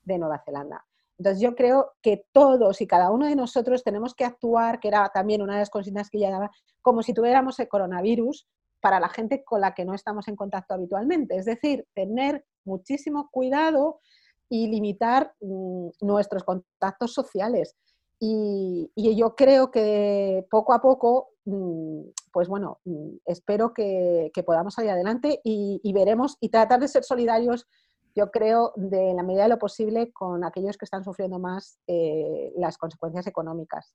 Nueva 0.04 0.42
Zelanda. 0.44 0.84
Entonces 1.18 1.40
yo 1.40 1.54
creo 1.54 1.92
que 2.02 2.24
todos 2.32 2.80
y 2.80 2.86
cada 2.88 3.12
uno 3.12 3.26
de 3.26 3.36
nosotros 3.36 3.84
tenemos 3.84 4.12
que 4.14 4.24
actuar, 4.24 4.80
que 4.80 4.88
era 4.88 5.08
también 5.14 5.40
una 5.40 5.52
de 5.52 5.60
las 5.60 5.70
consignas 5.70 6.10
que 6.10 6.18
ella 6.18 6.30
daba, 6.30 6.50
como 6.82 7.04
si 7.04 7.14
tuviéramos 7.14 7.60
el 7.60 7.68
coronavirus 7.68 8.48
para 8.80 8.98
la 8.98 9.08
gente 9.08 9.44
con 9.44 9.60
la 9.60 9.72
que 9.72 9.84
no 9.84 9.94
estamos 9.94 10.26
en 10.26 10.34
contacto 10.34 10.74
habitualmente. 10.74 11.36
Es 11.36 11.44
decir, 11.44 11.86
tener 11.94 12.44
muchísimo 12.64 13.28
cuidado 13.30 14.00
y 14.48 14.66
limitar 14.66 15.32
mm, 15.40 15.90
nuestros 16.00 16.42
contactos 16.42 17.14
sociales. 17.14 17.76
Y, 18.22 18.90
yo 19.16 19.34
creo 19.34 19.70
que 19.70 20.46
poco 20.50 20.74
a 20.74 20.82
poco, 20.82 21.30
mm, 21.46 22.02
pues 22.30 22.48
bueno, 22.48 22.78
mm, 22.84 23.16
espero 23.24 23.72
que, 23.72 24.30
podamos 24.44 24.74
salir 24.74 24.90
adelante 24.90 25.40
y, 25.42 25.92
veremos 25.94 26.36
y 26.38 26.50
tratar 26.50 26.80
de 26.80 26.88
ser 26.88 27.02
solidarios, 27.02 27.66
yo 28.14 28.30
creo, 28.30 28.72
de 28.76 29.14
la 29.14 29.22
medida 29.22 29.44
de 29.44 29.48
lo 29.48 29.58
posible 29.58 30.12
con 30.12 30.44
aquellos 30.44 30.76
que 30.76 30.84
están 30.84 31.02
sufriendo 31.02 31.38
más 31.38 31.78
eh, 31.86 32.52
las 32.56 32.76
consecuencias 32.76 33.26
económicas. 33.26 33.94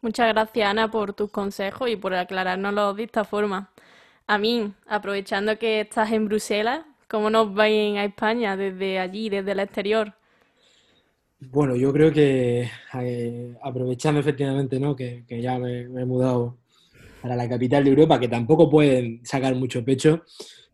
Muchas 0.00 0.28
gracias, 0.28 0.68
Ana, 0.68 0.90
por 0.90 1.12
tus 1.12 1.30
consejos 1.30 1.88
y 1.88 1.96
por 1.96 2.14
aclarárnoslo 2.14 2.94
de 2.94 3.04
esta 3.04 3.24
forma. 3.24 3.70
A 4.26 4.38
mí, 4.38 4.74
aprovechando 4.88 5.58
que 5.58 5.82
estás 5.82 6.10
en 6.10 6.26
Bruselas, 6.26 6.86
¿cómo 7.08 7.30
nos 7.30 7.54
ven 7.54 7.98
a 7.98 8.04
España 8.04 8.56
desde 8.56 8.98
allí, 8.98 9.28
desde 9.28 9.52
el 9.52 9.60
exterior? 9.60 10.14
Bueno, 11.42 11.74
yo 11.74 11.90
creo 11.90 12.12
que 12.12 12.68
eh, 13.00 13.54
aprovechando 13.62 14.20
efectivamente 14.20 14.78
¿no? 14.78 14.94
que, 14.94 15.24
ya 15.26 15.58
me, 15.58 15.80
he 15.80 16.04
mudado 16.04 16.58
para 17.22 17.34
la 17.34 17.48
capital 17.48 17.82
de 17.82 17.90
Europa, 17.90 18.20
que 18.20 18.28
tampoco 18.28 18.68
pueden 18.68 19.24
sacar 19.24 19.54
mucho 19.54 19.82
pecho, 19.82 20.22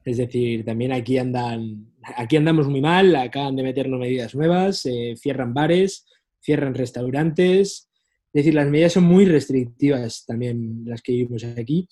es 0.05 0.17
decir, 0.17 0.65
también 0.65 0.93
aquí 0.93 1.19
andan, 1.19 1.93
aquí 2.17 2.37
andamos 2.37 2.69
muy 2.69 2.81
mal, 2.81 3.15
acaban 3.15 3.55
de 3.55 3.63
meternos 3.63 4.01
medidas 4.01 4.35
nuevas, 4.35 4.85
eh, 4.87 5.15
cierran 5.17 5.55
bares, 5.55 6.05
cierran 6.41 6.75
restaurantes, 6.75 7.89
es 8.33 8.33
decir, 8.33 8.55
las 8.55 8.69
medidas 8.69 8.93
son 8.93 9.05
muy 9.05 9.25
restrictivas 9.25 10.25
también 10.27 10.83
las 10.85 11.01
que 11.01 11.13
vivimos 11.13 11.45
aquí, 11.45 11.89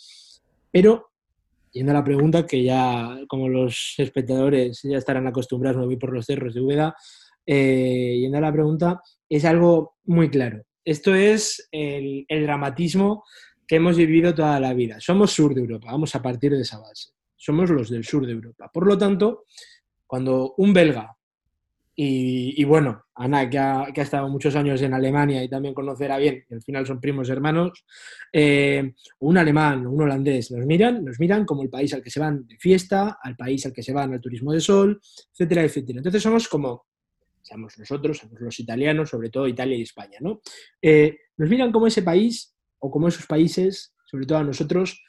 pero 0.73 1.11
yendo 1.71 1.93
a 1.93 1.95
la 1.95 2.05
pregunta 2.05 2.45
que 2.45 2.65
ya 2.65 3.21
como 3.29 3.49
los 3.49 3.95
espectadores 3.99 4.81
ya 4.83 4.99
estarán 4.99 5.29
acostumbrados, 5.29 5.79
me 5.79 5.87
voy 5.87 5.97
por 5.97 6.13
los 6.13 6.27
cerros 6.27 6.55
de 6.55 6.61
Úbeda, 6.61 6.97
eh, 7.47 8.19
yendo 8.21 8.39
a 8.39 8.41
la 8.41 8.53
pregunta, 8.53 9.03
es 9.29 9.45
algo 9.45 9.97
muy 10.05 10.31
claro. 10.31 10.65
Esto 10.85 11.15
es 11.15 11.69
el, 11.73 12.27
dramatismo 12.29 13.25
que 13.67 13.77
hemos 13.77 13.97
vivido 13.97 14.35
toda 14.35 14.61
la 14.61 14.75
vida. 14.75 15.01
Somos 15.01 15.33
sur 15.33 15.55
de 15.55 15.63
Europa, 15.63 15.89
vamos 15.91 16.15
a 16.15 16.23
partir 16.23 16.53
de 16.53 16.61
esa 16.61 16.79
base. 16.79 17.11
Somos 17.37 17.71
los 17.71 17.89
del 17.89 18.05
sur 18.05 18.27
de 18.27 18.33
Europa. 18.33 18.71
Por 18.73 18.87
lo 18.87 18.99
tanto, 18.99 19.45
cuando 20.07 20.55
un 20.59 20.73
belga, 20.73 21.17
y, 21.97 22.65
bueno, 22.65 23.05
Ana, 23.15 23.49
que 23.49 23.57
ha, 23.57 23.85
estado 23.95 24.29
muchos 24.29 24.57
años 24.57 24.83
en 24.83 24.95
Alemania 24.95 25.45
y 25.45 25.49
también 25.49 25.73
conocerá 25.73 26.19
bien, 26.19 26.45
que 26.49 26.57
al 26.57 26.63
final 26.63 26.85
son 26.85 27.01
primos 27.01 27.31
hermanos, 27.31 27.85
eh, 28.33 28.95
un 29.21 29.39
alemán, 29.39 29.87
un 29.87 30.03
holandés, 30.03 30.51
nos 30.51 30.67
miran, 30.67 31.05
nos 31.05 31.21
miran 31.21 31.45
como 31.45 31.63
el 31.63 31.71
país 31.71 31.95
al 31.95 32.03
que 32.03 32.11
se 32.11 32.19
van 32.19 32.49
de 32.49 32.59
fiesta, 32.59 33.19
al 33.23 33.37
país 33.37 33.65
al 33.65 33.73
que 33.73 33.85
se 33.85 33.93
van 33.93 34.13
al 34.13 34.21
turismo 34.21 34.53
de 34.53 34.61
sol, 34.61 35.01
etcétera, 35.33 35.63
etcétera. 35.63 35.99
Entonces 35.99 36.21
somos 36.21 36.49
como 36.49 36.87
seamos 37.45 37.79
nosotros, 37.79 38.19
somos 38.19 38.41
los 38.41 38.59
italianos, 38.59 39.11
sobre 39.11 39.31
todo 39.31 39.47
Italia 39.47 39.77
y 39.77 39.83
España, 39.83 40.19
¿no? 40.21 40.41
Eh, 40.81 41.19
nos 41.37 41.49
miran 41.51 41.71
como 41.71 41.87
ese 41.87 42.03
país 42.03 42.55
o 42.79 42.91
como 42.91 43.09
esos 43.09 43.27
países, 43.27 43.95
sobre 44.07 44.27
todo 44.27 44.39
a 44.39 44.45
nosotros, 44.45 45.03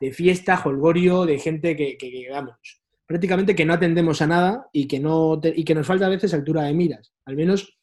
de 0.00 0.12
fiesta, 0.12 0.60
holgorio, 0.64 1.24
de 1.24 1.38
gente 1.38 1.76
que, 1.76 1.96
que, 1.96 2.28
prácticamente 3.06 3.54
que 3.54 3.64
no 3.64 3.74
atendemos 3.74 4.20
a 4.22 4.26
nada 4.26 4.68
y 4.72 4.86
que, 4.86 5.00
no 5.00 5.40
y 5.42 5.64
que 5.64 5.74
nos 5.74 5.86
falta 5.86 6.06
a 6.06 6.10
veces 6.10 6.34
altura 6.34 6.64
de 6.64 6.74
miras. 6.74 7.12
Al 7.24 7.36
menos 7.36 7.78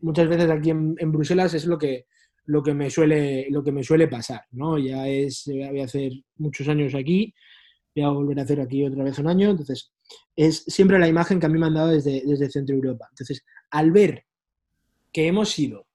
muchas 0.00 0.28
veces 0.28 0.50
aquí 0.50 0.70
en, 0.70 1.12
Bruselas 1.12 1.54
es 1.54 1.66
lo 1.66 1.78
que, 1.78 2.06
lo 2.44 2.62
que, 2.62 2.74
me 2.74 2.90
suele, 2.90 3.46
lo 3.50 3.62
que 3.62 3.72
me 3.72 3.84
suele 3.84 4.08
pasar, 4.08 4.42
¿no? 4.50 4.78
Ya 4.78 5.08
es, 5.08 5.44
voy 5.46 5.80
a 5.80 5.84
hacer 5.84 6.12
muchos 6.36 6.68
años 6.68 6.94
aquí, 6.94 7.32
voy 7.94 8.04
a 8.04 8.10
volver 8.10 8.40
a 8.40 8.42
hacer 8.42 8.60
aquí 8.60 8.84
otra 8.84 9.04
vez 9.04 9.18
un 9.18 9.28
año, 9.28 9.50
entonces 9.50 9.92
es 10.34 10.64
siempre 10.64 10.98
la 10.98 11.08
imagen 11.08 11.40
que 11.40 11.46
a 11.46 11.48
mí 11.48 11.58
me 11.58 11.66
han 11.66 11.74
dado 11.74 11.88
desde, 11.88 12.22
desde 12.24 12.50
Centro 12.50 12.74
Europa. 12.74 13.06
Entonces, 13.10 13.44
al 13.70 13.90
ver 13.90 14.24
que 15.12 15.26
hemos 15.26 15.50
sido 15.50 15.86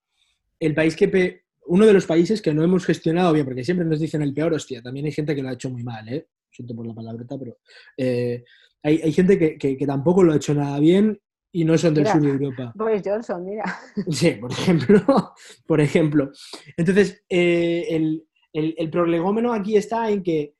el 0.59 0.73
país 0.73 0.95
que 0.95 1.43
uno 1.67 1.85
de 1.85 1.93
los 1.93 2.05
países 2.05 2.41
que 2.41 2.53
no 2.53 2.63
hemos 2.63 2.85
gestionado 2.85 3.33
bien, 3.33 3.45
porque 3.45 3.63
siempre 3.63 3.85
nos 3.85 3.99
dicen 3.99 4.21
el 4.21 4.33
peor, 4.33 4.53
hostia, 4.53 4.81
también 4.81 5.05
hay 5.05 5.11
gente 5.11 5.35
que 5.35 5.43
lo 5.43 5.49
ha 5.49 5.53
hecho 5.53 5.69
muy 5.69 5.83
mal, 5.83 6.07
¿eh? 6.09 6.27
Siento 6.49 6.75
por 6.75 6.85
la 6.85 6.93
palabreta, 6.93 7.37
pero 7.37 7.57
eh, 7.95 8.43
hay, 8.83 9.11
gente 9.13 9.57
que, 9.57 9.77
tampoco 9.85 10.23
lo 10.23 10.33
ha 10.33 10.37
hecho 10.37 10.53
nada 10.53 10.79
bien 10.79 11.19
y 11.51 11.63
no 11.63 11.77
son 11.77 11.93
del 11.93 12.07
sur 12.07 12.21
de 12.21 12.29
Europa. 12.29 12.73
Boris 12.75 13.01
Johnson, 13.05 13.45
mira. 13.45 13.63
Sí, 14.09 14.31
por 14.31 14.51
ejemplo. 14.51 15.33
por 15.67 15.81
ejemplo. 15.81 16.31
Entonces, 16.75 17.23
eh, 17.29 17.85
el, 17.89 18.25
el, 18.53 18.75
el 18.77 18.89
prolegómeno 18.89 19.53
aquí 19.53 19.77
está 19.77 20.09
en 20.09 20.23
que 20.23 20.55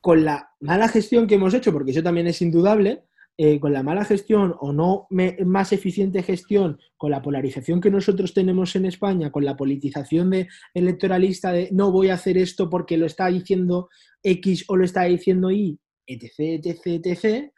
con 0.00 0.24
la 0.24 0.50
mala 0.60 0.88
gestión 0.88 1.26
que 1.26 1.34
hemos 1.34 1.54
hecho, 1.54 1.72
porque 1.72 1.90
eso 1.90 2.02
también 2.02 2.26
es 2.26 2.40
indudable, 2.42 3.04
eh, 3.36 3.58
con 3.58 3.72
la 3.72 3.82
mala 3.82 4.04
gestión 4.04 4.54
o 4.60 4.72
no 4.72 5.06
más 5.46 5.72
eficiente 5.72 6.22
gestión, 6.22 6.78
con 6.98 7.10
la 7.10 7.22
polarización 7.22 7.80
que 7.80 7.90
nosotros 7.90 8.34
tenemos 8.34 8.76
en 8.76 8.84
España, 8.84 9.32
con 9.32 9.44
la 9.44 9.56
politización 9.56 10.28
de 10.28 10.48
electoralista 10.74 11.50
de 11.50 11.70
no 11.72 11.90
voy 11.90 12.10
a 12.10 12.14
hacer 12.14 12.36
esto 12.36 12.68
porque 12.68 12.98
lo 12.98 13.06
está 13.06 13.28
diciendo 13.28 13.88
X 14.22 14.64
o 14.68 14.76
lo 14.76 14.84
está 14.84 15.04
diciendo 15.04 15.50
Y, 15.50 15.78
etc., 16.06 16.62
etc., 16.62 16.86
etc., 16.86 17.50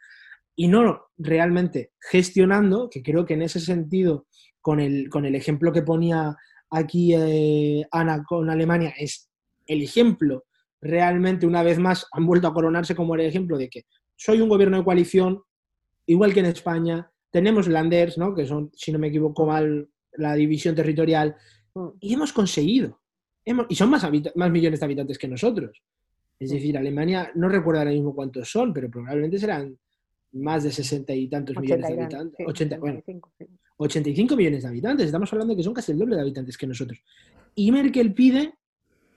y 0.55 0.67
no 0.67 1.07
realmente 1.17 1.91
gestionando, 1.99 2.89
que 2.89 3.01
creo 3.01 3.25
que 3.25 3.33
en 3.33 3.41
ese 3.41 3.59
sentido, 3.59 4.27
con 4.61 4.79
el, 4.79 5.09
con 5.09 5.25
el 5.25 5.35
ejemplo 5.35 5.73
que 5.73 5.81
ponía 5.81 6.37
aquí 6.69 7.13
eh, 7.13 7.85
Ana 7.91 8.23
con 8.23 8.49
Alemania, 8.49 8.93
es 8.97 9.29
el 9.65 9.81
ejemplo 9.81 10.45
realmente, 10.83 11.47
una 11.47 11.63
vez 11.63 11.79
más, 11.79 12.07
han 12.11 12.25
vuelto 12.25 12.47
a 12.47 12.53
coronarse 12.53 12.95
como 12.95 13.15
el 13.15 13.21
ejemplo 13.21 13.57
de 13.57 13.69
que 13.69 13.85
soy 14.15 14.41
un 14.41 14.49
gobierno 14.49 14.77
de 14.77 14.83
coalición, 14.83 15.41
igual 16.05 16.33
que 16.33 16.41
en 16.41 16.47
España, 16.47 17.09
tenemos 17.31 17.67
landers, 17.67 18.17
¿no? 18.17 18.35
que 18.35 18.45
son, 18.45 18.69
si 18.75 18.91
no 18.91 18.99
me 18.99 19.07
equivoco 19.07 19.45
mal, 19.45 19.89
la 20.13 20.35
división 20.35 20.75
territorial, 20.75 21.35
y 21.99 22.13
hemos 22.13 22.33
conseguido, 22.33 22.99
y 23.69 23.75
son 23.75 23.89
más, 23.89 24.07
más 24.35 24.51
millones 24.51 24.79
de 24.79 24.85
habitantes 24.85 25.17
que 25.17 25.27
nosotros. 25.27 25.81
Es 26.39 26.51
decir, 26.51 26.77
Alemania, 26.77 27.31
no 27.35 27.47
recuerdo 27.47 27.79
ahora 27.79 27.91
mismo 27.91 28.13
cuántos 28.13 28.51
son, 28.51 28.73
pero 28.73 28.89
probablemente 28.89 29.39
serán 29.39 29.77
más 30.33 30.63
de 30.63 30.71
sesenta 30.71 31.13
y 31.13 31.29
tantos 31.29 31.57
millones 31.57 31.87
de 31.87 31.93
habitantes. 31.93 32.45
85 33.77 34.35
millones 34.35 34.63
de 34.63 34.69
habitantes. 34.69 35.05
Estamos 35.05 35.31
hablando 35.31 35.53
de 35.53 35.57
que 35.57 35.63
son 35.63 35.73
casi 35.73 35.91
el 35.91 35.99
doble 35.99 36.15
de 36.15 36.21
habitantes 36.21 36.57
que 36.57 36.67
nosotros. 36.67 36.99
Y 37.55 37.71
Merkel 37.71 38.13
pide 38.13 38.55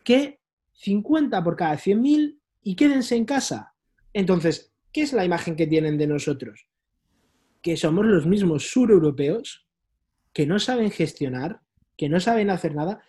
que 0.04 0.38
50 0.76 1.42
por 1.42 1.56
cada 1.56 1.76
100.000 1.76 2.38
y 2.62 2.76
quédense 2.76 3.16
en 3.16 3.24
casa. 3.24 3.74
Entonces, 4.12 4.72
¿qué 4.92 5.02
es 5.02 5.12
la 5.12 5.24
imagen 5.24 5.56
que 5.56 5.66
tienen 5.66 5.98
de 5.98 6.06
nosotros? 6.06 6.66
Que 7.62 7.76
somos 7.76 8.06
los 8.06 8.26
mismos 8.26 8.68
sureuropeos 8.70 9.66
que 10.32 10.46
no 10.46 10.58
saben 10.58 10.90
gestionar, 10.90 11.60
que 11.96 12.08
no 12.08 12.20
saben 12.20 12.50
hacer 12.50 12.74
nada 12.74 13.02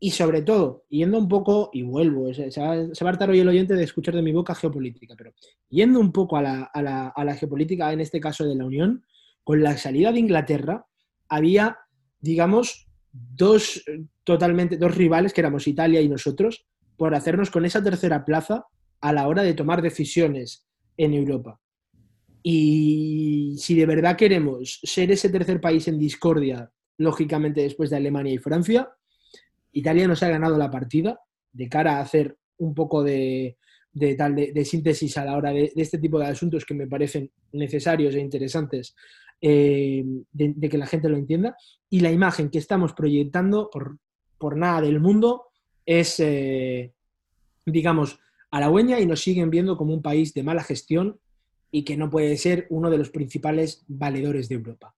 y 0.00 0.12
sobre 0.12 0.42
todo, 0.42 0.84
yendo 0.90 1.18
un 1.18 1.28
poco, 1.28 1.70
y 1.72 1.82
vuelvo, 1.82 2.32
se 2.32 2.48
va, 2.60 2.74
a 2.74 3.08
hartar 3.08 3.30
hoy 3.30 3.40
el 3.40 3.48
oyente 3.48 3.74
de 3.74 3.82
escuchar 3.82 4.14
de 4.14 4.22
mi 4.22 4.32
boca 4.32 4.54
geopolítica, 4.54 5.14
pero 5.16 5.32
yendo 5.68 5.98
un 5.98 6.12
poco 6.12 6.36
a 6.36 6.42
la, 6.42 6.62
a, 6.72 6.82
la, 6.82 7.08
a 7.08 7.24
la, 7.24 7.34
geopolítica, 7.34 7.92
en 7.92 8.00
este 8.00 8.20
caso 8.20 8.44
de 8.44 8.54
la 8.54 8.64
Unión, 8.64 9.04
con 9.42 9.60
la 9.60 9.76
salida 9.76 10.12
de 10.12 10.20
Inglaterra, 10.20 10.86
había, 11.28 11.78
digamos, 12.20 12.86
dos 13.10 13.82
totalmente, 14.22 14.76
dos 14.76 14.94
rivales, 14.94 15.32
que 15.32 15.40
éramos 15.40 15.66
Italia 15.66 16.00
y 16.00 16.08
nosotros, 16.08 16.68
por 16.98 17.14
hacernos 17.14 17.50
con 17.50 17.64
esa 17.64 17.82
tercera 17.82 18.24
plaza 18.26 18.66
a 19.00 19.12
la 19.12 19.28
hora 19.28 19.42
de 19.42 19.54
tomar 19.54 19.80
decisiones 19.80 20.66
en 20.96 21.14
Europa. 21.14 21.60
Y 22.42 23.54
si 23.58 23.76
de 23.76 23.86
verdad 23.86 24.16
queremos 24.16 24.80
ser 24.82 25.10
ese 25.12 25.30
tercer 25.30 25.60
país 25.60 25.86
en 25.88 25.98
discordia, 25.98 26.70
lógicamente 26.98 27.62
después 27.62 27.88
de 27.88 27.96
Alemania 27.96 28.34
y 28.34 28.38
Francia, 28.38 28.90
Italia 29.72 30.08
nos 30.08 30.22
ha 30.22 30.28
ganado 30.28 30.58
la 30.58 30.70
partida 30.70 31.20
de 31.52 31.68
cara 31.68 31.98
a 31.98 32.00
hacer 32.00 32.36
un 32.58 32.74
poco 32.74 33.04
de, 33.04 33.56
tal, 34.16 34.34
de, 34.34 34.64
síntesis 34.64 35.16
a 35.18 35.24
la 35.24 35.36
hora 35.36 35.52
de, 35.52 35.72
este 35.76 35.98
tipo 35.98 36.18
de 36.18 36.26
asuntos 36.26 36.64
que 36.64 36.74
me 36.74 36.88
parecen 36.88 37.30
necesarios 37.52 38.14
e 38.16 38.20
interesantes 38.20 38.96
eh, 39.40 40.04
de, 40.32 40.68
que 40.68 40.78
la 40.78 40.86
gente 40.86 41.08
lo 41.08 41.16
entienda. 41.16 41.56
Y 41.88 42.00
la 42.00 42.10
imagen 42.10 42.50
que 42.50 42.58
estamos 42.58 42.92
proyectando 42.92 43.70
por, 43.70 43.98
por 44.36 44.56
nada 44.56 44.80
del 44.80 44.98
mundo 44.98 45.47
es, 45.88 46.20
eh, 46.20 46.92
digamos, 47.64 48.20
halagüeña 48.50 49.00
y 49.00 49.06
nos 49.06 49.22
siguen 49.22 49.48
viendo 49.48 49.78
como 49.78 49.94
un 49.94 50.02
país 50.02 50.34
de 50.34 50.42
mala 50.42 50.62
gestión 50.62 51.18
y 51.70 51.82
que 51.84 51.96
no 51.96 52.10
puede 52.10 52.36
ser 52.36 52.66
uno 52.68 52.90
de 52.90 52.98
los 52.98 53.08
principales 53.08 53.86
valedores 53.88 54.50
de 54.50 54.56
Europa. 54.56 54.94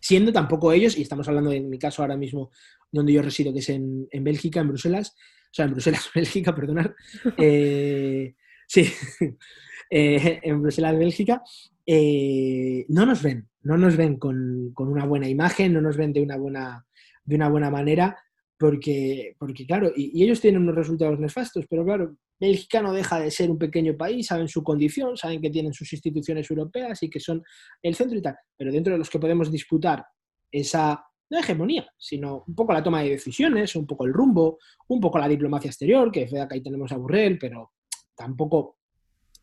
Siendo 0.00 0.32
tampoco 0.32 0.72
ellos, 0.72 0.98
y 0.98 1.02
estamos 1.02 1.28
hablando 1.28 1.52
en 1.52 1.70
mi 1.70 1.78
caso 1.78 2.02
ahora 2.02 2.16
mismo 2.16 2.50
donde 2.90 3.12
yo 3.12 3.22
resido, 3.22 3.52
que 3.52 3.60
es 3.60 3.68
en, 3.68 4.08
Bélgica, 4.10 4.60
en 4.60 4.68
Bruselas, 4.68 5.14
o 5.16 5.54
sea, 5.54 5.66
en 5.66 5.70
Bruselas, 5.70 6.10
Bélgica, 6.14 6.52
perdonar, 6.52 6.96
eh, 7.38 8.34
sí, 8.66 8.90
eh, 9.90 10.40
en 10.42 10.60
Bruselas, 10.60 10.98
Bélgica, 10.98 11.40
eh, 11.86 12.84
no 12.88 13.06
nos 13.06 13.22
ven, 13.22 13.48
no 13.62 13.78
nos 13.78 13.96
ven 13.96 14.16
con, 14.16 14.74
una 14.76 15.06
buena 15.06 15.28
imagen, 15.28 15.72
no 15.72 15.80
nos 15.80 15.96
ven 15.96 16.12
de 16.12 16.20
una 16.20 16.36
buena, 16.36 16.84
de 17.24 17.36
una 17.36 17.48
buena 17.48 17.70
manera, 17.70 18.18
porque, 18.58 19.34
porque 19.38 19.66
claro, 19.66 19.92
y, 19.94 20.22
ellos 20.22 20.40
tienen 20.40 20.62
unos 20.62 20.74
resultados 20.74 21.18
nefastos, 21.18 21.66
pero 21.68 21.84
claro, 21.84 22.16
Bélgica 22.38 22.82
no 22.82 22.92
deja 22.92 23.20
de 23.20 23.30
ser 23.30 23.50
un 23.50 23.58
pequeño 23.58 23.96
país, 23.96 24.26
saben 24.26 24.48
su 24.48 24.62
condición, 24.62 25.16
saben 25.16 25.40
que 25.40 25.50
tienen 25.50 25.72
sus 25.72 25.92
instituciones 25.92 26.50
europeas 26.50 27.02
y 27.02 27.10
que 27.10 27.20
son 27.20 27.42
el 27.82 27.94
centro 27.94 28.18
y 28.18 28.22
tal, 28.22 28.36
pero 28.56 28.72
dentro 28.72 28.92
de 28.92 28.98
los 28.98 29.10
que 29.10 29.18
podemos 29.18 29.50
disputar 29.50 30.04
esa 30.50 31.04
no 31.30 31.38
hegemonía, 31.38 31.86
sino 31.96 32.44
un 32.46 32.54
poco 32.54 32.72
la 32.72 32.82
toma 32.82 33.02
de 33.02 33.10
decisiones, 33.10 33.74
un 33.76 33.86
poco 33.86 34.04
el 34.04 34.12
rumbo, 34.12 34.58
un 34.88 35.00
poco 35.00 35.18
la 35.18 35.28
diplomacia 35.28 35.68
exterior, 35.68 36.12
que 36.12 36.26
que 36.26 36.46
ahí 36.50 36.62
tenemos 36.62 36.92
a 36.92 36.96
Burrell, 36.96 37.38
pero 37.38 37.72
tampoco 38.14 38.78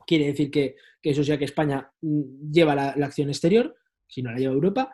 quiere 0.05 0.27
decir 0.27 0.51
que, 0.51 0.75
eso 1.01 1.23
sea 1.23 1.37
que 1.37 1.45
España 1.45 1.89
mm, 2.01 2.51
lleva 2.51 2.75
la, 2.75 3.05
acción 3.05 3.29
exterior, 3.29 3.75
sino 4.07 4.31
la 4.31 4.37
lleva 4.37 4.53
Europa. 4.53 4.93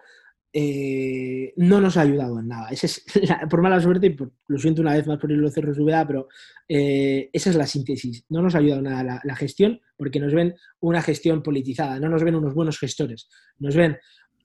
Eh, 0.54 1.54
no 1.58 1.82
nos 1.82 1.98
ha 1.98 2.02
ayudado 2.02 2.40
en 2.40 2.48
nada. 2.48 2.70
es 2.70 3.06
por 3.50 3.62
mala 3.62 3.80
suerte, 3.82 4.08
y 4.08 4.18
lo 4.48 4.58
siento 4.58 4.82
una 4.82 4.96
vez 4.96 5.06
más 5.06 5.20
por 5.20 5.32
irlo 5.32 5.50
cerro 5.52 5.74
su 5.74 5.86
pero 5.86 6.28
eh, 6.68 7.30
esa 7.34 7.50
es 7.50 7.56
la 7.56 7.68
síntesis. 7.68 8.26
No 8.30 8.42
nos 8.42 8.56
ha 8.56 8.60
ayudado 8.60 8.82
nada 8.82 9.22
la, 9.24 9.36
gestión 9.36 9.80
porque 9.96 10.20
nos 10.20 10.34
ven 10.34 10.56
una 10.80 11.02
gestión 11.02 11.44
politizada, 11.44 12.00
no 12.00 12.10
nos 12.10 12.24
ven 12.24 12.36
unos 12.36 12.54
buenos 12.54 12.80
gestores, 12.80 13.30
nos 13.60 13.76
ven 13.76 13.98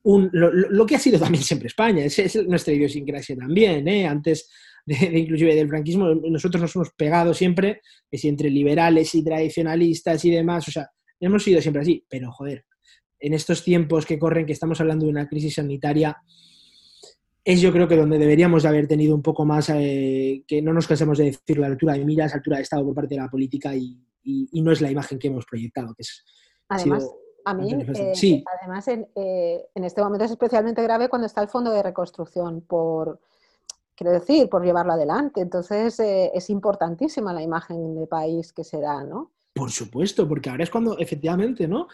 lo, 0.04 0.86
que 0.86 0.96
ha 0.96 0.98
sido 0.98 1.18
también 1.18 1.44
siempre 1.44 1.68
España, 1.68 2.04
es, 2.04 2.36
nuestra 2.46 2.74
idiosincrasia 2.74 3.36
también, 3.36 3.86
¿eh? 3.86 4.06
antes 4.06 4.50
de, 4.84 4.96
inclusive 5.20 5.54
del 5.54 5.68
franquismo, 5.68 6.12
nosotros 6.14 6.60
nos 6.60 6.74
hemos 6.74 6.90
pegado 6.96 7.32
siempre, 7.32 7.82
si 8.10 8.28
entre 8.28 8.50
liberales 8.50 9.14
y 9.14 9.24
tradicionalistas 9.24 10.24
y 10.24 10.30
demás, 10.30 10.66
o 10.66 10.72
sea, 10.72 10.90
hemos 11.20 11.44
sido 11.44 11.60
siempre 11.60 11.82
así, 11.82 12.04
pero 12.08 12.32
joder, 12.32 12.64
en 13.22 13.34
estos 13.34 13.62
tiempos 13.62 14.04
que 14.04 14.18
corren, 14.18 14.44
que 14.44 14.52
estamos 14.52 14.80
hablando 14.80 15.06
de 15.06 15.12
una 15.12 15.28
crisis 15.28 15.54
sanitaria, 15.54 16.20
es 17.44 17.60
yo 17.60 17.72
creo 17.72 17.86
que 17.86 17.96
donde 17.96 18.18
deberíamos 18.18 18.64
de 18.64 18.68
haber 18.68 18.88
tenido 18.88 19.14
un 19.14 19.22
poco 19.22 19.44
más, 19.44 19.70
eh, 19.70 20.44
que 20.46 20.60
no 20.60 20.72
nos 20.72 20.88
cansemos 20.88 21.18
de 21.18 21.24
decir 21.24 21.58
la 21.58 21.68
altura 21.68 21.94
de 21.94 22.04
miras, 22.04 22.34
altura 22.34 22.56
de 22.56 22.64
Estado 22.64 22.84
por 22.84 22.94
parte 22.94 23.14
de 23.14 23.20
la 23.20 23.28
política 23.28 23.74
y, 23.74 23.98
no 24.52 24.70
es 24.70 24.80
la 24.80 24.90
imagen 24.90 25.18
que 25.18 25.28
hemos 25.28 25.44
proyectado, 25.46 25.94
que 25.94 26.02
es... 26.02 26.24
Además, 26.68 27.10
a 27.44 27.54
mí, 27.54 27.72
eh, 27.72 28.44
además, 28.60 28.88
eh, 28.88 29.66
en, 29.74 29.84
este 29.84 30.00
momento 30.00 30.24
es 30.24 30.30
especialmente 30.30 30.82
grave 30.82 31.08
cuando 31.08 31.26
está 31.26 31.42
el 31.42 31.48
fondo 31.48 31.72
de 31.72 31.82
reconstrucción, 31.82 32.60
por, 32.60 33.20
quiero 33.96 34.12
decir, 34.12 34.48
por 34.48 34.64
llevarlo 34.64 34.92
adelante. 34.92 35.40
Entonces, 35.40 35.98
es 35.98 36.50
importantísima 36.50 37.32
la 37.32 37.42
imagen 37.42 37.96
de 37.96 38.06
país 38.06 38.52
que 38.52 38.62
se 38.62 38.80
da, 38.80 39.02
¿no? 39.02 39.32
Por 39.54 39.70
supuesto, 39.70 40.26
porque 40.26 40.48
ahora 40.48 40.64
es 40.64 40.70
cuando, 40.70 40.98
efectivamente, 40.98 41.68
¿no? 41.68 41.88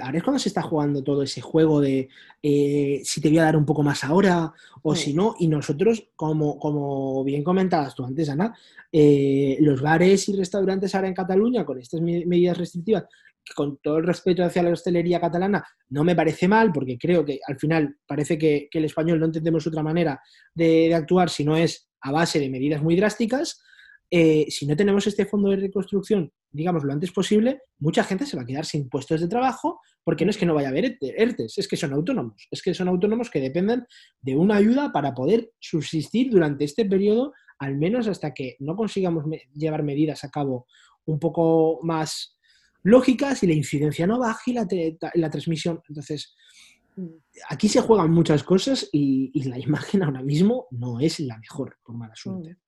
ahora 0.00 0.18
es 0.18 0.24
cuando 0.24 0.38
se 0.38 0.48
está 0.48 0.62
jugando 0.62 1.04
todo 1.04 1.22
ese 1.22 1.40
juego 1.40 1.80
de 1.80 2.08
si 2.42 3.20
te 3.20 3.28
voy 3.28 3.38
a 3.38 3.44
dar 3.44 3.56
un 3.56 3.64
poco 3.64 3.82
más 3.82 4.02
ahora 4.02 4.52
o 4.82 4.96
si 4.96 5.14
no. 5.14 5.36
Y 5.38 5.46
nosotros, 5.46 6.08
como, 6.16 6.58
como 6.58 7.22
bien 7.22 7.44
comentabas 7.44 7.94
tú 7.94 8.04
antes, 8.04 8.28
Ana, 8.28 8.56
los 8.90 9.80
bares 9.80 10.28
y 10.28 10.36
restaurantes 10.36 10.92
ahora 10.94 11.06
en 11.06 11.14
Cataluña, 11.14 11.64
con 11.64 11.78
estas 11.78 12.00
medidas 12.00 12.58
restrictivas, 12.58 13.04
con 13.52 13.78
todo 13.78 13.98
el 13.98 14.06
respeto 14.06 14.44
hacia 14.44 14.62
la 14.62 14.70
hostelería 14.70 15.20
catalana, 15.20 15.64
no 15.90 16.04
me 16.04 16.16
parece 16.16 16.48
mal, 16.48 16.72
porque 16.72 16.96
creo 16.96 17.24
que 17.24 17.40
al 17.46 17.58
final 17.58 17.96
parece 18.06 18.38
que, 18.38 18.68
el 18.72 18.84
español 18.84 19.20
no 19.20 19.26
entendemos 19.26 19.66
otra 19.66 19.82
manera 19.82 20.20
de, 20.54 20.94
actuar 20.94 21.28
si 21.28 21.44
no 21.44 21.56
es 21.56 21.88
a 22.00 22.12
base 22.12 22.40
de 22.40 22.48
medidas 22.48 22.82
muy 22.82 22.96
drásticas. 22.96 23.62
Eh, 24.10 24.46
si 24.48 24.66
no 24.66 24.76
tenemos 24.76 25.06
este 25.06 25.26
fondo 25.26 25.50
de 25.50 25.56
reconstrucción, 25.56 26.32
digamos, 26.54 26.84
lo 26.84 26.92
antes 26.92 27.10
posible, 27.10 27.62
mucha 27.80 28.04
gente 28.04 28.24
se 28.26 28.36
va 28.36 28.44
a 28.44 28.46
quedar 28.46 28.64
sin 28.64 28.88
puestos 28.88 29.20
de 29.20 29.26
trabajo, 29.26 29.80
porque 30.04 30.24
no 30.24 30.30
es 30.30 30.38
que 30.38 30.46
no 30.46 30.54
vaya 30.54 30.68
a 30.68 30.70
haber 30.70 30.96
ERTES, 31.00 31.58
es 31.58 31.66
que 31.66 31.76
son 31.76 31.92
autónomos, 31.92 32.46
es 32.48 32.62
que 32.62 32.72
son 32.74 32.86
autónomos 32.86 33.28
que 33.28 33.40
dependen 33.40 33.84
de 34.20 34.36
una 34.36 34.56
ayuda 34.56 34.92
para 34.92 35.14
poder 35.14 35.50
subsistir 35.58 36.30
durante 36.30 36.64
este 36.64 36.84
periodo, 36.84 37.32
al 37.58 37.76
menos 37.76 38.06
hasta 38.06 38.32
que 38.32 38.56
no 38.60 38.76
consigamos 38.76 39.24
llevar 39.52 39.82
medidas 39.82 40.22
a 40.22 40.30
cabo 40.30 40.66
un 41.06 41.18
poco 41.18 41.80
más 41.82 42.38
lógicas 42.84 43.42
y 43.42 43.48
la 43.48 43.54
incidencia 43.54 44.06
no 44.06 44.20
baja 44.20 44.42
y 44.46 44.52
la, 44.52 45.30
transmisión. 45.30 45.82
Entonces, 45.88 46.36
aquí 47.48 47.68
se 47.68 47.80
juegan 47.80 48.12
muchas 48.12 48.44
cosas 48.44 48.88
y, 48.92 49.42
la 49.48 49.58
imagen 49.58 50.04
ahora 50.04 50.22
mismo 50.22 50.68
no 50.70 51.00
es 51.00 51.18
la 51.18 51.36
mejor, 51.38 51.78
por 51.84 51.96
mala 51.96 52.14
suerte. 52.14 52.58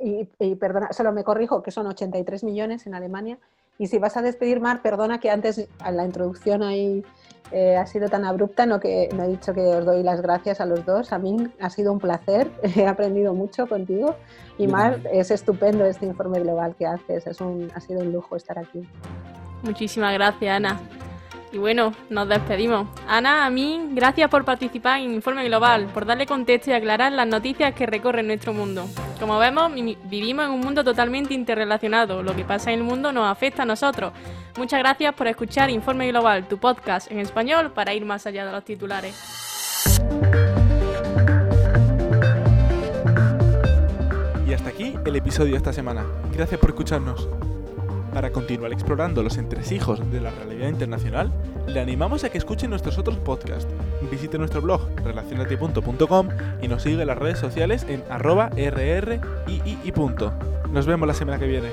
Mm. 0.00 0.22
Y, 0.38 0.54
perdona, 0.56 0.92
solo 0.92 1.12
me 1.12 1.24
corrijo 1.24 1.62
que 1.62 1.70
son 1.70 1.86
83 1.86 2.44
millones 2.44 2.86
en 2.86 2.94
Alemania. 2.94 3.38
Y 3.78 3.86
si 3.86 3.98
vas 3.98 4.16
a 4.16 4.22
despedir, 4.22 4.60
Mar, 4.60 4.82
perdona 4.82 5.20
que 5.20 5.30
antes 5.30 5.68
a 5.78 5.90
la 5.90 6.04
introducción 6.04 6.62
ahí 6.62 7.02
eh, 7.50 7.76
ha 7.76 7.86
sido 7.86 8.08
tan 8.08 8.26
abrupta, 8.26 8.66
no, 8.66 8.78
que, 8.78 9.08
no 9.14 9.24
he 9.24 9.28
dicho 9.28 9.54
que 9.54 9.60
os 9.60 9.84
doy 9.84 10.02
las 10.02 10.20
gracias 10.20 10.60
a 10.60 10.66
los 10.66 10.84
dos. 10.84 11.12
A 11.12 11.18
mí 11.18 11.48
ha 11.60 11.70
sido 11.70 11.92
un 11.92 11.98
placer, 11.98 12.50
he 12.76 12.86
aprendido 12.86 13.34
mucho 13.34 13.66
contigo. 13.66 14.16
Y 14.58 14.66
Mar, 14.66 15.00
es 15.12 15.30
estupendo 15.30 15.84
este 15.86 16.06
informe 16.06 16.40
global 16.40 16.74
que 16.76 16.86
haces, 16.86 17.26
es 17.26 17.40
un, 17.40 17.70
ha 17.74 17.80
sido 17.80 18.00
un 18.00 18.12
lujo 18.12 18.36
estar 18.36 18.58
aquí. 18.58 18.86
Muchísimas 19.62 20.12
gracias, 20.14 20.56
Ana. 20.56 20.80
Y 21.52 21.58
bueno, 21.58 21.92
nos 22.08 22.28
despedimos. 22.28 22.86
Ana, 23.08 23.44
a 23.44 23.50
mí, 23.50 23.88
gracias 23.90 24.30
por 24.30 24.44
participar 24.44 25.00
en 25.00 25.14
Informe 25.14 25.44
Global, 25.46 25.86
por 25.86 26.06
darle 26.06 26.26
contexto 26.26 26.70
y 26.70 26.74
aclarar 26.74 27.12
las 27.12 27.26
noticias 27.26 27.74
que 27.74 27.86
recorren 27.86 28.28
nuestro 28.28 28.52
mundo. 28.52 28.86
Como 29.18 29.38
vemos, 29.38 29.72
vivimos 30.04 30.44
en 30.44 30.52
un 30.52 30.60
mundo 30.60 30.84
totalmente 30.84 31.34
interrelacionado. 31.34 32.22
Lo 32.22 32.36
que 32.36 32.44
pasa 32.44 32.70
en 32.70 32.78
el 32.78 32.84
mundo 32.84 33.12
nos 33.12 33.30
afecta 33.30 33.64
a 33.64 33.66
nosotros. 33.66 34.12
Muchas 34.56 34.78
gracias 34.78 35.14
por 35.14 35.26
escuchar 35.26 35.70
Informe 35.70 36.08
Global, 36.08 36.46
tu 36.46 36.58
podcast 36.58 37.10
en 37.10 37.18
español 37.18 37.72
para 37.72 37.94
ir 37.94 38.04
más 38.04 38.26
allá 38.26 38.46
de 38.46 38.52
los 38.52 38.64
titulares. 38.64 39.16
Y 44.46 44.52
hasta 44.52 44.68
aquí 44.68 44.94
el 45.04 45.16
episodio 45.16 45.52
de 45.52 45.56
esta 45.56 45.72
semana. 45.72 46.04
Gracias 46.32 46.60
por 46.60 46.70
escucharnos. 46.70 47.28
Para 48.12 48.30
continuar 48.32 48.72
explorando 48.72 49.22
los 49.22 49.38
entresijos 49.38 50.10
de 50.10 50.20
la 50.20 50.30
realidad 50.30 50.68
internacional, 50.68 51.32
le 51.66 51.80
animamos 51.80 52.24
a 52.24 52.30
que 52.30 52.38
escuche 52.38 52.66
nuestros 52.66 52.98
otros 52.98 53.16
podcasts. 53.18 53.72
Visite 54.10 54.36
nuestro 54.38 54.60
blog 54.60 54.80
relacionati.com 55.04 56.28
y 56.60 56.68
nos 56.68 56.82
sigue 56.82 57.00
en 57.00 57.06
las 57.06 57.18
redes 57.18 57.38
sociales 57.38 57.86
en 57.88 58.02
arroba 58.10 58.50
rrii. 58.50 59.20
Nos 60.72 60.86
vemos 60.86 61.06
la 61.06 61.14
semana 61.14 61.38
que 61.38 61.46
viene. 61.46 61.68